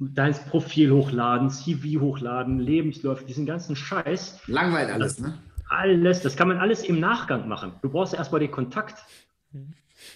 dein 0.00 0.32
Profil 0.48 0.92
hochladen, 0.92 1.50
CV 1.50 2.00
hochladen, 2.00 2.61
Lebensläufe, 2.61 3.24
diesen 3.24 3.46
ganzen 3.46 3.74
Scheiß. 3.74 4.40
Langweilt 4.46 4.90
alles, 4.90 5.18
ne? 5.18 5.35
Alles, 5.68 6.22
das 6.22 6.37
kann 6.37 6.46
man 6.46 6.59
alles 6.59 6.85
im 6.85 7.00
Nachgang 7.00 7.48
machen. 7.48 7.72
Du 7.82 7.90
brauchst 7.90 8.14
erstmal 8.14 8.40
den 8.40 8.52
Kontakt. 8.52 8.94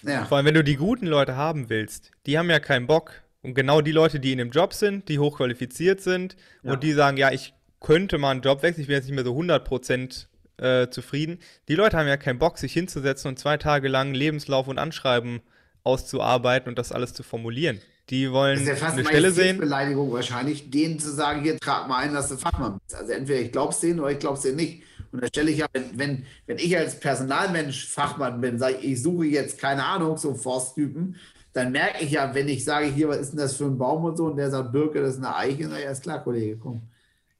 Ja. 0.03 0.23
Vor 0.23 0.37
allem, 0.37 0.45
wenn 0.45 0.53
du 0.53 0.63
die 0.63 0.77
guten 0.77 1.05
Leute 1.05 1.35
haben 1.35 1.69
willst, 1.69 2.11
die 2.25 2.37
haben 2.37 2.49
ja 2.49 2.59
keinen 2.59 2.87
Bock. 2.87 3.11
Und 3.41 3.55
genau 3.55 3.81
die 3.81 3.91
Leute, 3.91 4.21
die 4.21 4.31
in 4.31 4.37
dem 4.37 4.51
Job 4.51 4.71
sind, 4.71 5.09
die 5.09 5.19
hochqualifiziert 5.19 5.99
sind 5.99 6.37
ja. 6.63 6.71
und 6.71 6.83
die 6.83 6.93
sagen, 6.93 7.17
ja, 7.17 7.31
ich 7.31 7.53
könnte 7.81 8.17
mal 8.17 8.31
einen 8.31 8.41
Job 8.41 8.63
wechseln, 8.63 8.81
ich 8.81 8.87
bin 8.87 8.95
jetzt 8.95 9.05
nicht 9.05 9.15
mehr 9.15 9.25
so 9.25 9.37
100% 9.37 10.27
äh, 10.57 10.89
zufrieden. 10.89 11.39
Die 11.67 11.75
Leute 11.75 11.97
haben 11.97 12.07
ja 12.07 12.17
keinen 12.17 12.39
Bock, 12.39 12.57
sich 12.57 12.71
hinzusetzen 12.71 13.27
und 13.29 13.37
zwei 13.37 13.57
Tage 13.57 13.89
lang 13.89 14.13
Lebenslauf 14.13 14.67
und 14.67 14.77
Anschreiben 14.77 15.41
auszuarbeiten 15.83 16.69
und 16.69 16.77
das 16.77 16.91
alles 16.91 17.13
zu 17.13 17.23
formulieren. 17.23 17.81
Die 18.09 18.31
wollen 18.31 18.53
Das 18.53 18.63
ist 18.63 18.67
ja 18.69 18.75
fast 18.75 18.93
eine 18.93 19.01
eine 19.01 19.09
Stelle 19.09 19.31
sehen. 19.31 19.57
Beleidigung 19.57 20.11
wahrscheinlich, 20.11 20.69
denen 20.69 20.99
zu 20.99 21.11
sagen, 21.11 21.41
hier 21.41 21.57
trag 21.59 21.87
mal 21.87 21.97
ein, 21.97 22.13
dass 22.13 22.29
du 22.29 22.37
Fachmann 22.37 22.79
bist. 22.79 22.95
Also 22.95 23.13
entweder 23.13 23.39
ich 23.39 23.51
glaub's 23.51 23.79
denen 23.79 23.99
oder 23.99 24.11
ich 24.11 24.19
glaub's 24.19 24.41
denen 24.41 24.57
nicht. 24.57 24.83
Und 25.11 25.23
da 25.23 25.27
stelle 25.27 25.51
ich 25.51 25.57
ja, 25.57 25.67
wenn, 25.73 25.97
wenn, 25.97 26.25
wenn 26.45 26.57
ich 26.57 26.77
als 26.77 26.99
Personalmensch 26.99 27.87
Fachmann 27.87 28.39
bin, 28.41 28.59
sage 28.59 28.75
ich, 28.81 28.91
ich 28.91 29.03
suche 29.03 29.25
jetzt, 29.25 29.59
keine 29.59 29.83
Ahnung, 29.83 30.17
so 30.17 30.33
Forsttypen, 30.33 31.15
dann 31.53 31.71
merke 31.71 32.03
ich 32.03 32.11
ja, 32.11 32.33
wenn 32.33 32.47
ich 32.47 32.63
sage, 32.63 32.85
hier, 32.85 33.09
was 33.09 33.17
ist 33.17 33.31
denn 33.31 33.39
das 33.39 33.57
für 33.57 33.65
ein 33.65 33.77
Baum 33.77 34.05
und 34.05 34.17
so, 34.17 34.25
und 34.25 34.37
der 34.37 34.49
sagt, 34.49 34.71
Birke, 34.71 35.01
das 35.01 35.15
ist 35.15 35.23
eine 35.23 35.35
Eiche, 35.35 35.67
na 35.69 35.79
ja, 35.79 35.91
ist 35.91 36.03
klar, 36.03 36.23
Kollege, 36.23 36.57
komm. 36.57 36.81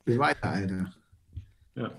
Geh 0.06 0.18
weiter, 0.18 0.50
Alter. 0.50 0.94
Ja. 1.76 1.92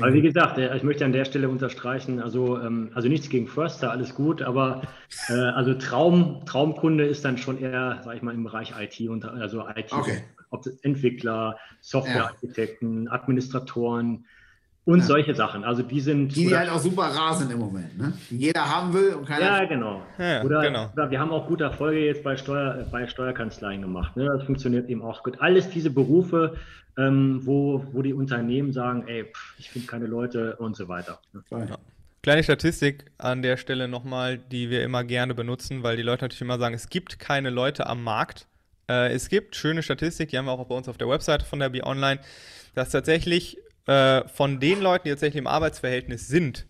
Aber 0.00 0.12
wie 0.12 0.22
gesagt, 0.22 0.56
äh, 0.58 0.76
ich 0.76 0.84
möchte 0.84 1.04
an 1.04 1.12
der 1.12 1.24
Stelle 1.24 1.48
unterstreichen, 1.48 2.20
also, 2.20 2.60
ähm, 2.60 2.90
also 2.94 3.08
nichts 3.08 3.28
gegen 3.28 3.48
Förster, 3.48 3.90
alles 3.90 4.14
gut, 4.14 4.40
aber 4.40 4.82
äh, 5.28 5.32
also 5.32 5.74
Traum, 5.74 6.44
Traumkunde 6.46 7.04
ist 7.04 7.24
dann 7.24 7.38
schon 7.38 7.58
eher, 7.58 8.00
sag 8.04 8.16
ich 8.16 8.22
mal, 8.22 8.34
im 8.34 8.44
Bereich 8.44 8.72
IT, 8.78 9.08
und, 9.08 9.24
also 9.24 9.66
IT, 9.74 9.92
Okay. 9.92 10.22
ob 10.50 10.62
das 10.62 10.76
Entwickler, 10.82 11.58
Softwarearchitekten, 11.80 13.08
Administratoren 13.08 14.26
und 14.86 14.98
Ja. 15.00 15.04
solche 15.04 15.34
Sachen. 15.34 15.64
Also 15.64 15.82
die 15.82 16.00
sind. 16.00 16.28
Die, 16.36 16.48
die 16.48 16.56
halt 16.56 16.68
auch 16.68 16.78
super 16.78 17.04
rar 17.04 17.34
sind 17.34 17.50
im 17.50 17.58
Moment, 17.58 17.96
ne? 17.96 18.12
Die 18.30 18.36
jeder 18.36 18.68
haben 18.68 18.92
will 18.92 19.14
und 19.14 19.26
keiner. 19.26 19.44
ja, 19.62 19.64
genau. 19.64 20.02
Ja, 20.18 20.42
oder, 20.42 20.60
genau. 20.62 20.90
oder 20.92 21.10
wir 21.10 21.18
haben 21.18 21.30
auch 21.30 21.46
gute 21.46 21.64
Erfolge 21.64 22.04
jetzt 22.04 22.22
bei, 22.22 22.36
Steuer, 22.36 22.86
bei 22.90 23.06
Steuerkanzleien 23.06 23.80
gemacht. 23.82 24.16
Ne? 24.16 24.26
Das 24.26 24.44
funktioniert 24.44 24.88
eben 24.90 25.02
auch 25.02 25.22
gut. 25.22 25.40
Alles 25.40 25.70
diese 25.70 25.90
Berufe, 25.90 26.56
ähm, 26.98 27.40
wo, 27.44 27.84
wo 27.92 28.02
die 28.02 28.12
Unternehmen 28.12 28.72
sagen, 28.72 29.04
ey, 29.08 29.24
pff, 29.24 29.54
ich 29.58 29.70
finde 29.70 29.86
keine 29.86 30.06
Leute 30.06 30.56
und 30.56 30.76
so 30.76 30.86
weiter. 30.88 31.18
ne? 31.32 31.42
Ja. 31.50 31.78
Kleine 32.22 32.42
Statistik 32.42 33.06
an 33.18 33.42
der 33.42 33.56
Stelle 33.58 33.86
nochmal, 33.88 34.38
die 34.38 34.70
wir 34.70 34.82
immer 34.82 35.04
gerne 35.04 35.34
benutzen, 35.34 35.82
weil 35.82 35.96
die 35.96 36.02
Leute 36.02 36.24
natürlich 36.24 36.40
immer 36.42 36.58
sagen, 36.58 36.74
es 36.74 36.88
gibt 36.88 37.18
keine 37.18 37.50
Leute 37.50 37.86
am 37.86 38.02
Markt. 38.02 38.46
Äh, 38.88 39.12
es 39.12 39.28
gibt 39.28 39.56
schöne 39.56 39.82
Statistik, 39.82 40.28
die 40.30 40.38
haben 40.38 40.44
wir 40.46 40.52
auch 40.52 40.64
bei 40.66 40.74
uns 40.74 40.88
auf 40.88 40.96
der 40.98 41.08
Webseite 41.08 41.44
von 41.44 41.58
der 41.58 41.68
Be 41.70 41.82
Online, 41.84 42.20
dass 42.74 42.90
tatsächlich 42.90 43.58
äh, 43.86 44.26
von 44.28 44.60
den 44.60 44.80
Leuten, 44.80 45.04
die 45.04 45.10
tatsächlich 45.10 45.38
im 45.40 45.46
Arbeitsverhältnis 45.46 46.28
sind, 46.28 46.66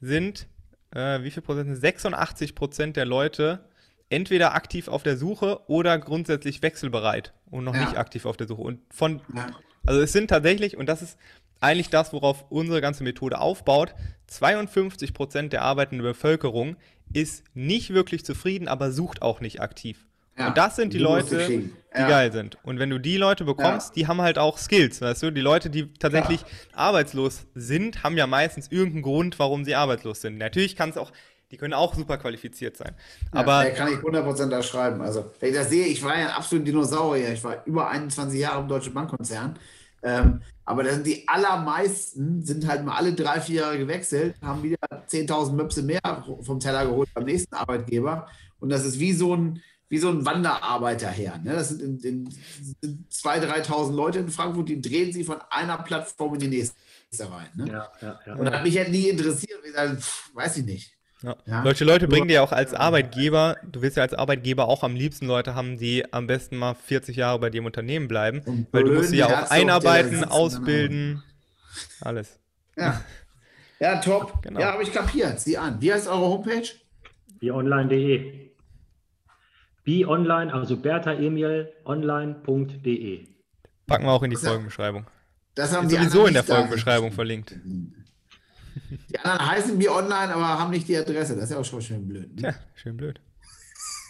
sind, 0.00 0.46
äh, 0.94 1.22
wie 1.22 1.30
viel 1.30 1.42
Prozent? 1.42 1.76
86 1.76 2.54
Prozent 2.54 2.96
der 2.96 3.04
Leute 3.04 3.68
entweder 4.10 4.54
aktiv 4.54 4.88
auf 4.88 5.02
der 5.02 5.16
Suche 5.16 5.60
oder 5.68 5.98
grundsätzlich 5.98 6.62
wechselbereit 6.62 7.32
und 7.50 7.64
noch 7.64 7.74
Ja. 7.74 7.80
nicht 7.80 7.96
aktiv 7.98 8.26
auf 8.26 8.36
der 8.36 8.46
Suche. 8.46 8.62
Und 8.62 8.80
von 8.90 9.22
Ja. 9.34 9.46
also 9.86 10.00
es 10.00 10.12
sind 10.12 10.28
tatsächlich, 10.28 10.76
und 10.76 10.86
das 10.88 11.02
ist 11.02 11.18
eigentlich 11.60 11.88
das, 11.90 12.12
worauf 12.12 12.44
unsere 12.50 12.80
ganze 12.80 13.02
Methode 13.04 13.38
aufbaut, 13.40 13.94
52% 14.26 15.52
der 15.52 15.62
arbeitenden 15.62 16.04
Bevölkerung 16.04 16.76
ist 17.12 17.44
nicht 17.54 17.90
wirklich 17.94 18.24
zufrieden, 18.24 18.68
aber 18.68 18.92
sucht 18.92 19.22
auch 19.22 19.40
nicht 19.40 19.60
aktiv. 19.60 20.06
Ja, 20.38 20.48
Und 20.48 20.58
das 20.58 20.76
sind 20.76 20.92
die, 20.92 20.98
die 20.98 21.02
Leute, 21.04 21.46
die 21.46 21.70
Ja. 21.96 22.08
geil 22.08 22.32
sind. 22.32 22.58
Und 22.64 22.78
wenn 22.80 22.90
du 22.90 22.98
die 22.98 23.16
Leute 23.16 23.44
bekommst, 23.44 23.88
Ja. 23.90 23.94
die 23.94 24.06
haben 24.08 24.20
halt 24.20 24.36
auch 24.38 24.58
Skills, 24.58 25.00
weißt 25.00 25.22
du? 25.22 25.30
Die 25.30 25.40
Leute, 25.40 25.70
die 25.70 25.92
tatsächlich 25.94 26.44
arbeitslos 26.72 27.46
sind, 27.54 28.02
haben 28.02 28.16
ja 28.16 28.26
meistens 28.26 28.68
irgendeinen 28.72 29.02
Grund, 29.02 29.38
warum 29.38 29.64
sie 29.64 29.74
arbeitslos 29.76 30.20
sind. 30.20 30.36
Natürlich 30.38 30.74
kann 30.74 30.90
es 30.90 30.96
auch, 30.96 31.12
die 31.52 31.56
können 31.56 31.72
auch 31.72 31.94
super 31.94 32.18
qualifiziert 32.18 32.76
sein. 32.76 32.96
Aber 33.30 33.64
ja, 33.68 33.70
kann 33.74 33.92
ich 33.92 33.98
100% 34.00 34.50
da 34.50 34.60
schreiben. 34.64 35.02
Also, 35.02 35.30
wenn 35.38 35.50
ich 35.50 35.54
das 35.56 35.68
sehe, 35.70 35.86
ich 35.86 36.02
war 36.02 36.18
ja 36.18 36.26
ein 36.26 36.32
absoluter 36.34 36.64
Dinosaurier. 36.66 37.32
Ich 37.32 37.44
war 37.44 37.64
über 37.64 37.88
21 37.88 38.40
Jahre 38.40 38.60
im 38.62 38.66
Deutschen 38.68 38.92
Bankkonzern. 38.92 39.56
Ähm, 40.02 40.42
aber 40.64 40.84
sind 40.92 41.06
die 41.06 41.26
allermeisten, 41.28 42.42
sind 42.44 42.66
halt 42.66 42.84
mal 42.84 42.96
alle 42.96 43.12
drei, 43.14 43.40
vier 43.40 43.60
Jahre 43.62 43.78
gewechselt, 43.78 44.34
haben 44.42 44.62
wieder 44.62 44.78
10.000 45.08 45.52
Möpse 45.56 45.82
mehr 45.82 46.00
vom 46.42 46.58
Teller 46.60 46.86
geholt 46.86 47.08
beim 47.14 47.24
nächsten 47.24 47.54
Arbeitgeber. 47.54 48.26
Und 48.60 48.70
das 48.70 48.84
ist 48.84 48.98
wie 48.98 49.12
so 49.12 49.34
ein, 49.36 49.62
wie 49.94 49.98
so 49.98 50.08
ein 50.08 50.26
Wanderarbeiter 50.26 51.08
her. 51.08 51.40
Ne? 51.44 51.52
Das 51.52 51.68
sind, 51.68 51.80
in, 51.80 52.26
in, 52.26 52.30
sind 52.80 53.12
2.000, 53.12 53.64
3.000 53.64 53.94
Leute 53.94 54.18
in 54.18 54.28
Frankfurt, 54.28 54.68
die 54.68 54.82
drehen 54.82 55.12
sie 55.12 55.22
von 55.22 55.36
einer 55.50 55.78
Plattform 55.78 56.34
in 56.34 56.40
die 56.40 56.48
nächste 56.48 56.74
rein. 57.20 57.46
Ne? 57.54 57.68
Ja, 57.68 57.92
ja, 58.02 58.20
ja. 58.26 58.34
Und 58.34 58.44
das 58.44 58.54
hat 58.54 58.64
mich 58.64 58.76
halt 58.76 58.90
nie 58.90 59.08
interessiert. 59.08 59.60
Ich 59.64 59.72
sag, 59.72 59.96
pff, 59.96 60.34
weiß 60.34 60.56
ich 60.56 60.64
nicht. 60.64 60.94
Ja. 61.22 61.36
Ja. 61.46 61.62
Solche 61.62 61.84
Leute 61.84 62.08
bringen 62.08 62.26
dir 62.26 62.42
auch 62.42 62.50
als 62.50 62.74
Arbeitgeber, 62.74 63.56
du 63.70 63.82
willst 63.82 63.96
ja 63.96 64.02
als 64.02 64.14
Arbeitgeber 64.14 64.66
auch 64.66 64.82
am 64.82 64.96
liebsten 64.96 65.26
Leute 65.26 65.54
haben, 65.54 65.78
die 65.78 66.12
am 66.12 66.26
besten 66.26 66.56
mal 66.56 66.74
40 66.74 67.16
Jahre 67.16 67.38
bei 67.38 67.50
dir 67.50 67.58
im 67.58 67.66
Unternehmen 67.66 68.08
bleiben, 68.08 68.40
Und 68.44 68.66
weil 68.72 68.82
du 68.82 68.94
musst 68.94 69.10
sie 69.10 69.18
ja 69.18 69.44
auch 69.44 69.50
einarbeiten, 69.50 70.24
ausbilden, 70.24 71.22
alles. 72.00 72.40
Ja. 72.76 73.00
Ja, 73.78 74.00
top. 74.00 74.34
Genau. 74.42 74.58
Ja, 74.58 74.72
habe 74.72 74.82
ich 74.82 74.92
kapiert. 74.92 75.38
Sieh 75.38 75.56
an. 75.56 75.80
Wie 75.80 75.92
heißt 75.92 76.08
eure 76.08 76.26
Homepage? 76.26 76.68
Bionline.de. 77.38 78.53
Bionline, 79.84 80.52
also 80.52 80.76
Bertha 80.76 81.12
Emil 81.12 81.68
online.de. 81.84 83.26
Packen 83.86 84.04
wir 84.04 84.12
auch 84.12 84.22
in 84.22 84.30
die 84.30 84.34
Das 84.34 84.42
ja- 84.44 84.48
Folgenbeschreibung. 84.50 85.06
Das 85.54 85.76
haben 85.76 85.88
die 85.88 85.94
sowieso 85.94 86.26
in 86.26 86.32
der 86.32 86.42
nicht 86.42 86.50
da. 86.50 86.54
Folgenbeschreibung 86.56 87.12
verlinkt. 87.12 87.54
Die 89.08 89.18
anderen 89.20 89.50
heißen 89.50 89.78
wie 89.78 89.88
online, 89.88 90.34
aber 90.34 90.58
haben 90.58 90.70
nicht 90.72 90.88
die 90.88 90.96
Adresse. 90.96 91.36
Das 91.36 91.44
ist 91.44 91.50
ja 91.52 91.58
auch 91.58 91.64
schon 91.64 91.80
schön 91.80 92.08
blöd. 92.08 92.34
Ne? 92.34 92.40
Tja, 92.42 92.54
schön 92.74 92.96
blöd. 92.96 93.20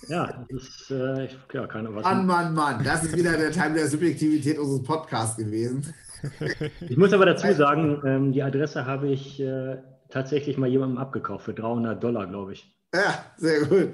Ja, 0.09 0.47
das 0.51 0.63
ist 0.63 0.91
äh, 0.91 1.27
ich- 1.27 1.37
ja, 1.53 1.67
keine 1.67 1.95
was. 1.95 2.03
Mann, 2.03 2.25
Mann, 2.27 2.55
Mann. 2.55 2.83
Das 2.83 3.05
ist 3.05 3.15
wieder 3.15 3.37
der 3.37 3.53
Teil 3.53 3.75
der 3.75 3.89
Subjektivität 3.89 4.59
unseres 4.59 4.83
Podcasts 4.83 5.37
gewesen. 5.37 5.93
Ich 6.89 6.97
muss 6.97 7.13
aber 7.13 7.27
dazu 7.27 7.53
sagen, 7.53 8.01
ähm, 8.07 8.33
die 8.33 8.43
Adresse 8.43 8.87
habe 8.87 9.09
ich 9.09 9.39
äh, 9.41 9.77
tatsächlich 10.09 10.57
mal 10.57 10.71
jemandem 10.71 10.97
abgekauft 10.97 11.45
für 11.45 11.53
300 11.53 12.03
Dollar, 12.03 12.27
glaube 12.27 12.55
ich. 12.55 12.75
Ja, 12.95 13.25
sehr 13.37 13.61
gut. 13.67 13.91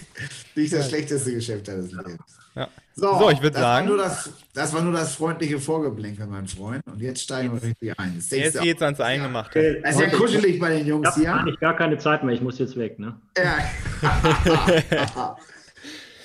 Nicht 0.54 0.72
das 0.72 0.88
schlechteste 0.88 1.32
Geschäft 1.34 1.66
deines 1.66 1.90
Lebens. 1.90 2.20
Ja. 2.54 2.68
So, 2.94 3.28
ich 3.30 3.42
würd 3.42 3.54
das 3.54 3.60
sagen- 3.60 3.88
War 3.88 3.96
nur 3.96 4.04
das, 4.04 4.30
das 4.54 4.72
war 4.72 4.82
nur 4.82 4.92
das 4.92 5.14
freundliche 5.16 5.58
Vorgeblänkel, 5.58 6.26
mein 6.26 6.46
Freund. 6.46 6.82
Und 6.86 7.00
jetzt 7.00 7.22
steigen 7.22 7.52
wir 7.52 7.62
richtig 7.62 7.98
ein. 7.98 8.22
Jetzt 8.30 8.54
du, 8.56 8.60
geht's 8.60 8.80
ans 8.80 9.00
Eingemachte. 9.00 9.80
das 9.82 9.96
ist 9.96 10.00
ja 10.00 10.08
kuschelig 10.10 10.58
bei 10.60 10.70
den 10.70 10.82
Ich 10.82 10.86
Jungs 10.86 11.08
habe 11.08 11.20
hier. 11.20 11.34
eigentlich 11.34 11.60
gar 11.60 11.76
keine 11.76 11.98
Zeit 11.98 12.22
mehr, 12.24 12.34
ich 12.34 12.40
muss 12.40 12.58
jetzt 12.58 12.76
weg. 12.76 12.98
Ne? 12.98 13.20
Ja. 13.36 13.58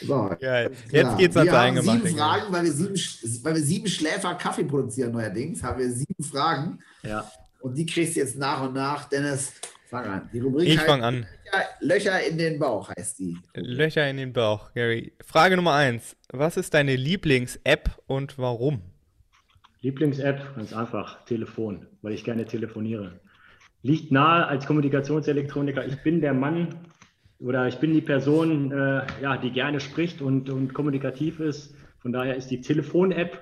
so, 0.01 0.31
Geil. 0.39 0.71
Jetzt 0.91 1.17
geht's 1.17 1.35
ans 1.35 1.51
wir 1.51 1.57
haben 1.59 1.67
Eingemachte. 1.77 2.07
Sieben 2.07 2.17
Fragen, 2.17 2.53
weil 2.53 2.63
wir 2.63 2.71
sieben, 2.71 2.95
weil 3.43 3.55
wir 3.55 3.63
sieben 3.63 3.87
Schläfer 3.87 4.35
Kaffee 4.35 4.63
produzieren 4.63 5.11
neuerdings, 5.11 5.61
haben 5.63 5.79
wir 5.79 5.91
sieben 5.91 6.23
Fragen. 6.23 6.79
Ja. 7.03 7.29
Und 7.59 7.75
die 7.77 7.85
kriegst 7.85 8.15
du 8.15 8.19
jetzt 8.21 8.37
nach 8.37 8.61
und 8.61 8.73
nach. 8.73 9.09
Dennis, 9.09 9.51
fang 9.89 10.05
an. 10.05 10.29
Die 10.31 10.39
Rubrik 10.39 10.67
Ich 10.69 10.79
fange 10.79 11.03
an. 11.03 11.25
Löcher, 11.51 11.65
Löcher 11.81 12.27
in 12.27 12.37
den 12.37 12.59
Bauch 12.59 12.89
heißt 12.89 13.19
die. 13.19 13.37
Löcher 13.53 14.09
in 14.09 14.17
den 14.17 14.33
Bauch, 14.33 14.73
Gary. 14.73 15.13
Frage 15.25 15.55
Nummer 15.55 15.73
eins. 15.73 16.15
Was 16.31 16.57
ist 16.57 16.73
deine 16.73 16.95
Lieblings-App 16.95 18.01
und 18.07 18.37
warum? 18.37 18.81
Lieblings-App, 19.81 20.55
ganz 20.55 20.73
einfach, 20.73 21.25
Telefon, 21.25 21.87
weil 22.01 22.13
ich 22.13 22.23
gerne 22.23 22.45
telefoniere. 22.45 23.19
Liegt 23.81 24.11
nahe 24.11 24.45
als 24.47 24.65
Kommunikationselektroniker. 24.65 25.85
Ich 25.85 26.01
bin 26.03 26.21
der 26.21 26.33
Mann 26.33 26.79
oder 27.39 27.67
ich 27.67 27.79
bin 27.79 27.93
die 27.93 28.01
Person, 28.01 28.71
äh, 28.71 29.05
ja, 29.21 29.37
die 29.37 29.51
gerne 29.51 29.79
spricht 29.79 30.21
und, 30.21 30.49
und 30.49 30.73
kommunikativ 30.73 31.39
ist. 31.39 31.73
Von 31.99 32.13
daher 32.13 32.35
ist 32.35 32.51
die 32.51 32.61
Telefon-App 32.61 33.41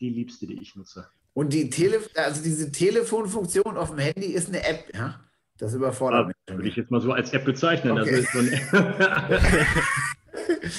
die 0.00 0.10
liebste, 0.10 0.46
die 0.46 0.60
ich 0.60 0.76
nutze. 0.76 1.08
Und 1.34 1.52
die 1.52 1.70
Tele 1.70 2.00
also 2.14 2.42
diese 2.42 2.70
Telefonfunktion 2.70 3.76
auf 3.76 3.90
dem 3.90 3.98
Handy 3.98 4.26
ist 4.26 4.48
eine 4.48 4.64
App, 4.64 4.92
ja? 4.94 5.20
Das 5.62 5.72
überfordert 5.74 6.26
mich. 6.26 6.36
schon 6.48 6.58
Würde 6.58 6.68
ich 6.68 6.74
jetzt 6.74 6.90
mal 6.90 7.00
so 7.00 7.12
als 7.12 7.32
App 7.32 7.44
bezeichnen. 7.44 7.92
Okay. 7.92 8.00
Also 8.00 8.14
ist 8.14 8.32
so 8.32 8.40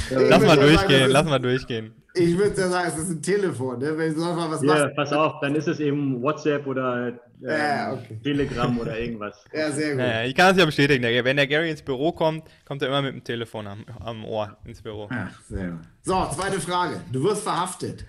Lass 0.10 0.42
mal 0.42 0.58
ja 0.58 0.60
durchgehen, 0.68 1.10
lass 1.10 1.26
mal 1.26 1.40
durchgehen. 1.40 1.94
Ich 2.16 2.38
würde 2.38 2.60
ja 2.60 2.68
sagen, 2.68 2.90
es 2.90 2.98
ist 2.98 3.12
ein 3.12 3.22
Telefon, 3.22 3.80
ne? 3.80 3.98
wenn 3.98 4.14
du 4.14 4.22
einfach 4.22 4.52
was 4.52 4.62
ja, 4.62 4.74
machst. 4.74 4.94
pass 4.98 5.14
auf, 5.14 5.40
dann 5.40 5.56
ist 5.56 5.70
es 5.70 5.80
eben 5.80 6.22
WhatsApp 6.22 6.68
oder 6.68 7.08
ähm, 7.08 7.18
Ja, 7.40 7.94
okay. 7.94 8.20
Telegram 8.22 8.78
oder 8.78 9.00
irgendwas. 9.00 9.42
Ja, 9.54 9.72
sehr 9.72 9.92
gut. 9.92 10.00
Naja, 10.00 10.26
ich 10.28 10.36
kann 10.36 10.52
es 10.52 10.58
ja 10.60 10.66
bestätigen. 10.66 11.02
Wenn 11.02 11.38
der 11.38 11.48
Gary 11.48 11.70
ins 11.70 11.82
Büro 11.82 12.12
kommt, 12.12 12.44
kommt 12.66 12.82
er 12.82 12.90
immer 12.90 13.04
mit 13.04 13.14
dem 13.14 13.24
Telefon 13.24 13.68
am, 13.68 13.86
am 14.02 14.26
Ohr 14.26 14.58
ins 14.66 14.82
Büro. 14.82 15.08
Ja, 15.10 15.30
sehr 15.48 15.70
gut. 15.70 15.80
So, 16.02 16.28
zweite 16.36 16.60
Frage. 16.60 17.00
Du 17.10 17.24
wirst 17.24 17.44
verhaftet. 17.44 18.04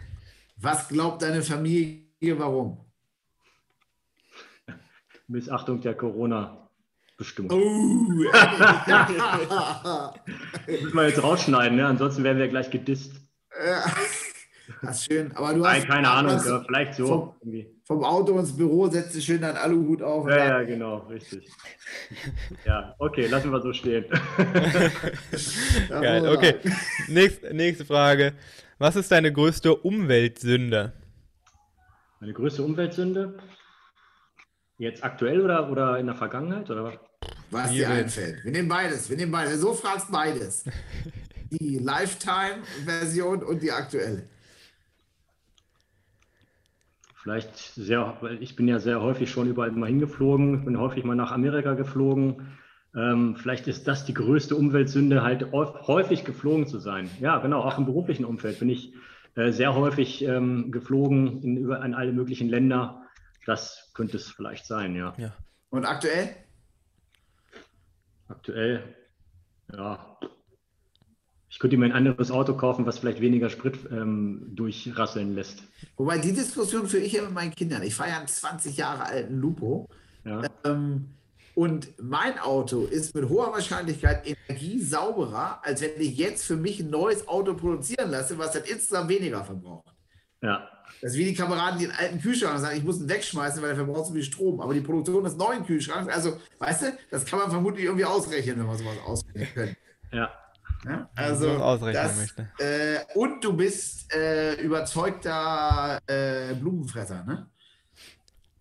Was 0.57 0.89
glaubt 0.89 1.23
deine 1.23 1.43
Familie, 1.43 2.37
warum? 2.37 2.85
Missachtung 5.29 5.81
der 5.81 5.95
Corona-Bestimmung. 7.33 7.51
Oh, 7.51 7.65
Müssen 10.67 10.95
wir 10.97 11.09
jetzt 11.09 11.23
rausschneiden, 11.23 11.77
ne? 11.77 11.87
ansonsten 11.87 12.25
werden 12.25 12.39
wir 12.39 12.49
gleich 12.49 12.71
gedisst. 12.71 13.21
Ja. 13.65 13.85
das 14.83 14.99
ist 14.99 15.05
schön. 15.07 15.33
Aber 15.37 15.55
du 15.55 15.65
hast 15.65 15.79
Nein, 15.81 15.89
keine 15.89 16.11
Ahnung, 16.11 16.33
hast 16.33 16.47
ja, 16.47 16.63
vielleicht 16.67 16.95
so. 16.95 17.07
vom, 17.07 17.67
vom 17.85 18.05
Auto 18.05 18.39
ins 18.39 18.57
Büro, 18.57 18.89
setzt 18.89 19.15
du 19.15 19.21
schön 19.21 19.41
deinen 19.41 19.57
Aluhut 19.57 20.03
auf. 20.03 20.29
Ja, 20.29 20.37
ja, 20.37 20.63
genau, 20.63 20.99
richtig. 21.09 21.49
Ja, 22.67 22.95
okay, 22.99 23.27
lassen 23.27 23.53
wir 23.53 23.61
so 23.61 23.73
stehen. 23.73 24.05
Geil, 25.89 26.29
okay. 26.29 26.55
Nächst, 27.09 27.43
nächste 27.53 27.85
Frage. 27.85 28.35
Was 28.79 28.97
ist 28.97 29.13
deine 29.13 29.33
größte 29.33 29.75
Umweltsünde? 29.75 30.93
Meine 32.21 32.33
größte 32.33 32.63
Umweltsünde? 32.63 33.37
Jetzt 34.79 35.05
aktuell 35.05 35.41
oder, 35.41 35.71
oder 35.71 35.99
in 35.99 36.07
der 36.07 36.17
Vergangenheit? 36.17 36.69
Oder? 36.71 36.99
Was 37.55 37.71
dir 37.71 37.89
einfällt. 37.89 38.45
Wir 38.45 38.53
nehmen 38.53 38.69
beides. 38.69 39.09
Wir 39.09 39.17
nehmen 39.17 39.33
beides. 39.33 39.61
So 39.61 39.75
fragst, 39.75 40.11
beides. 40.11 40.65
Die 41.51 41.79
Lifetime-Version 41.79 43.45
und 43.45 43.63
die 43.63 43.71
aktuelle. 43.71 44.29
Vielleicht 47.23 47.57
sehr, 47.57 48.17
weil 48.21 48.43
ich 48.43 48.57
bin 48.57 48.67
ja 48.67 48.81
sehr 48.81 49.01
häufig 49.01 49.31
schon 49.31 49.49
überall 49.49 49.71
mal 49.71 49.87
hingeflogen, 49.87 50.59
ich 50.59 50.65
bin 50.65 50.79
häufig 50.79 51.05
mal 51.05 51.15
nach 51.15 51.31
Amerika 51.31 51.75
geflogen. 51.75 52.59
Ähm, 52.95 53.37
vielleicht 53.37 53.69
ist 53.69 53.87
das 53.87 54.05
die 54.05 54.15
größte 54.15 54.57
Umweltsünde, 54.57 55.23
halt 55.23 55.53
häufig 55.53 56.25
geflogen 56.25 56.67
zu 56.67 56.81
sein. 56.81 57.09
Ja, 57.21 57.39
genau, 57.39 57.61
auch 57.61 57.79
im 57.79 57.87
beruflichen 57.87 58.25
Umfeld 58.25 58.59
bin 58.59 58.69
ich 58.69 58.95
äh, 59.37 59.53
sehr 59.53 59.75
häufig 59.75 60.25
ähm, 60.25 60.71
geflogen 60.71 61.41
in, 61.43 61.57
über, 61.57 61.85
in 61.85 61.95
alle 61.95 62.13
möglichen 62.13 62.49
Länder. 62.49 63.03
Das 63.47 63.91
könnte 63.95 64.17
es 64.17 64.29
vielleicht 64.29 64.67
sein, 64.67 64.97
ja. 64.97 65.15
ja. 65.17 65.33
Und 65.71 65.87
aktuell? 65.87 66.35
Aktuell, 68.29 68.83
ja, 69.73 70.19
ich 71.55 71.61
könnte 71.61 71.77
mir 71.77 71.85
ein 71.85 71.93
anderes 71.93 72.33
Auto 72.33 72.55
kaufen, 72.55 72.85
was 72.85 72.99
vielleicht 72.99 73.21
weniger 73.21 73.49
Sprit 73.49 73.79
ähm, 73.93 74.43
durchrasseln 74.57 75.37
lässt. 75.37 75.63
Wobei 75.97 76.19
die 76.19 76.33
Diskussion 76.33 76.89
führe 76.89 77.05
ich 77.05 77.13
ja 77.13 77.23
mit 77.23 77.31
meinen 77.31 77.55
Kindern. 77.55 77.85
Ich 77.85 77.95
fahre 77.95 78.11
ja 78.11 78.19
einen 78.19 78.27
20 78.27 78.77
Jahre 78.77 79.05
alten 79.05 79.39
Lupo. 79.39 79.89
Ja. 80.25 80.43
Ähm, 80.65 81.11
und 81.55 81.93
mein 82.03 82.41
Auto 82.41 82.87
ist 82.87 83.15
mit 83.15 83.29
hoher 83.29 83.53
Wahrscheinlichkeit 83.53 84.27
energiesauberer, 84.27 85.61
als 85.63 85.81
wenn 85.81 85.93
ich 86.01 86.17
jetzt 86.19 86.45
für 86.45 86.57
mich 86.57 86.81
ein 86.81 86.91
neues 86.91 87.29
Auto 87.29 87.55
produzieren 87.55 88.11
lasse, 88.11 88.37
was 88.37 88.51
dann 88.51 88.65
insgesamt 88.65 89.09
weniger 89.09 89.45
verbraucht. 89.45 89.95
Ja. 90.43 90.69
Das 91.01 91.13
ist 91.13 91.19
wie 91.19 91.25
die 91.25 91.35
Kameraden, 91.35 91.79
die 91.79 91.87
einen 91.87 91.97
alten 91.97 92.21
Kühlschrank 92.21 92.59
sagen, 92.59 92.77
ich 92.77 92.85
muss 92.85 93.01
ihn 93.01 93.09
wegschmeißen, 93.09 93.63
weil 93.63 93.71
er 93.71 93.77
verbraucht 93.77 94.07
so 94.07 94.15
viel 94.15 94.23
Strom. 94.23 94.61
Aber 94.61 94.75
die 94.75 94.81
Produktion 94.81 95.25
des 95.25 95.37
neuen 95.37 95.65
Kühlschranks, 95.67 96.13
also, 96.13 96.39
weißt 96.59 96.83
du, 96.83 96.87
das 97.11 97.25
kann 97.25 97.39
man 97.39 97.51
vermutlich 97.51 97.85
irgendwie 97.85 98.05
ausrechnen, 98.05 98.59
wenn 98.59 98.67
man 98.67 98.79
sowas 98.79 98.97
ausrechnen 99.07 99.49
könnte. 99.55 99.77
Ja. 100.13 100.31
Ja, 100.87 101.09
also 101.15 101.79
das, 101.81 102.17
möchte. 102.19 102.49
Äh, 102.59 102.99
und 103.15 103.43
du 103.43 103.55
bist 103.55 104.13
äh, 104.15 104.61
überzeugter 104.61 105.99
äh, 106.07 106.55
Blumenfresser, 106.55 107.25
ne? 107.25 107.47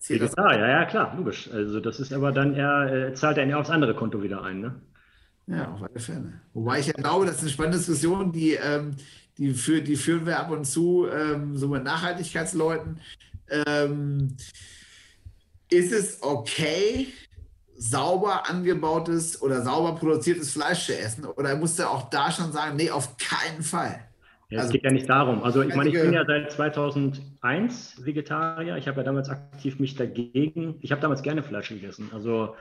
Vegetar, 0.08 0.58
ja, 0.58 0.68
ja, 0.68 0.86
klar, 0.86 1.16
logisch. 1.18 1.50
Also 1.52 1.80
das 1.80 2.00
ist 2.00 2.14
aber 2.14 2.32
dann 2.32 2.56
eher, 2.56 3.10
äh, 3.10 3.14
zahlt 3.14 3.38
er 3.38 3.46
ja 3.46 3.58
aufs 3.58 3.70
andere 3.70 3.94
Konto 3.94 4.22
wieder 4.22 4.42
ein, 4.44 4.62
ne? 4.62 4.82
Ja, 5.48 5.74
auf 5.74 5.82
alle 5.82 6.00
Fälle. 6.00 6.42
Wobei 6.54 6.80
ich 6.80 6.88
ja 6.88 6.94
glaube, 6.94 7.26
das 7.26 7.36
ist 7.36 7.42
eine 7.42 7.50
spannende 7.50 7.78
Diskussion, 7.78 8.32
die, 8.32 8.54
ähm, 8.54 8.96
die, 9.38 9.54
für, 9.54 9.82
die 9.82 9.96
führen 9.96 10.26
wir 10.26 10.40
ab 10.40 10.52
und 10.52 10.66
zu 10.66 11.08
ähm, 11.08 11.58
so 11.58 11.68
mit 11.68 11.84
Nachhaltigkeitsleuten. 11.84 13.00
Ähm, 13.50 14.36
ist 15.70 15.92
es 15.92 16.22
okay, 16.22 17.08
sauber 17.76 18.50
angebautes 18.50 19.42
oder 19.42 19.62
sauber 19.62 19.96
produziertes 19.96 20.54
Fleisch 20.54 20.86
zu 20.86 20.98
essen? 20.98 21.26
Oder 21.26 21.56
musst 21.56 21.80
du 21.80 21.90
auch 21.90 22.10
da 22.10 22.32
schon 22.32 22.52
sagen, 22.52 22.76
nee, 22.76 22.90
auf 22.90 23.18
keinen 23.18 23.64
Fall? 23.64 24.00
Ja, 24.50 24.60
also, 24.60 24.70
es 24.70 24.74
geht 24.74 24.84
ja 24.84 24.92
nicht 24.92 25.10
darum. 25.10 25.44
Also 25.44 25.64
ich 25.64 25.74
meine, 25.76 25.90
ich 25.90 25.96
bin 25.96 26.14
ja 26.14 26.26
seit 26.26 26.52
2001 26.52 28.06
Vegetarier. 28.06 28.78
Ich 28.78 28.88
habe 28.88 28.98
ja 28.98 29.04
damals 29.04 29.30
aktiv 29.30 29.80
mich 29.80 29.96
dagegen, 29.96 30.76
ich 30.82 30.92
habe 30.92 31.02
damals 31.02 31.24
gerne 31.24 31.42
Fleisch 31.42 31.70
gegessen. 31.70 32.12
Also, 32.14 32.56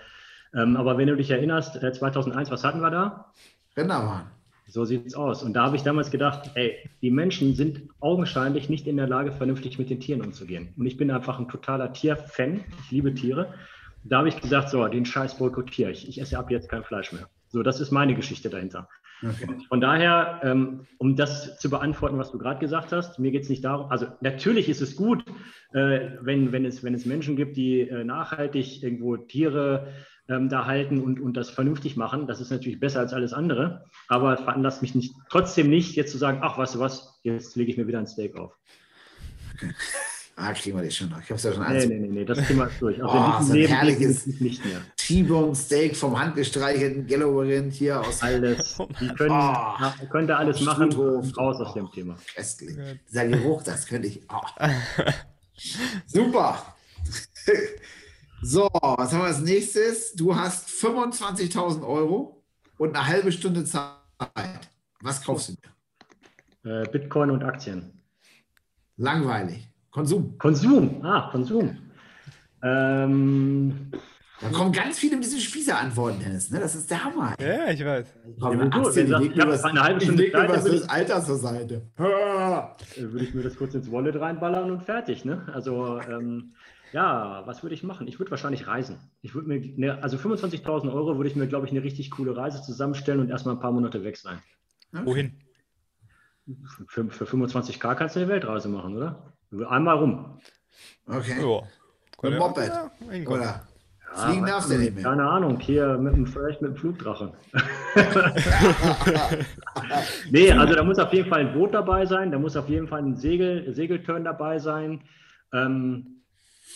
ähm, 0.55 0.77
aber 0.77 0.97
wenn 0.97 1.09
du 1.09 1.17
dich 1.17 1.31
erinnerst, 1.31 1.75
2001, 1.75 2.49
äh, 2.49 2.53
was 2.53 2.65
hatten 2.65 2.81
wir 2.81 2.91
da? 2.91 3.33
Rinderwahn. 3.77 4.31
So 4.73 4.87
sieht 4.87 5.07
es 5.07 5.15
aus. 5.15 5.43
Und 5.43 5.53
da 5.53 5.65
habe 5.67 5.77
ich 5.77 5.83
damals 5.83 6.11
gedacht, 6.11 6.53
ey, 6.55 6.79
die 7.03 7.11
Menschen 7.11 7.55
sind 7.55 7.83
augenscheinlich 8.01 8.71
nicht 8.71 8.87
in 8.87 8.97
der 8.97 9.07
Lage, 9.07 9.31
vernünftig 9.31 9.79
mit 9.79 9.91
den 9.91 10.01
Tieren 10.01 10.23
umzugehen. 10.23 10.73
Und 10.79 10.87
ich 10.87 10.97
bin 10.97 11.11
einfach 11.11 11.39
ein 11.39 11.47
totaler 11.47 11.93
Tierfan. 11.93 12.65
Ich 12.85 12.91
liebe 12.91 13.13
Tiere. 13.13 13.53
Da 14.03 14.19
habe 14.19 14.31
ich 14.31 14.41
gesagt, 14.41 14.71
so, 14.71 14.89
den 14.89 15.05
Scheiß 15.05 15.37
boykottiere 15.37 15.91
ich. 15.91 16.09
Ich 16.09 16.19
esse 16.19 16.39
ab 16.39 16.51
jetzt 16.51 16.71
kein 16.71 16.85
Fleisch 16.85 17.13
mehr. 17.13 17.29
So, 17.49 17.63
das 17.63 17.81
ist 17.81 17.91
meine 17.91 18.15
Geschichte 18.15 18.49
dahinter. 18.49 18.89
Okay. 19.23 19.47
Von 19.69 19.83
daher, 19.83 20.41
ähm, 20.43 20.87
um 20.97 21.17
das 21.17 21.59
zu 21.59 21.69
beantworten, 21.69 22.17
was 22.17 22.33
du 22.33 22.39
gerade 22.39 22.59
gesagt 22.59 22.93
hast, 22.93 23.19
mir 23.19 23.31
geht 23.31 23.43
es 23.43 23.51
nicht 23.51 23.65
darum, 23.65 23.91
also 23.91 24.07
natürlich 24.23 24.71
ist 24.71 24.81
es 24.81 24.97
gut, 24.97 25.23
äh, 25.75 26.13
wenn, 26.23 26.51
wenn, 26.51 26.65
es, 26.65 26.83
wenn 26.83 26.95
es 26.95 27.05
Menschen 27.05 27.37
gibt, 27.37 27.59
die 27.59 27.81
äh, 27.81 28.05
nachhaltig 28.05 28.83
irgendwo 28.83 29.19
Tiere 29.19 29.93
ähm, 30.29 30.49
da 30.49 30.67
halten 30.67 31.01
und, 31.01 31.21
und 31.21 31.35
das 31.37 31.51
vernünftig 31.51 31.97
machen. 31.97 32.27
Das 32.27 32.41
ist 32.41 32.51
natürlich 32.51 32.81
besser 32.81 33.01
als 33.01 33.13
alles 33.13 33.33
andere. 33.33 33.85
Aber 34.09 34.37
veranlasst 34.37 34.83
mich 34.83 34.95
nicht, 34.95 35.15
trotzdem 35.29 35.69
nicht, 35.69 35.97
jetzt 35.97 36.13
zu 36.13 36.19
sagen, 36.19 36.39
ach, 36.43 36.59
weißt 36.59 36.77
du 36.77 36.79
was, 36.79 37.21
jetzt 37.23 37.57
lege 37.57 37.71
ich 37.71 37.77
mir 37.77 37.87
wieder 37.87 37.99
ein 37.99 38.07
Steak 38.07 38.37
auf. 38.37 38.57
Okay. 39.55 39.73
Ah, 40.35 40.55
kriegen 40.55 40.79
wir 40.79 40.83
das 40.83 40.97
schon 40.97 41.11
noch. 41.11 41.21
Ich 41.21 41.25
habe 41.25 41.35
es 41.35 41.43
ja 41.43 41.53
schon 41.53 41.63
Nee, 41.69 41.87
nee, 41.87 41.99
nee, 41.99 42.09
nee, 42.09 42.25
das 42.25 42.47
Thema 42.47 42.65
ist 42.65 42.81
durch. 42.81 43.03
Also 43.03 43.15
oh, 43.15 43.43
so 43.43 43.53
ein 43.53 43.59
Leben 43.59 43.73
herrliches 43.75 44.27
nicht 44.27 44.65
mehr. 44.65 44.81
T-Bone 44.97 45.55
Steak 45.55 45.95
vom 45.95 46.19
handgestreichelten 46.19 47.07
Gello-Rind 47.07 47.75
hier 47.75 48.01
aus. 48.01 48.23
Alles. 48.23 48.79
Die 48.99 49.09
können, 49.09 49.31
oh, 49.31 50.07
könnte 50.11 50.35
alles 50.35 50.63
machen. 50.63 50.91
Raus 50.91 51.61
aus 51.61 51.75
dem 51.75 51.91
Thema. 51.93 52.17
Köstlich. 52.35 52.77
Dieser 53.11 53.29
Geruch, 53.29 53.63
das 53.63 53.87
könnte 53.87 54.09
ich. 54.09 54.23
Oh. 54.31 54.41
Super. 56.07 56.75
so, 58.43 58.69
was 58.73 59.13
haben 59.13 59.21
wir 59.21 59.27
als 59.27 59.41
nächstes? 59.41 60.15
Du 60.15 60.35
hast 60.35 60.69
25.000 60.69 61.87
Euro 61.87 62.43
und 62.77 62.97
eine 62.97 63.07
halbe 63.07 63.31
Stunde 63.31 63.65
Zeit. 63.65 63.93
Was 65.01 65.23
kaufst 65.25 65.51
du 65.51 65.55
dir? 66.65 66.83
Äh, 66.83 66.89
Bitcoin 66.89 67.31
und 67.31 67.45
Aktien. 67.45 68.03
Langweilig. 68.97 69.69
Konsum. 69.91 70.37
Konsum, 70.39 71.05
ah, 71.05 71.29
Konsum. 71.31 71.79
Ähm, 72.63 73.91
da 74.41 74.49
kommen 74.49 74.73
ganz 74.73 74.99
viele 74.99 75.17
mit 75.17 75.25
diesen 75.25 75.41
Spießer-Antworten, 75.41 76.19
Dennis. 76.21 76.51
Ne? 76.51 76.59
Das 76.59 76.75
ist 76.75 76.91
der 76.91 77.05
Hammer. 77.05 77.35
Ey. 77.39 77.59
Ja, 77.59 77.71
ich 77.71 77.85
weiß. 77.85 78.07
Ja, 78.39 78.55
gut, 78.55 78.75
Aktien, 78.75 79.23
ich, 79.23 79.37
ich 79.37 79.41
habe 79.41 79.65
eine 79.65 79.83
halbe 79.83 80.01
Stunde 80.01 80.33
Zeit, 80.33 80.49
was 80.49 80.65
das 80.65 80.89
Alter 80.89 81.25
zur 81.25 81.37
Seite. 81.37 81.83
Würde 81.97 83.25
ich 83.25 83.35
mir 83.35 83.43
das 83.43 83.57
kurz 83.57 83.75
ins 83.75 83.91
Wallet 83.93 84.17
reinballern 84.21 84.71
und 84.71 84.83
fertig. 84.83 85.25
Ne? 85.25 85.47
Also, 85.53 86.01
ähm, 86.01 86.55
ja, 86.93 87.43
was 87.47 87.63
würde 87.63 87.75
ich 87.75 87.83
machen? 87.83 88.07
Ich 88.07 88.19
würde 88.19 88.31
wahrscheinlich 88.31 88.67
reisen. 88.67 88.99
Ich 89.23 89.35
würde 89.35 89.49
mir, 89.49 89.61
ne, 89.77 90.03
also 90.03 90.17
25.000 90.17 90.93
Euro 90.93 91.17
würde 91.17 91.29
ich 91.29 91.37
mir, 91.37 91.47
glaube 91.47 91.67
ich, 91.67 91.73
eine 91.73 91.83
richtig 91.83 92.11
coole 92.11 92.37
Reise 92.37 92.63
zusammenstellen 92.63 93.21
und 93.21 93.31
erstmal 93.31 93.55
ein 93.55 93.61
paar 93.61 93.73
Monate 93.73 94.05
weg 94.05 94.17
sein. 94.17 94.39
Okay. 94.93 95.07
Wohin? 95.07 95.33
Für, 96.89 97.09
für 97.09 97.25
25k 97.25 97.95
kannst 97.95 98.17
du 98.17 98.21
eine 98.21 98.29
Weltreise 98.29 98.69
machen, 98.69 98.97
oder? 98.97 99.33
Einmal 99.69 99.97
rum. 99.97 100.41
Okay. 101.07 101.41
Ja. 101.41 101.63
Mit 102.29 102.39
Moped. 102.39 102.69
Ja, 102.69 102.91
oder? 103.27 103.43
Ja, 103.43 103.67
Fliegen 104.15 104.47
darfst 104.47 104.71
du 104.71 104.79
nicht 104.79 104.95
mehr. 104.95 105.05
Keine 105.05 105.29
Ahnung, 105.29 105.59
hier 105.59 105.99
mit 105.99 106.15
dem, 106.15 106.27
vielleicht 106.27 106.61
mit 106.61 106.73
dem 106.73 106.77
Flugdrachen. 106.77 107.33
nee, 110.31 110.53
also 110.53 110.75
da 110.75 110.85
muss 110.85 110.99
auf 110.99 111.13
jeden 111.13 111.29
Fall 111.29 111.41
ein 111.41 111.55
Boot 111.55 111.75
dabei 111.75 112.07
sein, 112.07 112.31
da 112.31 112.39
muss 112.39 112.57
auf 112.57 112.69
jeden 112.69 112.89
Fall 112.89 113.01
ein 113.01 113.17
Segel, 113.17 113.73
Segelturn 113.73 114.25
dabei 114.25 114.59
sein. 114.59 115.03
Ähm, 115.53 116.22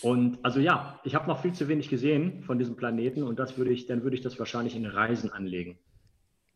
und 0.01 0.37
also 0.43 0.59
ja, 0.59 0.99
ich 1.03 1.15
habe 1.15 1.27
noch 1.27 1.41
viel 1.41 1.53
zu 1.53 1.67
wenig 1.67 1.89
gesehen 1.89 2.43
von 2.43 2.59
diesem 2.59 2.75
Planeten 2.75 3.23
und 3.23 3.39
das 3.39 3.57
würde 3.57 3.71
ich, 3.71 3.85
dann 3.85 4.03
würde 4.03 4.15
ich 4.15 4.21
das 4.21 4.37
wahrscheinlich 4.39 4.75
in 4.75 4.85
Reisen 4.85 5.31
anlegen. 5.31 5.77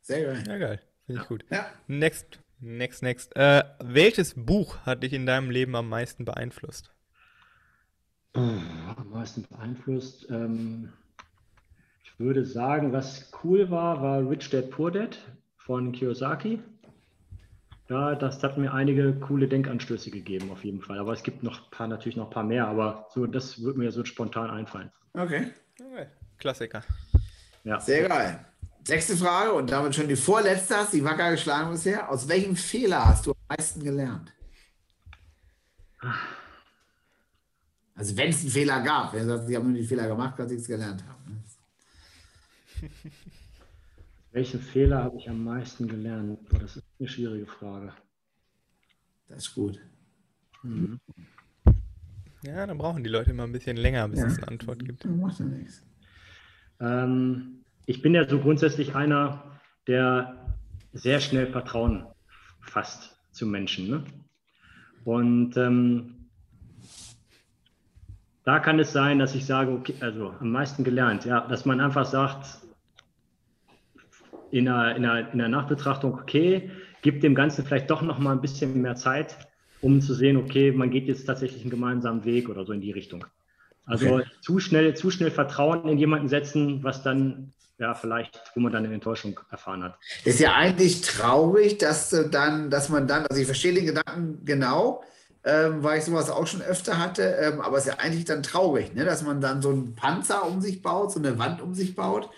Sehr 0.02 0.24
geil. 0.24 0.44
Ja, 0.48 0.58
geil. 0.58 0.82
Finde 1.06 1.22
ich 1.22 1.24
ja. 1.24 1.28
gut. 1.28 1.46
Ja. 1.50 1.66
Next 1.88 2.40
Next, 2.64 3.02
next. 3.02 3.36
Äh, 3.36 3.64
welches 3.84 4.36
Buch 4.36 4.78
hat 4.86 5.02
dich 5.02 5.14
in 5.14 5.26
deinem 5.26 5.50
Leben 5.50 5.76
am 5.76 5.90
meisten 5.90 6.26
beeinflusst? 6.26 6.92
am 8.34 9.10
meisten 9.10 9.46
beeinflusst. 9.50 10.30
Ähm, 10.30 10.94
ich 12.04 12.18
würde 12.18 12.46
sagen, 12.46 12.94
was 12.94 13.30
cool 13.44 13.70
war, 13.70 14.02
war 14.02 14.30
Rich 14.30 14.52
Dad 14.52 14.70
Poor 14.70 14.90
Dad 14.90 15.18
von 15.58 15.92
Kiyosaki. 15.92 16.60
Ja, 17.92 18.16
das 18.16 18.42
hat 18.42 18.58
mir 18.58 18.74
einige 18.74 19.14
coole 19.16 19.50
Denkanstöße 19.50 20.12
gegeben, 20.12 20.50
auf 20.50 20.64
jeden 20.64 20.82
Fall. 20.82 20.98
Aber 20.98 21.12
es 21.12 21.24
gibt 21.24 21.44
noch 21.44 21.70
paar, 21.72 21.90
natürlich 21.90 22.16
noch 22.16 22.28
ein 22.28 22.34
paar 22.34 22.46
mehr, 22.46 22.66
aber 22.66 23.08
so, 23.14 23.28
das 23.28 23.62
würde 23.62 23.80
mir 23.80 23.92
so 23.92 24.06
spontan 24.06 24.50
einfallen. 24.50 24.90
Okay. 25.14 25.52
okay. 25.78 26.06
Klassiker. 26.38 26.84
Ja. 27.66 27.82
Sehr 27.82 28.08
geil. 28.08 28.46
Sechste 28.86 29.18
Frage 29.18 29.52
und 29.52 29.70
damit 29.70 29.94
schon 29.94 30.08
die 30.08 30.16
vorletzte, 30.16 30.78
hast 30.78 30.94
die 30.94 31.04
wacker 31.04 31.32
geschlagen 31.32 31.70
bisher. 31.70 32.10
Aus 32.10 32.30
welchem 32.30 32.56
Fehler 32.56 33.08
hast 33.08 33.26
du 33.26 33.32
am 33.32 33.58
meisten 33.58 33.84
gelernt? 33.84 34.32
Also 37.94 38.16
wenn 38.16 38.30
es 38.30 38.40
einen 38.40 38.52
Fehler 38.52 38.82
gab, 38.84 39.12
wer 39.12 39.26
sagt, 39.26 39.48
sie 39.48 39.58
haben 39.58 39.68
nur 39.70 39.82
die 39.82 39.86
Fehler 39.86 40.08
gemacht, 40.08 40.38
kann 40.38 40.48
sie 40.48 40.56
es 40.56 40.66
gelernt 40.66 41.04
haben. 41.10 41.44
Welchen 44.32 44.62
Fehler 44.62 45.04
habe 45.04 45.18
ich 45.18 45.30
am 45.30 45.44
meisten 45.44 45.88
gelernt? 45.88 46.40
Das 46.52 46.78
ist 46.78 46.86
eine 47.00 47.10
schwierige 47.10 47.46
Frage. 47.46 47.94
Das 49.28 49.40
ist 49.48 49.56
gut. 49.56 49.80
Mhm. 50.64 51.00
Ja, 52.44 52.66
dann 52.66 52.78
brauchen 52.78 53.04
die 53.04 53.10
Leute 53.10 53.32
immer 53.32 53.44
ein 53.44 53.52
bisschen 53.52 53.78
länger, 53.78 54.08
bis 54.08 54.20
ja. 54.20 54.28
es 54.28 54.38
eine 54.38 54.48
Antwort 54.48 54.84
gibt. 54.84 55.06
Macht 55.06 55.40
ja 55.40 55.46
nichts. 55.46 55.86
Ähm, 56.80 57.64
ich 57.86 58.02
bin 58.02 58.16
ja 58.16 58.28
so 58.28 58.40
grundsätzlich 58.40 58.96
einer, 58.96 59.60
der 59.88 60.58
sehr 60.94 61.20
schnell 61.20 61.48
Vertrauen 61.48 62.06
fasst 62.62 63.18
zu 63.32 63.46
Menschen. 63.46 63.90
Ne? 63.90 64.04
Und 65.04 65.58
ähm, 65.58 66.30
da 68.44 68.60
kann 68.60 68.80
es 68.80 68.92
sein, 68.92 69.20
dass 69.20 69.36
ich 69.36 69.46
sage, 69.46 69.72
okay, 69.72 69.96
also 70.00 70.34
am 70.40 70.52
meisten 70.52 70.84
gelernt, 70.84 71.26
ja, 71.26 71.42
dass 71.42 71.66
man 71.66 71.80
einfach 71.80 72.06
sagt, 72.06 72.60
in 74.52 74.68
einer, 74.68 74.96
in 74.96 75.06
einer, 75.06 75.34
in 75.34 75.42
einer 75.42 75.50
Nachbetrachtung, 75.50 76.14
okay, 76.14 76.70
gibt 77.02 77.24
dem 77.24 77.36
Ganzen 77.36 77.66
vielleicht 77.66 77.90
doch 77.90 78.02
noch 78.02 78.20
mal 78.20 78.34
ein 78.34 78.42
bisschen 78.42 78.82
mehr 78.82 78.96
Zeit, 78.96 79.36
um 79.82 80.02
zu 80.02 80.14
sehen, 80.14 80.38
okay, 80.38 80.72
man 80.72 80.92
geht 80.92 81.08
jetzt 81.08 81.26
tatsächlich 81.26 81.62
einen 81.62 81.72
gemeinsamen 81.72 82.24
Weg 82.26 82.50
oder 82.50 82.66
so 82.66 82.74
in 82.74 82.82
die 82.82 82.92
Richtung. 82.92 83.26
Also 83.86 84.16
okay. 84.16 84.26
zu 84.42 84.60
schnell, 84.60 84.96
zu 84.96 85.10
schnell 85.10 85.32
Vertrauen 85.32 85.88
in 85.90 85.98
jemanden 85.98 86.30
setzen, 86.30 86.84
was 86.84 87.02
dann 87.02 87.54
ja 87.80 87.96
vielleicht, 87.96 88.40
wo 88.54 88.60
man 88.60 88.72
dann 88.72 88.86
eine 88.86 88.94
Enttäuschung 88.94 89.40
erfahren 89.50 89.84
hat. 89.84 89.98
Ist 90.24 90.40
ja 90.40 90.54
eigentlich 90.54 91.02
traurig, 91.02 91.80
dass 91.80 92.10
dann, 92.30 92.70
dass 92.70 92.90
man 92.90 93.08
dann, 93.08 93.26
also 93.26 93.42
ich 93.42 93.48
verstehe 93.48 93.74
den 93.74 93.88
Gedanken 93.88 94.46
genau, 94.46 95.04
ähm, 95.44 95.82
weil 95.84 95.98
ich 95.98 96.06
sowas 96.06 96.30
auch 96.30 96.46
schon 96.46 96.62
öfter 96.62 97.00
hatte, 97.00 97.24
ähm, 97.24 97.62
aber 97.62 97.78
es 97.78 97.86
ist 97.86 97.94
ja 97.94 98.00
eigentlich 98.00 98.26
dann 98.26 98.44
traurig, 98.44 98.94
ne, 98.94 99.04
dass 99.04 99.24
man 99.24 99.42
dann 99.42 99.64
so 99.64 99.70
einen 99.70 99.96
Panzer 99.96 100.46
um 100.46 100.62
sich 100.62 100.84
baut, 100.84 101.12
so 101.12 101.20
eine 101.20 101.40
Wand 101.40 101.62
um 101.62 101.74
sich 101.74 101.96
baut, 101.96 102.30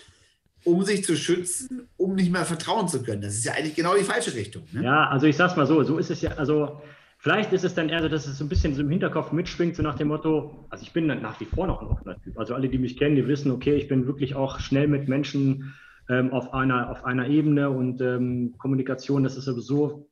um 0.65 0.83
sich 0.83 1.03
zu 1.03 1.15
schützen, 1.15 1.87
um 1.97 2.15
nicht 2.15 2.31
mehr 2.31 2.45
vertrauen 2.45 2.87
zu 2.87 3.03
können. 3.03 3.21
Das 3.21 3.33
ist 3.33 3.45
ja 3.45 3.53
eigentlich 3.53 3.75
genau 3.75 3.95
die 3.95 4.03
falsche 4.03 4.33
Richtung. 4.33 4.63
Ne? 4.71 4.83
Ja, 4.83 5.09
also 5.09 5.27
ich 5.27 5.35
sag's 5.35 5.55
mal 5.55 5.67
so, 5.67 5.83
so 5.83 5.97
ist 5.97 6.09
es 6.09 6.21
ja, 6.21 6.31
also 6.31 6.81
Vielleicht 7.23 7.53
ist 7.53 7.63
es 7.63 7.73
dann 7.73 7.87
eher 7.87 8.01
so, 8.01 8.09
dass 8.09 8.27
es 8.27 8.37
so 8.37 8.43
ein 8.43 8.49
bisschen 8.49 8.75
so 8.75 8.81
im 8.81 8.89
Hinterkopf 8.89 9.31
mitschwingt, 9.31 9.77
so 9.77 9.81
nach 9.81 9.95
dem 9.95 10.09
Motto, 10.09 10.67
also 10.69 10.83
ich 10.83 10.91
bin 10.91 11.07
dann 11.07 11.21
nach 11.21 11.39
wie 11.39 11.45
vor 11.45 11.67
noch 11.67 11.81
ein 11.81 11.87
offener 11.87 12.21
Typ. 12.21 12.37
Also 12.37 12.53
alle, 12.53 12.67
die 12.67 12.77
mich 12.77 12.97
kennen, 12.97 13.15
die 13.15 13.25
wissen, 13.25 13.49
okay, 13.49 13.75
ich 13.75 13.87
bin 13.87 14.07
wirklich 14.07 14.35
auch 14.35 14.59
schnell 14.59 14.89
mit 14.89 15.07
Menschen 15.07 15.73
ähm, 16.09 16.33
auf, 16.33 16.53
einer, 16.53 16.89
auf 16.89 17.05
einer 17.05 17.29
Ebene 17.29 17.69
und 17.69 18.01
ähm, 18.01 18.55
Kommunikation, 18.57 19.23
das 19.23 19.37
ist 19.37 19.45
sowieso, 19.45 20.09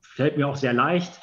fällt 0.00 0.36
mir 0.36 0.48
auch 0.48 0.56
sehr 0.56 0.72
leicht. 0.72 1.20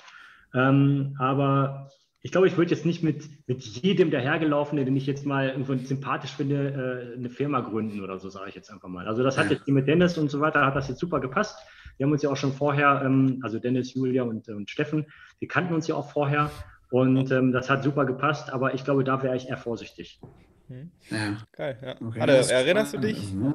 Ähm, 0.53 1.17
aber 1.19 1.91
ich 2.25 2.31
glaube, 2.31 2.47
ich 2.47 2.57
würde 2.57 2.71
jetzt 2.71 2.87
nicht 2.87 3.03
mit, 3.03 3.29
mit 3.45 3.61
jedem 3.61 4.09
der 4.09 4.19
Hergelaufene, 4.19 4.83
den 4.83 4.95
ich 4.95 5.05
jetzt 5.05 5.27
mal 5.27 5.49
irgendwo 5.49 5.75
sympathisch 5.75 6.31
finde, 6.31 7.13
äh, 7.13 7.17
eine 7.19 7.29
Firma 7.29 7.59
gründen 7.59 8.01
oder 8.01 8.17
so, 8.17 8.29
sage 8.29 8.49
ich 8.49 8.55
jetzt 8.55 8.71
einfach 8.71 8.87
mal. 8.87 9.07
Also 9.07 9.21
das 9.21 9.37
hat 9.37 9.51
jetzt 9.51 9.67
mit 9.67 9.87
Dennis 9.87 10.17
und 10.17 10.31
so 10.31 10.39
weiter, 10.39 10.65
hat 10.65 10.75
das 10.75 10.87
jetzt 10.87 10.99
super 10.99 11.19
gepasst. 11.19 11.55
Wir 11.97 12.07
haben 12.07 12.11
uns 12.11 12.23
ja 12.23 12.31
auch 12.31 12.35
schon 12.35 12.51
vorher, 12.51 13.03
ähm, 13.05 13.41
also 13.43 13.59
Dennis, 13.59 13.93
Julia 13.93 14.23
und, 14.23 14.49
und 14.49 14.71
Steffen, 14.71 15.05
wir 15.37 15.47
kannten 15.47 15.75
uns 15.75 15.85
ja 15.85 15.93
auch 15.93 16.09
vorher 16.09 16.49
und 16.89 17.29
ähm, 17.29 17.51
das 17.51 17.69
hat 17.69 17.83
super 17.83 18.05
gepasst, 18.05 18.51
aber 18.51 18.73
ich 18.73 18.83
glaube, 18.83 19.03
da 19.03 19.21
wäre 19.21 19.35
ich 19.35 19.47
eher 19.47 19.57
vorsichtig. 19.57 20.19
Hm. 20.67 20.89
Ja. 21.11 21.37
Geil, 21.51 21.77
ja. 21.79 21.91
Okay, 22.01 22.19
Warte, 22.21 22.51
erinnerst 22.51 22.95
du 22.95 22.97
dich? 22.97 23.33
Ne? 23.35 23.53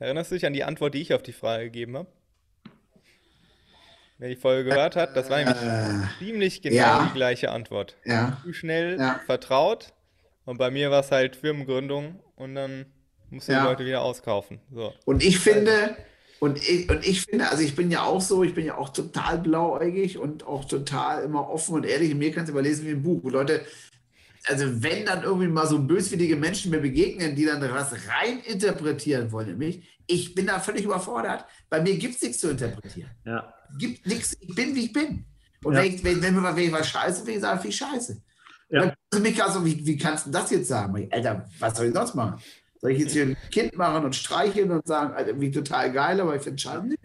Erinnerst 0.00 0.32
du 0.32 0.34
dich 0.34 0.44
an 0.44 0.54
die 0.54 0.64
Antwort, 0.64 0.94
die 0.94 1.02
ich 1.02 1.14
auf 1.14 1.22
die 1.22 1.32
Frage 1.32 1.66
gegeben 1.66 1.96
habe? 1.98 2.08
Wer 4.18 4.28
die 4.28 4.36
Folge 4.36 4.70
gehört 4.70 4.94
hat, 4.94 5.16
das 5.16 5.28
war 5.28 5.38
nämlich 5.38 5.60
äh, 5.62 6.18
ziemlich 6.18 6.62
genau 6.62 6.76
ja. 6.76 7.06
die 7.10 7.14
gleiche 7.14 7.50
Antwort. 7.50 7.96
Ja. 8.04 8.38
Zu 8.44 8.52
schnell 8.52 8.98
ja. 8.98 9.20
vertraut. 9.26 9.92
Und 10.44 10.58
bei 10.58 10.70
mir 10.70 10.90
war 10.90 11.00
es 11.00 11.10
halt 11.10 11.36
Firmengründung 11.36 12.20
und 12.36 12.54
dann 12.54 12.86
musst 13.30 13.48
du 13.48 13.52
die 13.52 13.58
Leute 13.58 13.84
wieder 13.84 14.02
auskaufen. 14.02 14.60
So. 14.72 14.92
Und 15.04 15.24
ich 15.24 15.38
finde, 15.40 15.96
und 16.38 16.58
ich, 16.58 16.88
und 16.90 17.06
ich 17.06 17.22
finde, 17.22 17.48
also 17.48 17.62
ich 17.62 17.74
bin 17.74 17.90
ja 17.90 18.02
auch 18.02 18.20
so, 18.20 18.44
ich 18.44 18.54
bin 18.54 18.66
ja 18.66 18.76
auch 18.76 18.90
total 18.90 19.38
blauäugig 19.38 20.18
und 20.18 20.46
auch 20.46 20.64
total 20.66 21.24
immer 21.24 21.48
offen 21.48 21.74
und 21.74 21.86
ehrlich. 21.86 22.14
Mir 22.14 22.32
kannst 22.32 22.48
du 22.48 22.52
überlesen 22.52 22.86
wie 22.86 22.90
ein 22.90 23.02
Buch. 23.02 23.24
Und 23.24 23.32
Leute, 23.32 23.64
also 24.44 24.82
wenn 24.82 25.06
dann 25.06 25.22
irgendwie 25.22 25.48
mal 25.48 25.66
so 25.66 25.78
böswillige 25.78 26.36
Menschen 26.36 26.70
mir 26.70 26.80
begegnen, 26.80 27.34
die 27.34 27.46
dann 27.46 27.62
was 27.62 27.92
rein 27.92 28.40
interpretieren 28.44 29.32
wollen 29.32 29.50
in 29.50 29.58
mich, 29.58 29.88
ich 30.06 30.34
bin 30.34 30.46
da 30.46 30.60
völlig 30.60 30.84
überfordert. 30.84 31.46
Bei 31.70 31.80
mir 31.80 31.96
gibt 31.96 32.16
es 32.16 32.22
nichts 32.22 32.40
zu 32.40 32.50
interpretieren. 32.50 33.10
Ja. 33.24 33.54
Gibt 33.78 34.06
nichts, 34.06 34.36
ich 34.40 34.54
bin, 34.54 34.74
wie 34.74 34.86
ich 34.86 34.92
bin. 34.92 35.24
Und 35.64 35.74
ja. 35.74 35.82
wenn, 35.82 35.94
ich, 35.94 36.04
wenn, 36.04 36.22
wenn, 36.22 36.42
wenn 36.42 36.58
ich 36.58 36.72
was 36.72 36.88
scheiße 36.88 37.26
will, 37.26 37.40
sage 37.40 37.60
ich, 37.60 37.68
wie 37.68 37.72
scheiße. 37.72 38.22
Ja. 38.70 38.80
Dann 38.80 38.92
du 39.10 39.20
mich 39.20 39.42
also, 39.42 39.64
wie, 39.64 39.86
wie 39.86 39.96
kannst 39.96 40.26
du 40.26 40.30
das 40.30 40.50
jetzt 40.50 40.68
sagen? 40.68 41.08
Alter, 41.10 41.46
was 41.58 41.76
soll 41.76 41.86
ich 41.86 41.94
sonst 41.94 42.14
machen? 42.14 42.40
Soll 42.80 42.92
ich 42.92 42.98
jetzt 42.98 43.12
hier 43.12 43.24
ein 43.24 43.36
Kind 43.50 43.76
machen 43.76 44.04
und 44.04 44.14
streicheln 44.14 44.70
und 44.70 44.86
sagen, 44.86 45.14
Alter, 45.14 45.40
wie 45.40 45.50
total 45.50 45.92
geil, 45.92 46.20
aber 46.20 46.36
ich 46.36 46.42
finde 46.42 46.56
es 46.56 46.62
schade 46.62 46.86
nicht. 46.86 47.00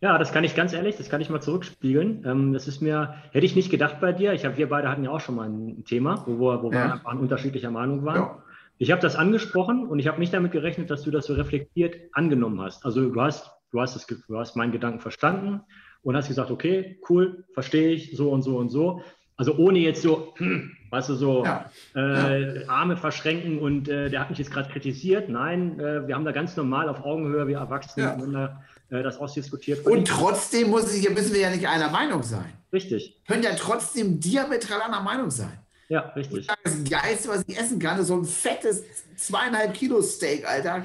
Ja, 0.00 0.18
das 0.18 0.32
kann 0.32 0.44
ich 0.44 0.54
ganz 0.54 0.72
ehrlich, 0.72 0.96
das 0.96 1.08
kann 1.08 1.20
ich 1.20 1.30
mal 1.30 1.40
zurückspiegeln. 1.40 2.24
Ähm, 2.26 2.52
das 2.52 2.68
ist 2.68 2.82
mir, 2.82 3.14
hätte 3.32 3.46
ich 3.46 3.56
nicht 3.56 3.70
gedacht 3.70 4.00
bei 4.00 4.12
dir. 4.12 4.34
Ich 4.34 4.44
habe, 4.44 4.56
wir 4.56 4.68
beide 4.68 4.90
hatten 4.90 5.04
ja 5.04 5.10
auch 5.10 5.20
schon 5.20 5.36
mal 5.36 5.48
ein 5.48 5.84
Thema, 5.84 6.22
wo, 6.26 6.38
wir, 6.38 6.62
wo 6.62 6.70
ja. 6.70 7.00
wir 7.02 7.20
unterschiedlicher 7.20 7.70
Meinung 7.70 8.04
waren. 8.04 8.16
Ja. 8.16 8.42
Ich 8.78 8.90
habe 8.90 9.00
das 9.00 9.16
angesprochen 9.16 9.86
und 9.86 9.98
ich 9.98 10.06
habe 10.06 10.18
nicht 10.18 10.34
damit 10.34 10.52
gerechnet, 10.52 10.90
dass 10.90 11.02
du 11.02 11.10
das 11.10 11.26
so 11.26 11.34
reflektiert 11.34 11.96
angenommen 12.12 12.60
hast. 12.60 12.84
Also 12.84 13.08
du 13.08 13.20
hast, 13.20 13.50
du 13.72 13.80
hast, 13.80 13.96
das, 13.96 14.06
du 14.06 14.38
hast 14.38 14.54
meinen 14.54 14.72
Gedanken 14.72 15.00
verstanden 15.00 15.62
und 16.06 16.16
hast 16.16 16.28
gesagt, 16.28 16.52
okay, 16.52 17.00
cool, 17.10 17.44
verstehe 17.52 17.90
ich, 17.90 18.16
so 18.16 18.30
und 18.30 18.42
so 18.42 18.58
und 18.58 18.68
so. 18.68 19.02
Also 19.36 19.56
ohne 19.56 19.80
jetzt 19.80 20.02
so, 20.02 20.34
hm, 20.36 20.70
weißt 20.90 21.08
du, 21.08 21.14
so 21.16 21.44
ja. 21.44 21.68
Äh, 21.96 22.60
ja. 22.60 22.68
Arme 22.68 22.96
verschränken 22.96 23.58
und 23.58 23.88
äh, 23.88 24.08
der 24.08 24.20
hat 24.20 24.30
mich 24.30 24.38
jetzt 24.38 24.52
gerade 24.52 24.70
kritisiert. 24.70 25.28
Nein, 25.28 25.80
äh, 25.80 26.06
wir 26.06 26.14
haben 26.14 26.24
da 26.24 26.30
ganz 26.30 26.56
normal 26.56 26.88
auf 26.88 27.04
Augenhöhe, 27.04 27.48
wir 27.48 27.58
Erwachsene 27.58 28.06
ja. 28.06 28.12
miteinander 28.12 28.62
äh, 28.90 29.02
das 29.02 29.18
ausdiskutiert. 29.18 29.84
Und 29.84 30.06
trotzdem 30.06 30.70
muss 30.70 30.94
ich, 30.94 31.10
müssen 31.10 31.34
wir 31.34 31.40
ja 31.40 31.50
nicht 31.50 31.66
einer 31.66 31.90
Meinung 31.90 32.22
sein. 32.22 32.52
Richtig. 32.72 33.20
Können 33.26 33.42
ja 33.42 33.56
trotzdem 33.58 34.20
diametral 34.20 34.82
einer 34.82 35.02
Meinung 35.02 35.32
sein. 35.32 35.58
Ja, 35.88 36.12
richtig. 36.14 36.46
Das 36.62 36.84
Geilste, 36.88 37.30
was 37.30 37.44
ich 37.48 37.58
essen 37.58 37.80
kann, 37.80 37.98
ist 37.98 38.06
so 38.06 38.16
ein 38.16 38.24
fettes 38.24 38.84
zweieinhalb 39.16 39.74
Kilo 39.74 40.00
Steak, 40.02 40.48
Alter. 40.48 40.84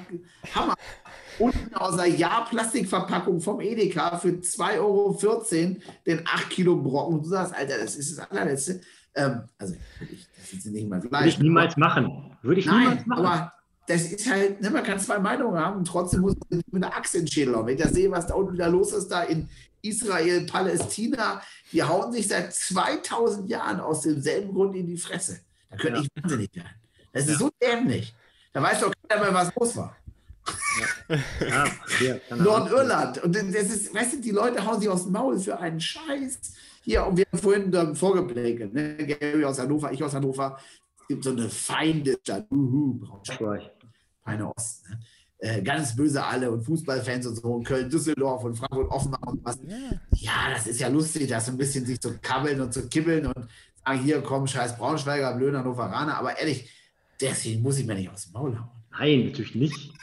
Hammer. 0.56 0.74
Unten 1.40 1.74
aus 1.76 1.94
einer 1.98 2.14
Jahr-Plastikverpackung 2.16 3.42
vom 3.42 3.62
Edeka 3.62 4.18
für 4.18 4.30
2,14 4.30 4.80
Euro 4.80 5.20
den 6.06 6.22
8 6.26 6.50
Kilo 6.50 6.76
Brocken. 6.76 7.16
Und 7.16 7.26
du 7.26 7.30
sagst, 7.30 7.54
Alter, 7.56 7.78
das 7.78 7.96
ist 7.96 8.18
das 8.18 8.30
allerletzte. 8.30 8.82
Ähm, 9.16 9.42
also, 9.58 9.76
ich, 10.12 10.28
das 10.38 10.54
ist 10.54 10.66
nicht 10.68 10.90
mal 10.90 11.02
Fleisch. 11.02 11.12
Würde 11.12 11.30
ich 11.30 11.40
niemals 11.40 11.78
machen. 11.78 12.38
Würde 12.42 12.60
ich 12.60 12.66
Nein, 12.66 12.80
niemals 12.80 13.06
machen. 13.06 13.26
Aber 13.26 13.54
das 13.88 14.04
ist 14.04 14.30
halt, 14.30 14.62
ne, 14.62 14.70
man 14.70 14.84
kann 14.84 15.00
zwei 15.00 15.20
Meinungen 15.20 15.60
haben 15.60 15.78
und 15.78 15.86
trotzdem 15.86 16.22
muss 16.22 16.36
man 16.50 16.62
mit 16.72 16.84
einer 16.84 16.96
Axt 16.96 17.16
in 17.16 17.22
den 17.22 17.28
Schädel 17.28 17.56
haben. 17.56 17.68
Wenn 17.68 17.76
ich 17.76 17.84
das 17.84 17.94
sehe, 17.94 18.10
was 18.12 18.28
da 18.28 18.36
unten 18.36 18.54
wieder 18.54 18.70
los 18.70 18.94
ist, 18.94 19.10
da 19.10 19.24
in 19.24 19.50
Israel, 19.82 20.46
Palästina, 20.46 21.42
die 21.72 21.84
hauen 21.84 22.12
sich 22.12 22.28
seit 22.28 22.54
2000 22.54 23.50
Jahren 23.50 23.80
aus 23.80 24.02
demselben 24.02 24.54
Grund 24.54 24.76
in 24.76 24.88
die 24.88 24.98
Fresse. 24.98 25.42
Da 25.70 25.78
könnte 25.78 26.00
ja. 26.00 26.06
ich 26.06 26.24
wahnsinnig 26.24 26.56
werden. 26.56 26.70
Das 27.12 27.24
ist 27.24 27.32
ja. 27.32 27.38
so 27.38 27.50
dämlich. 27.62 28.16
Da 28.54 28.62
weiß 28.62 28.82
doch 28.82 28.94
keiner 29.08 29.24
mehr, 29.24 29.34
was 29.34 29.56
los 29.56 29.76
war. 29.78 29.96
Ja. 31.40 31.66
ja 32.00 32.16
Nordirland. 32.36 33.24
Und 33.24 33.36
das 33.36 33.44
ist, 33.44 33.94
weißt 33.94 34.14
du, 34.14 34.22
die 34.22 34.32
Leute 34.32 34.66
hauen 34.66 34.80
sich 34.80 34.90
aus 34.90 35.04
dem 35.04 35.14
Maul 35.14 35.40
für 35.40 35.58
einen 35.60 35.80
Scheiß. 35.80 36.40
Hier, 36.84 37.06
und 37.06 37.18
wir 37.18 37.26
haben 37.32 37.40
vorhin 37.40 37.96
vorgeplägelt, 37.96 38.74
ne? 38.74 38.96
Gary 38.98 39.46
aus 39.46 39.60
Hannover, 39.60 39.92
ich 39.92 40.04
aus 40.04 40.14
Hannover. 40.14 40.58
Es 41.02 41.08
gibt 41.08 41.24
so 41.24 41.32
eine 41.32 41.50
Feindestadt. 41.50 42.48
Uhu, 42.50 43.00
Braunschweig. 43.00 43.72
Feine 44.24 44.56
Osten. 44.56 44.90
Ne? 44.90 45.00
Äh, 45.44 45.62
ganz 45.64 45.96
böse 45.96 46.24
alle 46.24 46.52
und 46.52 46.64
Fußballfans 46.64 47.26
und 47.26 47.36
so 47.36 47.48
und 47.56 47.64
Köln, 47.64 47.90
Düsseldorf 47.90 48.44
und 48.44 48.56
Frankfurt 48.56 48.92
Offenbach 48.92 49.26
und 49.26 49.44
was. 49.44 49.60
Ja. 49.66 49.76
ja, 50.12 50.54
das 50.54 50.68
ist 50.68 50.80
ja 50.80 50.88
lustig, 50.88 51.28
das 51.28 51.48
so 51.48 51.52
ein 51.52 51.58
bisschen 51.58 51.84
sich 51.86 52.00
zu 52.00 52.16
kabbeln 52.20 52.62
und 52.62 52.72
zu 52.72 52.88
kibbeln 52.88 53.26
und 53.26 53.48
sagen, 53.84 54.00
hier 54.04 54.22
komm, 54.22 54.46
scheiß 54.46 54.78
Braunschweiger, 54.78 55.36
blöder 55.36 55.60
Hannoveraner. 55.60 56.18
Aber 56.18 56.38
ehrlich, 56.38 56.70
deswegen 57.20 57.64
muss 57.64 57.80
ich 57.80 57.88
mir 57.88 57.96
nicht 57.96 58.10
aus 58.10 58.26
dem 58.26 58.34
Maul 58.34 58.58
hauen. 58.58 58.81
Nein, 58.92 59.28
natürlich 59.28 59.56
nicht. 59.56 59.94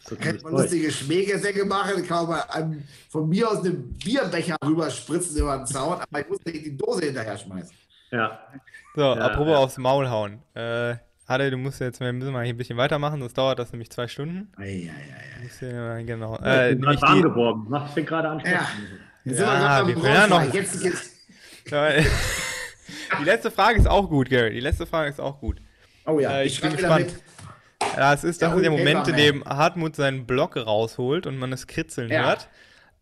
So 0.00 0.16
kann 0.16 0.38
man 0.42 0.52
lustige 0.52 0.90
Schmähgesäcke 0.90 1.64
machen, 1.64 2.06
kann 2.06 2.28
man 2.28 2.40
einem, 2.50 2.82
von 3.10 3.28
mir 3.28 3.50
aus 3.50 3.64
einen 3.64 3.94
Bierbecher 3.94 4.56
rüber 4.64 4.90
spritzen 4.90 5.38
über 5.38 5.56
den 5.58 5.66
Zaun, 5.66 5.98
aber 6.00 6.20
ich 6.20 6.28
muss 6.28 6.44
nicht 6.44 6.64
die 6.64 6.76
Dose 6.76 7.06
hinterher 7.06 7.36
schmeißen. 7.36 7.76
Ja. 8.10 8.40
So, 8.94 9.02
ja, 9.02 9.14
apropos 9.14 9.52
ja. 9.52 9.58
aufs 9.58 9.78
Maul 9.78 10.08
hauen. 10.08 10.42
Äh, 10.54 10.96
Ade, 11.26 11.50
du 11.50 11.58
musst 11.58 11.80
jetzt, 11.80 12.00
wir 12.00 12.10
müssen 12.12 12.32
mal 12.32 12.44
hier 12.44 12.54
ein 12.54 12.56
bisschen 12.56 12.78
weitermachen, 12.78 13.20
sonst 13.20 13.36
dauert 13.36 13.58
das 13.58 13.70
nämlich 13.72 13.90
zwei 13.90 14.08
Stunden. 14.08 14.50
Ja, 14.58 14.64
ja, 14.64 14.92
ja. 15.60 16.02
genau. 16.02 16.38
Äh, 16.38 16.72
ich 16.72 16.76
bin 16.76 16.86
gerade 16.86 17.02
warm 17.02 17.22
geworden. 17.22 17.66
Mach, 17.68 17.96
ich 17.96 18.06
gerade 18.06 18.28
an. 18.28 18.40
Ja, 18.40 18.66
jetzt 19.24 19.40
ja, 19.40 19.86
wir 19.86 19.94
können 19.94 20.06
ja 20.06 20.26
noch. 20.26 20.54
Jetzt, 20.54 20.82
jetzt. 20.82 21.12
die 23.20 23.24
letzte 23.24 23.50
Frage 23.50 23.78
ist 23.78 23.86
auch 23.86 24.08
gut, 24.08 24.30
Gary. 24.30 24.54
Die 24.54 24.60
letzte 24.60 24.86
Frage 24.86 25.10
ist 25.10 25.20
auch 25.20 25.38
gut. 25.38 25.60
Oh 26.06 26.18
ja, 26.18 26.38
äh, 26.38 26.46
ich, 26.46 26.54
ich 26.54 26.60
bin 26.62 26.72
gespannt. 26.72 27.14
Ja, 27.96 28.14
es 28.14 28.24
ist, 28.24 28.42
das 28.42 28.54
ist 28.54 28.62
der 28.62 28.70
Moment, 28.70 29.08
in 29.08 29.16
dem 29.16 29.44
Hartmut 29.44 29.96
seinen 29.96 30.26
Block 30.26 30.56
rausholt 30.56 31.26
und 31.26 31.38
man 31.38 31.52
es 31.52 31.66
kritzeln 31.66 32.10
ja. 32.10 32.26
hört. 32.26 32.48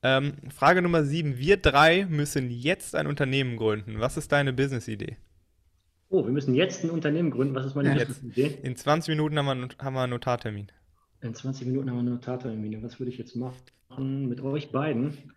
Ähm, 0.03 0.34
Frage 0.55 0.82
Nummer 0.82 1.05
7. 1.05 1.39
Wir 1.39 1.57
drei 1.57 2.07
müssen 2.07 2.51
jetzt 2.51 2.95
ein 2.95 3.07
Unternehmen 3.07 3.57
gründen. 3.57 4.01
Was 4.01 4.16
ist 4.16 4.32
deine 4.32 4.53
Business-Idee? 4.53 5.16
Oh, 6.09 6.24
wir 6.24 6.32
müssen 6.32 6.55
jetzt 6.55 6.84
ein 6.84 6.91
Unternehmen 6.91 7.30
gründen. 7.30 7.55
Was 7.55 7.66
ist 7.66 7.74
meine 7.74 7.99
ja, 7.99 8.07
Idee? 8.22 8.59
In 8.62 8.76
20 8.76 9.09
Minuten 9.09 9.39
haben 9.39 9.47
wir, 9.47 9.68
haben 9.84 9.95
wir 9.95 10.03
einen 10.03 10.11
Notartermin. 10.11 10.68
In 11.20 11.34
20 11.34 11.66
Minuten 11.66 11.91
haben 11.91 11.97
wir 11.97 12.01
einen 12.01 12.14
Notartermin. 12.14 12.82
Was 12.82 13.01
würde 13.01 13.11
ich 13.11 13.18
jetzt 13.18 13.34
machen 13.34 14.28
mit 14.28 14.41
euch 14.41 14.70
beiden? 14.70 15.32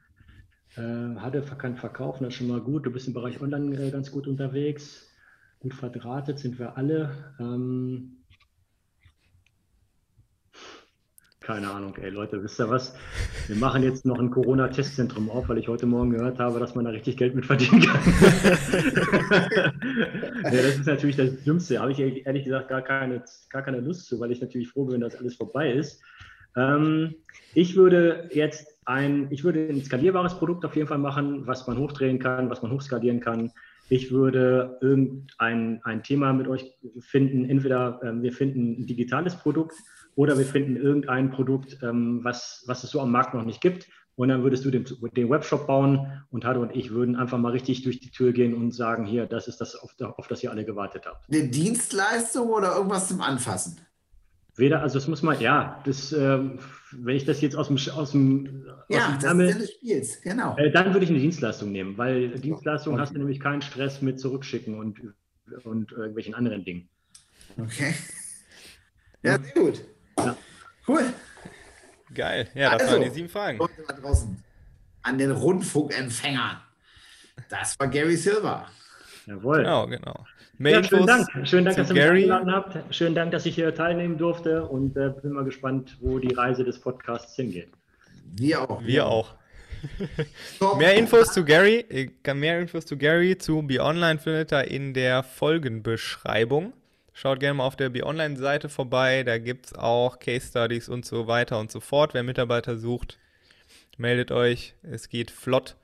Äh, 0.76 0.82
hatte 1.16 1.42
kann 1.58 1.76
verkaufen, 1.76 2.24
das 2.24 2.34
ist 2.34 2.38
schon 2.38 2.48
mal 2.48 2.62
gut. 2.62 2.86
Du 2.86 2.92
bist 2.92 3.08
im 3.08 3.14
Bereich 3.14 3.42
Online 3.42 3.76
äh, 3.76 3.90
ganz 3.90 4.12
gut 4.12 4.28
unterwegs. 4.28 5.08
Gut 5.60 5.74
verdrahtet 5.74 6.38
sind 6.38 6.60
wir 6.60 6.78
alle. 6.78 7.34
Ähm, 7.40 8.19
keine 11.50 11.72
Ahnung, 11.72 11.96
ey 12.00 12.12
Leute, 12.12 12.44
wisst 12.44 12.60
ihr 12.60 12.70
was? 12.70 12.94
Wir 13.48 13.56
machen 13.56 13.82
jetzt 13.82 14.06
noch 14.06 14.20
ein 14.20 14.30
Corona-Testzentrum 14.30 15.32
auf, 15.32 15.50
weil 15.50 15.58
ich 15.58 15.68
heute 15.68 15.88
Morgen 15.88 16.12
gehört 16.12 16.38
habe, 16.38 16.60
dass 16.60 16.76
man 16.76 16.86
da 16.86 16.92
richtig 16.92 17.18
Geld 17.18 17.34
mit 17.34 17.48
verdienen 17.48 17.82
kann. 17.82 18.02
ja, 20.44 20.52
das 20.52 20.78
ist 20.78 20.86
natürlich 20.86 21.16
das 21.16 21.44
Dümmste. 21.44 21.74
Da 21.74 21.82
habe 21.82 21.92
ich 21.92 22.00
ehrlich 22.00 22.44
gesagt 22.44 22.68
gar 22.68 22.84
keine, 22.84 23.24
gar 23.50 23.64
keine 23.64 23.80
Lust 23.80 24.06
zu, 24.06 24.20
weil 24.20 24.32
ich 24.32 24.42
natürlich 24.42 24.70
froh 24.70 24.86
bin, 24.86 25.02
dass 25.02 25.16
alles 25.16 25.38
vorbei 25.38 25.72
ist. 25.72 26.04
Ähm, 26.56 27.16
ich 27.56 27.76
würde 27.76 28.30
jetzt 28.32 28.78
ein, 28.86 29.26
ich 29.32 29.44
würde 29.44 29.70
ein 29.70 29.84
skalierbares 29.84 30.36
Produkt 30.36 30.66
auf 30.66 30.76
jeden 30.76 30.88
Fall 30.88 31.00
machen, 31.00 31.48
was 31.48 31.66
man 31.66 31.80
hochdrehen 31.80 32.20
kann, 32.20 32.52
was 32.52 32.62
man 32.62 32.72
hochskalieren 32.72 33.22
kann. 33.22 33.52
Ich 33.90 34.12
würde 34.12 34.78
irgendein 34.82 35.82
ein 35.84 36.04
Thema 36.04 36.32
mit 36.32 36.48
euch 36.48 36.78
finden. 37.00 37.50
Entweder 37.50 38.00
ähm, 38.04 38.22
wir 38.22 38.34
finden 38.34 38.82
ein 38.82 38.86
digitales 38.86 39.36
Produkt 39.36 39.74
oder 40.20 40.38
wir 40.38 40.46
finden 40.46 40.76
irgendein 40.76 41.32
Produkt, 41.32 41.78
ähm, 41.82 42.20
was, 42.24 42.66
was 42.68 42.84
es 42.84 42.90
so 42.90 43.00
am 43.00 43.10
Markt 43.10 43.34
noch 43.34 43.46
nicht 43.46 43.62
gibt. 43.62 43.88
Und 44.16 44.28
dann 44.28 44.44
würdest 44.44 44.66
du 44.66 44.70
den, 44.70 44.84
den 45.16 45.30
Webshop 45.30 45.66
bauen 45.66 46.26
und 46.30 46.44
Hado 46.44 46.62
und 46.62 46.76
ich 46.76 46.92
würden 46.92 47.16
einfach 47.16 47.38
mal 47.38 47.54
richtig 47.54 47.84
durch 47.84 48.02
die 48.02 48.12
Tür 48.12 48.34
gehen 48.34 48.54
und 48.54 48.74
sagen, 48.76 49.06
hier, 49.06 49.28
das 49.28 49.48
ist 49.48 49.62
das, 49.62 49.78
auf, 49.78 49.96
auf 49.98 50.28
das 50.28 50.44
ihr 50.44 50.52
alle 50.52 50.66
gewartet 50.66 51.06
habt. 51.06 51.24
Eine 51.32 51.48
Dienstleistung 51.48 52.50
oder 52.50 52.76
irgendwas 52.76 53.08
zum 53.08 53.22
Anfassen? 53.22 53.80
Weder, 54.58 54.82
also 54.82 54.98
es 54.98 55.08
muss 55.08 55.22
man, 55.22 55.40
ja, 55.40 55.82
das, 55.86 56.12
ähm, 56.12 56.60
wenn 56.92 57.16
ich 57.16 57.24
das 57.24 57.40
jetzt 57.40 57.56
aus 57.56 57.68
dem, 57.68 57.78
aus 57.78 58.12
dem, 58.12 58.66
ja, 58.90 59.16
aus 59.16 59.20
dem 59.20 59.40
das 59.40 59.52
ist 59.52 59.62
des 59.62 59.72
Spiels, 59.72 60.22
genau. 60.22 60.58
Äh, 60.58 60.70
dann 60.70 60.92
würde 60.92 61.06
ich 61.06 61.12
eine 61.12 61.20
Dienstleistung 61.20 61.72
nehmen, 61.72 61.98
weil 61.98 62.32
Dienstleistung 62.42 62.96
okay. 62.96 63.04
hast 63.04 63.14
du 63.14 63.20
nämlich 63.20 63.40
keinen 63.40 63.62
Stress 63.62 64.02
mit 64.02 64.20
zurückschicken 64.20 64.78
und, 64.78 65.00
und 65.64 65.94
irgendwelchen 65.94 66.36
anderen 66.36 66.66
Dingen. 66.66 66.90
Okay. 67.58 67.94
Ja, 69.24 69.40
sehr 69.40 69.54
gut. 69.54 69.82
Ja. 70.26 70.38
Cool. 70.88 71.14
Geil. 72.14 72.48
Ja, 72.54 72.72
das 72.72 72.84
also, 72.84 72.94
waren 72.96 73.04
die 73.04 73.10
sieben 73.10 73.30
Fragen. 73.30 73.58
Leute 73.60 73.84
da 73.88 73.94
draußen 73.94 74.44
an 75.04 75.18
den 75.18 75.32
Rundfunkempfängern. 75.32 76.58
Das 77.50 77.80
war 77.80 77.88
Gary 77.88 78.16
Silver. 78.16 78.68
Jawohl. 79.26 79.58
Genau, 79.58 79.88
genau. 79.88 80.26
Ja, 80.60 80.84
schönen 80.84 81.08
Dank. 81.08 81.28
Schönen 81.48 81.66
Dank, 81.66 81.78
dass 81.78 81.90
ihr 81.90 81.94
mich 81.94 82.04
eingeladen 82.04 82.52
habt. 82.52 82.94
Schönen 82.94 83.16
Dank, 83.16 83.32
dass 83.32 83.46
ich 83.46 83.56
hier 83.56 83.74
teilnehmen 83.74 84.18
durfte 84.18 84.66
und 84.66 84.98
äh, 84.98 85.10
bin 85.22 85.32
mal 85.32 85.46
gespannt, 85.46 85.98
wo 86.02 86.20
die 86.20 86.34
Reise 86.34 86.66
des 86.66 86.82
Podcasts 86.82 87.36
hingeht. 87.36 87.70
Wir 88.26 88.70
auch. 88.70 88.84
Wir 88.84 89.06
auch. 89.06 89.36
mehr 90.78 90.96
Infos 90.96 91.32
zu 91.32 91.46
Gary, 91.46 91.86
äh, 91.90 92.34
mehr 92.34 92.60
Infos 92.60 92.86
zu 92.86 92.98
Gary 92.98 93.38
zu 93.38 93.62
Be 93.62 93.80
Online 93.80 94.20
findet 94.20 94.52
ihr 94.52 94.66
in 94.66 94.94
der 94.94 95.24
Folgenbeschreibung. 95.24 96.74
Schaut 97.14 97.40
gerne 97.40 97.56
mal 97.56 97.66
auf 97.66 97.76
der 97.76 97.90
Be 97.90 98.06
Online 98.06 98.38
Seite 98.38 98.70
vorbei, 98.70 99.24
da 99.24 99.38
gibt 99.38 99.68
es 99.68 99.74
auch 99.74 100.20
Case 100.20 100.48
Studies 100.48 100.90
und 100.90 101.06
so 101.06 101.28
weiter 101.28 101.60
und 101.60 101.72
so 101.72 101.80
fort. 101.80 102.14
Wer 102.14 102.24
Mitarbeiter 102.24 102.78
sucht, 102.78 103.20
meldet 103.98 104.32
euch. 104.32 104.76
Es 104.84 105.10
geht 105.10 105.32
flott. 105.32 105.76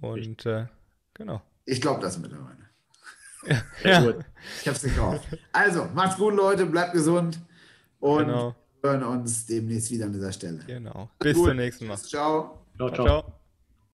Und 0.00 0.46
äh, 0.46 0.66
genau. 1.14 1.42
Ich 1.64 1.80
glaube 1.80 2.00
das 2.00 2.18
mittlerweile. 2.18 2.56
Ja. 3.46 3.62
ja. 3.84 4.00
Gut. 4.00 4.24
Ich 4.60 4.66
habe 4.66 4.76
es 4.76 4.82
gekauft. 4.82 5.24
Also, 5.52 5.84
macht's 5.94 6.16
gut, 6.16 6.34
Leute, 6.34 6.66
bleibt 6.66 6.92
gesund 6.92 7.38
und 8.00 8.26
genau. 8.26 8.56
hören 8.82 9.04
uns 9.04 9.46
demnächst 9.46 9.92
wieder 9.92 10.06
an 10.06 10.12
dieser 10.12 10.32
Stelle. 10.32 10.58
Genau. 10.66 11.08
Bis 11.20 11.36
zum 11.36 11.56
nächsten 11.56 11.86
Mal. 11.86 11.96
Ciao. 11.98 12.58
Ciao, 12.76 12.90
ciao. 12.90 13.06
ciao. 13.06 13.38